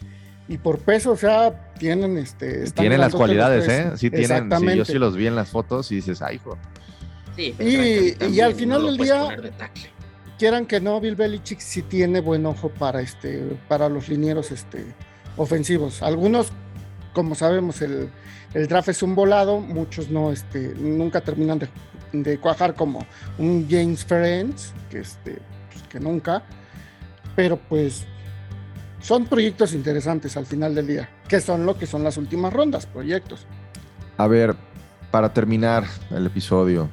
y 0.48 0.58
por 0.58 0.78
peso, 0.78 1.12
o 1.12 1.16
sea, 1.16 1.72
tienen 1.78 2.18
este. 2.18 2.70
Tienen 2.72 3.00
las 3.00 3.14
cualidades, 3.14 3.68
¿eh? 3.68 3.92
Sí, 3.96 4.10
tienen. 4.10 4.50
Sí, 4.50 4.76
yo 4.76 4.84
sí 4.84 4.94
los 4.94 5.16
vi 5.16 5.26
en 5.26 5.36
las 5.36 5.50
fotos 5.50 5.90
y 5.92 5.96
dices, 5.96 6.20
ay, 6.22 6.36
hijo. 6.36 6.58
Sí, 7.36 7.54
y, 7.58 8.26
y, 8.26 8.40
al 8.40 8.54
final 8.54 8.84
del 8.84 8.98
día, 8.98 9.36
quieran 10.38 10.66
que 10.66 10.80
no, 10.80 11.00
Bill 11.00 11.14
Belichick 11.14 11.60
sí 11.60 11.80
tiene 11.80 12.20
buen 12.20 12.44
ojo 12.44 12.68
para 12.68 13.00
este, 13.00 13.56
para 13.68 13.88
los 13.88 14.08
linieros 14.08 14.50
este, 14.50 14.84
ofensivos. 15.36 16.02
Algunos, 16.02 16.52
como 17.14 17.34
sabemos, 17.34 17.80
el, 17.80 18.10
el 18.52 18.68
draft 18.68 18.90
es 18.90 19.02
un 19.02 19.14
volado, 19.14 19.60
muchos 19.60 20.10
no, 20.10 20.30
este, 20.30 20.74
nunca 20.76 21.22
terminan 21.22 21.60
de 21.60 21.68
de 22.12 22.38
cuajar 22.38 22.75
como 22.75 23.07
un 23.38 23.66
James 23.68 24.05
Friends, 24.05 24.72
que, 24.90 25.01
este, 25.01 25.38
pues, 25.70 25.83
que 25.85 26.01
nunca, 26.01 26.42
pero 27.35 27.57
pues 27.57 28.07
son 29.01 29.27
proyectos 29.27 29.75
interesantes 29.75 30.37
al 30.37 30.46
final 30.46 30.75
del 30.75 30.87
día, 30.87 31.09
que 31.29 31.40
son 31.40 31.66
lo 31.66 31.77
que 31.77 31.87
son 31.87 32.05
las 32.05 32.16
últimas 32.16 32.53
rondas, 32.53 32.87
proyectos. 32.87 33.46
A 34.16 34.27
ver, 34.27 34.55
para 35.11 35.33
terminar 35.33 35.85
el 36.11 36.27
episodio 36.27 36.88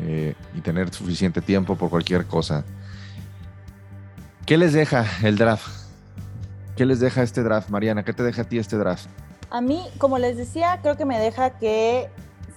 eh, 0.00 0.34
y 0.54 0.60
tener 0.60 0.92
suficiente 0.92 1.40
tiempo 1.40 1.76
por 1.76 1.90
cualquier 1.90 2.26
cosa, 2.26 2.64
¿qué 4.46 4.56
les 4.56 4.72
deja 4.72 5.04
el 5.22 5.36
draft? 5.36 5.84
¿Qué 6.76 6.86
les 6.86 6.98
deja 6.98 7.22
este 7.22 7.42
draft, 7.42 7.68
Mariana? 7.68 8.04
¿Qué 8.04 8.12
te 8.12 8.22
deja 8.22 8.42
a 8.42 8.44
ti 8.44 8.58
este 8.58 8.76
draft? 8.76 9.06
A 9.50 9.60
mí, 9.60 9.80
como 9.98 10.18
les 10.18 10.36
decía, 10.36 10.80
creo 10.82 10.96
que 10.96 11.04
me 11.04 11.18
deja 11.20 11.50
que 11.58 12.08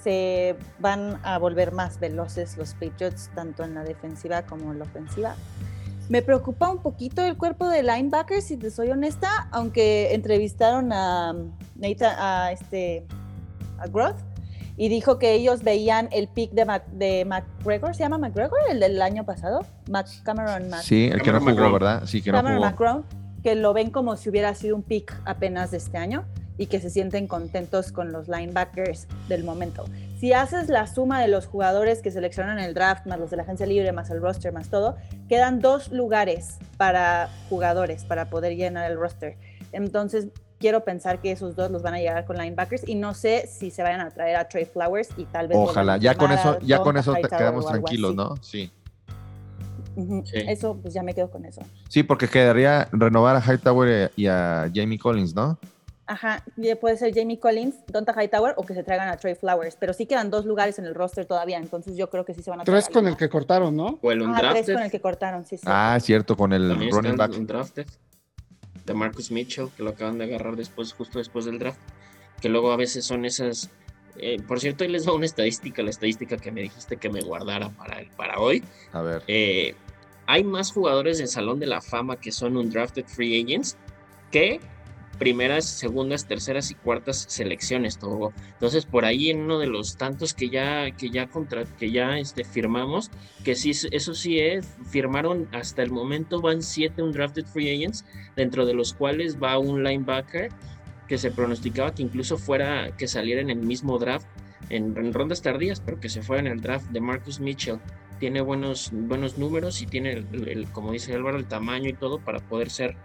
se 0.08 0.56
van 0.80 1.20
a 1.24 1.38
volver 1.38 1.74
más 1.74 2.00
veloces 2.00 2.56
los 2.56 2.76
Patriots, 2.76 3.30
tanto 3.36 3.66
en 3.66 3.74
la 3.74 3.84
defensiva 3.84 4.44
como 4.44 4.72
en 4.72 4.80
la 4.80 4.86
ofensiva. 4.86 5.36
Me 6.08 6.22
preocupa 6.22 6.70
un 6.70 6.78
poquito 6.78 7.26
el 7.26 7.36
cuerpo 7.36 7.68
de 7.68 7.84
linebackers, 7.84 8.46
si 8.46 8.56
te 8.56 8.72
soy 8.72 8.90
honesta, 8.90 9.50
aunque 9.52 10.14
entrevistaron 10.14 10.94
a 10.94 11.36
Nathan, 11.76 12.16
a 12.18 12.54
este, 12.54 13.06
a 13.80 13.88
Groth, 13.88 14.16
y 14.78 14.88
dijo 14.88 15.20
que 15.20 15.34
ellos 15.34 15.62
veían 15.64 16.08
el 16.14 16.30
pick 16.30 16.52
de, 16.52 16.66
de 16.94 17.26
McGregor, 17.26 17.94
¿se 17.94 18.04
llama 18.04 18.18
McGregor? 18.18 18.60
El 18.70 18.80
del 18.80 19.02
año 19.02 19.26
pasado, 19.26 19.66
Mac 19.90 20.08
Cameron 20.24 20.70
Mac 20.70 20.84
Sí, 20.84 21.10
el 21.12 21.22
que 21.22 21.34
no 21.34 21.42
jugó, 21.42 21.70
¿verdad? 21.74 22.04
Sí, 22.06 22.22
que 22.22 22.32
Cameron 22.32 22.62
no 22.62 22.72
jugó. 22.78 23.04
que 23.44 23.56
lo 23.56 23.74
ven 23.74 23.90
como 23.90 24.16
si 24.16 24.30
hubiera 24.30 24.56
sido 24.56 24.78
un 24.78 24.84
pick 24.84 25.14
apenas 25.26 25.72
de 25.72 25.78
este 25.78 25.98
año 25.98 26.24
y 26.58 26.68
que 26.68 26.80
se 26.80 26.90
sienten 26.90 27.28
contentos 27.28 27.92
con 27.92 28.12
los 28.12 28.28
linebackers 28.28 29.08
del 29.28 29.44
momento. 29.44 29.86
Si 30.20 30.34
haces 30.34 30.70
la 30.70 30.88
suma 30.88 31.22
de 31.22 31.28
los 31.28 31.46
jugadores 31.46 32.02
que 32.02 32.12
seleccionan 32.12 32.60
el 32.60 32.74
draft, 32.74 33.06
más 33.06 33.20
los 33.20 33.30
de 33.30 33.38
la 33.38 33.44
agencia 33.44 33.66
libre, 33.66 33.92
más 33.92 34.10
el 34.10 34.22
roster, 34.22 34.52
más 34.52 34.70
todo, 34.70 34.98
quedan 35.30 35.60
dos 35.60 35.92
lugares 35.92 36.58
para 36.78 37.30
jugadores 37.50 38.04
para 38.04 38.30
poder 38.30 38.56
llenar 38.56 38.90
el 38.92 38.98
roster. 38.98 39.38
Entonces, 39.72 40.28
quiero 40.60 40.84
pensar 40.84 41.22
que 41.22 41.32
esos 41.32 41.56
dos 41.56 41.70
los 41.70 41.84
van 41.84 41.94
a 41.94 42.00
llegar 42.00 42.26
con 42.26 42.38
linebackers 42.38 42.88
y 42.88 42.96
no 42.96 43.14
sé 43.14 43.48
si 43.48 43.70
se 43.70 43.84
vayan 43.84 44.02
a 44.02 44.10
traer 44.10 44.38
a 44.38 44.48
Trey 44.48 44.66
Flowers 44.66 45.10
y 45.18 45.26
tal 45.26 45.48
vez. 45.48 45.58
Ojalá, 45.58 45.98
ya 45.98 46.16
con 46.16 46.32
eso, 46.32 46.60
ya 46.62 46.80
con 46.80 46.98
eso 46.98 47.14
te 47.14 47.30
quedamos 47.30 47.68
tranquilos, 47.68 48.16
¿no? 48.16 48.36
Sí. 48.42 48.72
Eso, 50.32 50.78
pues 50.80 50.94
ya 50.94 51.02
me 51.02 51.16
quedo 51.16 51.32
con 51.32 51.46
eso. 51.46 51.62
Sí, 51.90 52.04
porque 52.04 52.28
quedaría 52.28 52.88
renovar 52.92 53.36
a 53.36 53.42
Hightower 53.42 54.12
y 54.16 54.28
a 54.28 54.70
Jamie 54.74 55.00
Collins, 55.00 55.34
¿no? 55.34 55.58
Ajá, 56.08 56.42
puede 56.80 56.96
ser 56.96 57.14
Jamie 57.14 57.38
Collins, 57.38 57.76
Donta 57.88 58.14
Hightower 58.14 58.54
o 58.56 58.66
que 58.66 58.74
se 58.74 58.82
traigan 58.82 59.10
a 59.10 59.18
Trey 59.18 59.36
Flowers, 59.36 59.76
pero 59.78 59.92
sí 59.92 60.06
quedan 60.06 60.30
dos 60.30 60.46
lugares 60.46 60.80
en 60.80 60.86
el 60.86 60.96
roster 60.96 61.26
todavía, 61.26 61.58
entonces 61.58 61.98
yo 61.98 62.10
creo 62.10 62.24
que 62.24 62.34
sí 62.34 62.42
se 62.42 62.50
van 62.50 62.62
a 62.62 62.64
Tres 62.64 62.88
con 62.88 63.08
el 63.08 63.18
que 63.18 63.28
cortaron, 63.28 63.76
¿no? 63.76 64.00
O 64.02 64.12
el 64.12 64.24
ah, 64.24 64.54
tres 64.54 64.68
con 64.68 64.82
el 64.82 64.90
que 64.90 65.02
cortaron, 65.02 65.46
sí, 65.46 65.58
sí. 65.58 65.64
Ah, 65.66 65.98
cierto, 66.02 66.38
con 66.38 66.54
el 66.54 66.70
running 66.92 67.18
back. 67.18 67.32
drafted 67.32 67.88
de 68.86 68.94
Marcus 68.94 69.32
Mitchell, 69.32 69.68
que 69.76 69.84
lo 69.84 69.90
acaban 69.90 70.18
de 70.18 70.24
agarrar 70.24 70.56
después, 70.56 70.94
justo 70.94 71.20
después 71.20 71.44
del 71.44 71.60
draft, 71.60 71.80
que 72.42 72.48
luego 72.48 72.72
a 72.72 72.78
veces 72.78 73.06
son 73.06 73.26
esas... 73.26 73.70
Eh, 74.16 74.42
por 74.48 74.62
cierto, 74.62 74.86
ahí 74.86 74.90
les 74.90 75.08
va 75.08 75.14
una 75.14 75.26
estadística, 75.26 75.84
la 75.84 75.90
estadística 75.90 76.38
que 76.38 76.52
me 76.52 76.62
dijiste 76.62 76.96
que 76.96 77.10
me 77.10 77.20
guardara 77.22 77.70
para, 77.70 78.00
el, 78.00 78.08
para 78.12 78.40
hoy. 78.40 78.64
A 78.94 79.02
ver. 79.02 79.24
Eh, 79.28 79.76
hay 80.26 80.44
más 80.44 80.72
jugadores 80.72 81.18
del 81.20 81.28
Salón 81.28 81.60
de 81.60 81.68
la 81.68 81.82
Fama 81.82 82.16
que 82.16 82.32
son 82.32 82.56
undrafted 82.58 83.06
free 83.06 83.44
agents 83.44 83.78
que 84.32 84.60
primeras, 85.18 85.66
segundas, 85.66 86.28
terceras 86.28 86.72
y 86.72 86.76
cuartas 86.76 87.26
selecciones, 87.28 87.98
todo. 87.98 88.34
Entonces, 88.54 88.86
por 88.86 89.06
ahí 89.06 89.30
en 89.30 89.42
uno 89.42 89.60
de 89.60 89.68
los 89.68 89.98
tantos 89.98 90.34
que 90.34 90.50
ya, 90.50 90.92
que 90.92 91.10
ya 91.10 91.28
contra, 91.28 91.66
que 91.66 91.92
ya 91.92 92.20
este, 92.20 92.44
firmamos, 92.44 93.12
que 93.44 93.56
sí, 93.56 93.72
eso 93.72 94.14
sí 94.14 94.40
es, 94.40 94.66
eh, 94.66 94.70
firmaron 94.90 95.48
hasta 95.52 95.84
el 95.84 95.92
momento 95.92 96.42
van 96.42 96.62
siete 96.62 97.02
undrafted 97.02 97.46
free 97.46 97.70
agents, 97.76 98.06
dentro 98.36 98.66
de 98.66 98.74
los 98.74 98.94
cuales 98.94 99.42
va 99.42 99.58
un 99.58 99.84
linebacker 99.84 100.50
que 101.08 101.18
se 101.18 101.32
pronosticaba 101.32 101.94
que 101.94 102.04
incluso 102.04 102.38
fuera, 102.38 102.96
que 102.98 103.08
saliera 103.08 103.42
en 103.42 103.50
el 103.50 103.60
mismo 103.60 103.98
draft, 103.98 104.28
en, 104.70 104.98
en 104.98 105.14
rondas 105.14 105.42
tardías, 105.42 105.80
pero 105.80 106.00
que 106.00 106.10
se 106.10 106.22
fuera 106.22 106.42
en 106.42 106.48
el 106.48 106.62
draft 106.62 106.90
de 106.90 107.00
Marcus 107.00 107.40
Mitchell 107.40 107.80
tiene 108.20 108.42
buenos, 108.42 108.92
buenos 108.92 109.38
números 109.38 109.82
y 109.82 109.86
tiene, 109.86 110.26
el, 110.32 110.68
como 110.72 110.92
dice 110.92 111.14
Álvaro, 111.14 111.38
el 111.38 111.46
tamaño 111.46 111.90
y 111.90 111.94
todo 111.94 112.20
para 112.20 112.40
poder 112.40 112.70
ser 112.70 112.96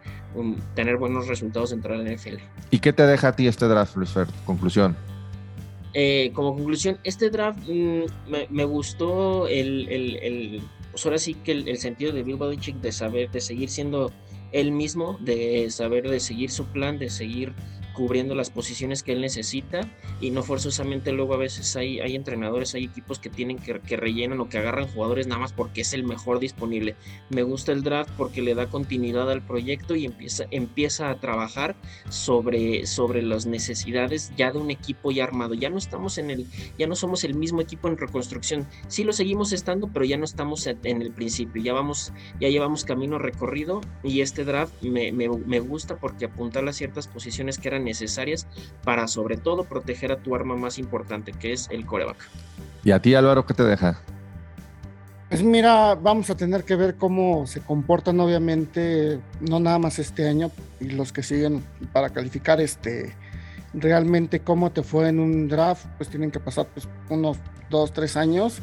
tener 0.75 0.97
buenos 0.97 1.29
resultados 1.29 1.71
dentro 1.71 1.97
de 1.97 2.05
la 2.05 2.13
NFL. 2.13 2.37
¿Y 2.71 2.79
qué 2.79 2.93
te 2.93 3.07
deja 3.07 3.29
a 3.29 3.37
ti 3.37 3.47
este 3.47 3.67
draft, 3.67 3.97
Luis 3.97 4.11
Fer? 4.11 4.27
Conclusión. 4.45 4.97
Eh, 5.95 6.31
como 6.35 6.55
conclusión, 6.55 6.99
este 7.05 7.29
draft 7.29 7.59
mm, 7.69 8.05
me, 8.51 8.65
gustó 8.65 9.47
el, 9.47 9.89
el, 9.91 10.63
pues 10.91 11.05
ahora 11.05 11.19
sí 11.19 11.35
que 11.35 11.53
el, 11.53 11.77
sentido 11.77 12.13
de 12.13 12.23
Bill 12.23 12.37
Belichick 12.37 12.77
de 12.77 12.93
saber, 12.93 13.31
de 13.31 13.41
seguir 13.41 13.69
siendo 13.69 14.11
él 14.53 14.73
mismo, 14.73 15.19
de 15.21 15.71
saber 15.71 16.09
de 16.09 16.21
seguir 16.21 16.51
su 16.51 16.65
plan, 16.67 16.99
de 16.99 17.11
seguir 17.11 17.53
cubriendo 17.93 18.35
las 18.35 18.51
posiciones 18.51 19.03
que 19.03 19.13
él 19.13 19.21
necesita 19.21 19.83
y 20.21 20.31
no 20.31 20.43
forzosamente 20.43 21.13
luego 21.13 21.35
a 21.35 21.39
veces 21.39 21.77
hay, 21.77 22.01
hay 22.01 22.15
entrenadores, 22.15 22.75
hay 22.75 22.85
equipos 22.85 23.19
que 23.19 23.29
tienen 23.29 23.59
que, 23.59 23.81
que 23.81 23.97
rellenan 23.97 24.41
o 24.41 24.49
que 24.49 24.59
agarran 24.59 24.89
jugadores 24.89 25.27
nada 25.27 25.41
más 25.41 25.53
porque 25.53 25.83
es 25.83 25.93
el 25.93 26.05
mejor 26.05 26.39
disponible. 26.39 26.97
Me 27.29 27.43
gusta 27.43 27.73
el 27.73 27.83
draft 27.83 28.11
porque 28.17 28.43
le 28.43 28.55
da 28.55 28.69
continuidad 28.69 29.31
al 29.31 29.43
proyecto 29.43 29.97
y 29.97 30.07
empieza, 30.07 30.45
empieza 30.51 31.11
a 31.11 31.21
trabajar 31.21 31.75
sobre, 32.09 32.87
sobre 32.87 33.23
las 33.23 33.47
necesidades 33.47 34.33
ya 34.37 34.53
de 34.53 34.59
un 34.59 34.71
equipo 34.71 35.11
ya 35.11 35.25
armado. 35.25 35.55
Ya 35.55 35.69
no 35.69 35.79
estamos 35.79 36.19
en 36.19 36.31
el, 36.31 36.47
ya 36.79 36.87
no 36.87 36.95
somos 36.95 37.25
el 37.25 37.35
mismo 37.35 37.61
equipo 37.61 37.89
en 37.89 37.97
reconstrucción. 37.97 38.67
Sí 38.89 39.05
lo 39.05 39.13
seguimos 39.13 39.53
estando, 39.53 39.89
pero 39.93 40.05
ya 40.05 40.17
no 40.17 40.25
estamos 40.25 40.67
en 40.67 41.03
el 41.03 41.13
principio. 41.13 41.63
Ya 41.63 41.73
vamos, 41.73 42.13
ya 42.41 42.49
llevamos 42.49 42.85
camino 42.85 43.19
recorrido 43.19 43.81
y 44.03 44.21
este 44.21 44.45
draft 44.45 44.83
me, 44.83 45.13
me, 45.13 45.29
me 45.29 45.61
gusta 45.61 45.97
porque 45.97 46.27
apunta 46.27 46.53
a 46.61 46.73
ciertas 46.73 47.09
posiciones 47.09 47.59
que 47.59 47.69
eran 47.69 47.82
necesarias 47.85 48.47
para 48.85 49.09
sobre 49.09 49.37
todo 49.37 49.65
proteger 49.65 50.13
a 50.13 50.17
tu 50.17 50.35
arma 50.35 50.57
más 50.57 50.79
importante, 50.79 51.33
que 51.33 51.53
es 51.53 51.69
el 51.71 51.87
coreback. 51.87 52.29
¿Y 52.85 52.91
a 52.91 53.01
ti, 53.01 53.15
Álvaro, 53.15 53.47
qué 53.47 53.55
te 53.55 53.65
deja? 53.65 54.01
Pues 55.29 55.43
mira, 55.43 55.95
vamos 55.95 56.29
a 56.29 56.37
tener 56.37 56.65
que 56.65 56.77
ver 56.77 56.97
cómo 56.97 57.47
se 57.47 57.61
comportan, 57.61 58.21
obviamente, 58.21 59.19
no 59.41 59.61
nada 59.61 59.79
más 59.79 59.99
este 59.99 60.29
año 60.29 60.51
y 60.79 60.91
los 60.91 61.13
que 61.13 61.23
siguen 61.23 61.65
para 61.93 62.11
calificar 62.11 62.61
este 62.61 63.15
realmente 63.75 64.41
cómo 64.41 64.71
te 64.71 64.83
fue 64.83 65.09
en 65.09 65.19
un 65.19 65.49
draft, 65.49 65.87
pues 65.97 66.11
tienen 66.11 66.31
que 66.31 66.41
pasar 66.41 66.67
pues, 66.67 66.89
unos 67.09 67.39
dos, 67.71 67.93
tres 67.93 68.17
años. 68.17 68.59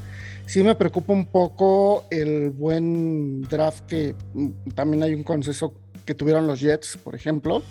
Sí 0.45 0.63
me 0.63 0.75
preocupa 0.75 1.13
un 1.13 1.25
poco 1.25 2.05
el 2.11 2.51
buen 2.51 3.41
draft 3.41 3.85
que 3.85 4.15
mm, 4.33 4.69
también 4.75 5.03
hay 5.03 5.13
un 5.13 5.23
consenso 5.23 5.73
que 6.05 6.13
tuvieron 6.13 6.47
los 6.47 6.59
Jets, 6.59 6.97
por 6.97 7.15
ejemplo. 7.15 7.63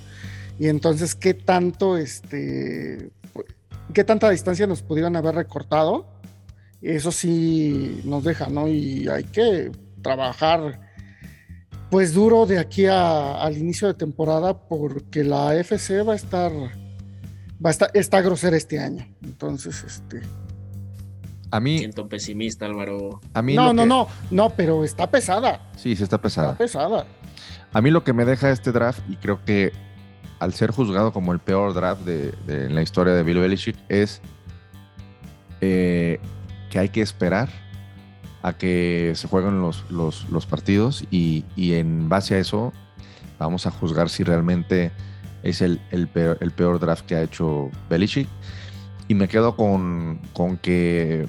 Y 0.59 0.69
entonces, 0.69 1.15
¿qué 1.15 1.35
tanto, 1.35 1.97
este, 1.97 3.11
qué 3.95 4.05
tanta 4.05 4.31
distancia 4.31 4.67
nos 4.67 4.83
pudieran 4.83 5.15
haber 5.15 5.37
recortado? 5.37 6.07
Eso 6.83 7.13
sí 7.13 8.01
nos 8.05 8.25
deja, 8.25 8.49
¿no? 8.49 8.69
Y 8.69 9.09
hay 9.09 9.25
que 9.25 9.71
trabajar, 10.03 10.81
pues 11.91 12.13
duro 12.13 12.47
de 12.47 12.59
aquí 12.59 12.87
al 12.87 13.57
inicio 13.57 13.89
de 13.89 13.95
temporada, 13.95 14.67
porque 14.67 15.23
la 15.23 15.55
FC 15.57 16.03
va 16.03 16.15
a 16.15 16.17
estar, 16.17 16.53
va 16.53 17.69
a 17.69 17.71
estar, 17.71 17.91
está 17.95 18.21
grosera 18.21 18.57
este 18.57 18.81
año. 18.81 19.07
Entonces, 19.23 19.85
este. 19.85 20.23
A 21.51 21.61
mí. 21.61 21.79
Siento 21.79 22.09
pesimista, 22.09 22.67
Álvaro. 22.67 23.21
A 23.33 23.43
mí 23.43 23.55
no, 23.55 23.73
no, 23.73 23.87
no, 23.87 24.09
no, 24.31 24.51
pero 24.51 24.85
está 24.85 25.09
pesada. 25.09 25.71
Sí, 25.77 25.95
sí 25.95 26.03
está 26.03 26.21
pesada. 26.21 26.53
Está 26.53 26.59
pesada. 26.59 27.07
A 27.73 27.81
mí 27.81 27.91
lo 27.91 28.03
que 28.03 28.13
me 28.13 28.25
deja 28.25 28.51
este 28.51 28.73
draft, 28.73 29.01
y 29.09 29.17
creo 29.17 29.45
que 29.45 29.73
al 30.39 30.55
ser 30.55 30.70
juzgado 30.70 31.12
como 31.12 31.32
el 31.32 31.39
peor 31.39 31.74
draft 31.74 32.03
de, 32.03 32.34
en 32.47 32.74
la 32.74 32.82
historia 32.82 33.14
de 33.14 33.22
Bill 33.22 33.39
Belichick, 33.39 33.76
es 33.89 34.20
eh, 35.61 36.20
que 36.70 36.78
hay 36.78 36.89
que 36.91 37.01
esperar 37.01 37.49
a 38.43 38.53
que 38.53 39.12
se 39.16 39.26
jueguen 39.26 39.61
los, 39.61 39.84
los, 39.91 40.47
partidos 40.47 41.05
y, 41.11 41.45
en 41.57 42.09
base 42.09 42.36
a 42.36 42.39
eso 42.39 42.72
vamos 43.39 43.66
a 43.66 43.70
juzgar 43.70 44.09
si 44.09 44.22
realmente 44.22 44.93
es 45.43 45.61
el, 45.61 45.80
peor, 46.09 46.78
draft 46.78 47.05
que 47.07 47.16
ha 47.16 47.22
hecho 47.22 47.70
Belichick. 47.91 48.28
Y 49.09 49.14
me 49.14 49.26
quedo 49.26 49.57
con, 49.57 50.20
que 50.61 51.26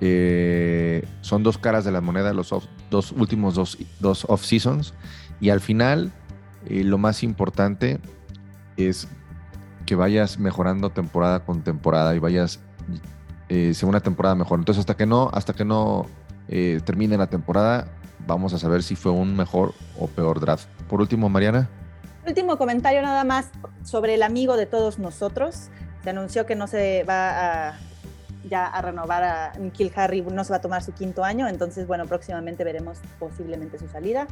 eh, 0.00 1.06
son 1.20 1.42
dos 1.42 1.58
caras 1.58 1.84
de 1.84 1.92
la 1.92 2.00
moneda 2.00 2.32
los 2.32 2.52
dos 2.90 3.12
últimos 3.12 3.54
dos, 3.54 3.78
dos 4.00 4.24
off-seasons. 4.28 4.94
Y 5.40 5.50
al 5.50 5.60
final 5.60 6.12
lo 6.66 6.98
más 6.98 7.22
importante 7.22 8.00
es 8.76 9.08
que 9.86 9.94
vayas 9.94 10.38
mejorando 10.38 10.90
temporada 10.90 11.40
con 11.40 11.62
temporada 11.62 12.14
y 12.14 12.18
vayas 12.18 12.60
eh, 13.48 13.72
una 13.82 14.00
temporada 14.00 14.34
mejor. 14.34 14.58
Entonces, 14.58 14.80
hasta 14.80 14.96
que 14.96 15.06
no, 15.06 15.30
hasta 15.32 15.54
que 15.54 15.64
no 15.64 16.06
eh, 16.48 16.80
termine 16.84 17.16
la 17.16 17.28
temporada, 17.28 17.88
vamos 18.26 18.52
a 18.52 18.58
saber 18.58 18.82
si 18.82 18.96
fue 18.96 19.12
un 19.12 19.36
mejor 19.36 19.74
o 19.98 20.06
peor 20.06 20.40
draft. 20.40 20.68
Por 20.88 21.00
último, 21.00 21.28
Mariana. 21.28 21.68
Último 22.26 22.58
comentario 22.58 23.00
nada 23.00 23.24
más 23.24 23.50
sobre 23.82 24.14
el 24.14 24.22
amigo 24.22 24.56
de 24.56 24.66
todos 24.66 24.98
nosotros. 24.98 25.70
Se 26.04 26.10
anunció 26.10 26.44
que 26.44 26.54
no 26.54 26.66
se 26.66 27.04
va 27.04 27.68
a 27.68 27.78
ya 28.48 28.66
a 28.66 28.82
renovar 28.82 29.24
a 29.24 29.52
Nikhil 29.58 29.92
Harry, 29.94 30.22
no 30.22 30.44
se 30.44 30.50
va 30.50 30.56
a 30.56 30.60
tomar 30.60 30.82
su 30.82 30.92
quinto 30.92 31.24
año, 31.24 31.48
entonces 31.48 31.86
bueno, 31.86 32.06
próximamente 32.06 32.64
veremos 32.64 32.98
posiblemente 33.18 33.78
su 33.78 33.88
salida. 33.88 34.26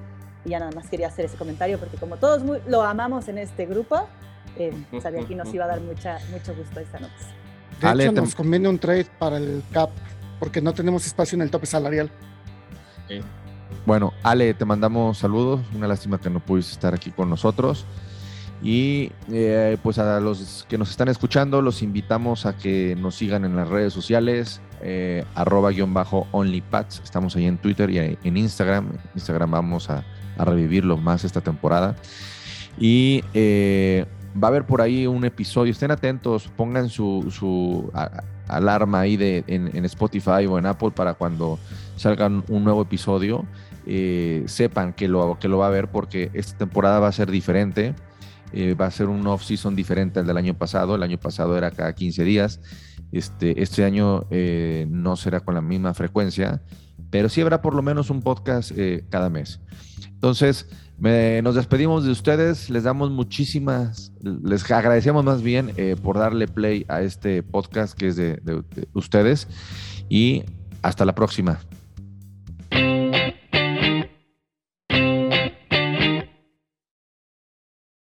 Y 0.47 0.51
ya 0.51 0.61
nada 0.61 0.71
más 0.71 0.89
quería 0.89 1.09
hacer 1.09 1.25
ese 1.25 1.37
comentario 1.37 1.79
porque 1.79 1.97
como 1.97 2.17
todos 2.17 2.43
lo 2.69 2.83
amamos 2.83 3.27
en 3.27 3.39
este 3.39 3.67
grupo, 3.67 4.09
eh, 4.57 4.73
sabía 5.03 5.27
que 5.27 5.35
nos 5.35 5.53
iba 5.53 5.65
a 5.65 5.69
dar 5.69 5.81
mucha, 5.81 6.19
mucho 6.31 6.55
gusto 6.55 6.79
esta 6.79 7.01
noticia. 7.01 7.35
De 7.81 8.05
hecho, 8.05 8.13
nos 8.13 8.35
conviene 8.35 8.69
un 8.69 8.79
trade 8.79 9.07
para 9.19 9.39
el 9.39 9.63
CAP 9.73 9.91
porque 10.39 10.63
no 10.63 10.73
tenemos 10.73 11.05
espacio 11.05 11.35
en 11.35 11.43
el 11.43 11.51
tope 11.51 11.67
salarial. 11.67 12.11
Bueno, 13.85 14.13
Ale, 14.23 14.55
te 14.55 14.65
mandamos 14.65 15.19
saludos. 15.19 15.61
Una 15.75 15.89
lástima 15.89 16.21
que 16.21 16.31
no 16.31 16.39
pudiste 16.39 16.73
estar 16.73 16.95
aquí 16.95 17.11
con 17.11 17.29
nosotros. 17.29 17.85
Y 18.63 19.11
eh, 19.31 19.77
pues 19.83 19.99
a 19.99 20.21
los 20.21 20.65
que 20.69 20.79
nos 20.79 20.91
están 20.91 21.09
escuchando, 21.09 21.61
los 21.61 21.83
invitamos 21.83 22.47
a 22.47 22.57
que 22.57 22.97
nos 22.97 23.17
sigan 23.17 23.45
en 23.45 23.57
las 23.57 23.69
redes 23.69 23.93
sociales, 23.93 24.61
eh, 24.81 25.25
arroba-onlypats. 25.35 27.03
Estamos 27.03 27.35
ahí 27.37 27.47
en 27.47 27.59
Twitter 27.59 27.91
y 27.91 27.99
en 27.99 28.37
Instagram. 28.37 28.87
En 28.93 29.01
Instagram 29.15 29.51
vamos 29.51 29.91
a 29.91 30.05
a 30.37 30.45
revivirlo 30.45 30.97
más 30.97 31.24
esta 31.24 31.41
temporada. 31.41 31.97
Y 32.78 33.24
eh, 33.34 34.07
va 34.43 34.49
a 34.49 34.51
haber 34.51 34.66
por 34.66 34.80
ahí 34.80 35.07
un 35.07 35.24
episodio, 35.24 35.72
estén 35.72 35.91
atentos, 35.91 36.49
pongan 36.57 36.89
su, 36.89 37.91
alarma 38.49 39.01
ahí 39.01 39.16
de, 39.16 39.45
en, 39.47 39.84
Spotify 39.87 40.47
o 40.49 40.59
en 40.59 40.66
Apple 40.66 40.91
para 40.91 41.14
cuando 41.14 41.59
salga 41.97 42.26
un 42.26 42.64
nuevo 42.64 42.82
episodio, 42.82 43.45
eh, 43.87 44.45
sepan 44.47 44.93
que 44.93 45.09
lo, 45.09 45.39
que 45.41 45.49
lo 45.49 45.59
va 45.59 45.68
a 45.68 45.70
ver 45.70 45.89
porque 45.89 46.30
esta 46.34 46.59
temporada 46.59 47.01
va 47.01 47.09
a 47.09 47.12
ser 47.12 47.30
diferente. 47.30 47.95
Eh, 48.53 48.74
va 48.74 48.87
a 48.87 48.91
ser 48.93 49.09
un 49.09 49.26
off-season 49.26 49.74
diferente 49.74 50.20
al 50.20 50.26
del 50.26 50.37
año 50.37 50.55
pasado. 50.55 50.95
El 50.95 51.03
año 51.03 51.18
pasado 51.18 51.59
era 51.59 51.72
cada 51.72 51.93
15 51.95 52.22
días. 52.22 52.61
Este, 53.11 53.61
este 53.61 53.84
año 53.84 54.26
no 54.89 55.16
será 55.16 55.41
con 55.41 55.55
la 55.55 55.61
misma 55.61 55.95
frecuencia, 55.95 56.62
pero 57.11 57.28
sí 57.28 57.41
habrá 57.41 57.61
por 57.61 57.74
lo 57.74 57.82
menos 57.82 58.09
un 58.09 58.22
podcast 58.22 58.72
cada 59.11 59.30
mes. 59.30 59.61
Entonces, 60.13 60.69
nos 60.99 61.55
despedimos 61.55 62.05
de 62.05 62.11
ustedes, 62.11 62.71
les 62.71 62.85
damos 62.85 63.11
muchísimas, 63.11 64.13
les 64.23 64.71
agradecemos 64.71 65.25
más 65.25 65.43
bien 65.43 65.73
eh, 65.77 65.97
por 66.01 66.19
darle 66.19 66.49
play 66.49 66.85
a 66.89 67.03
este 67.03 67.43
podcast 67.43 67.97
que 67.97 68.09
es 68.09 68.17
de 68.17 68.63
ustedes 68.95 69.49
y 70.09 70.45
hasta 70.83 71.05
la 71.05 71.15
próxima. 71.15 71.59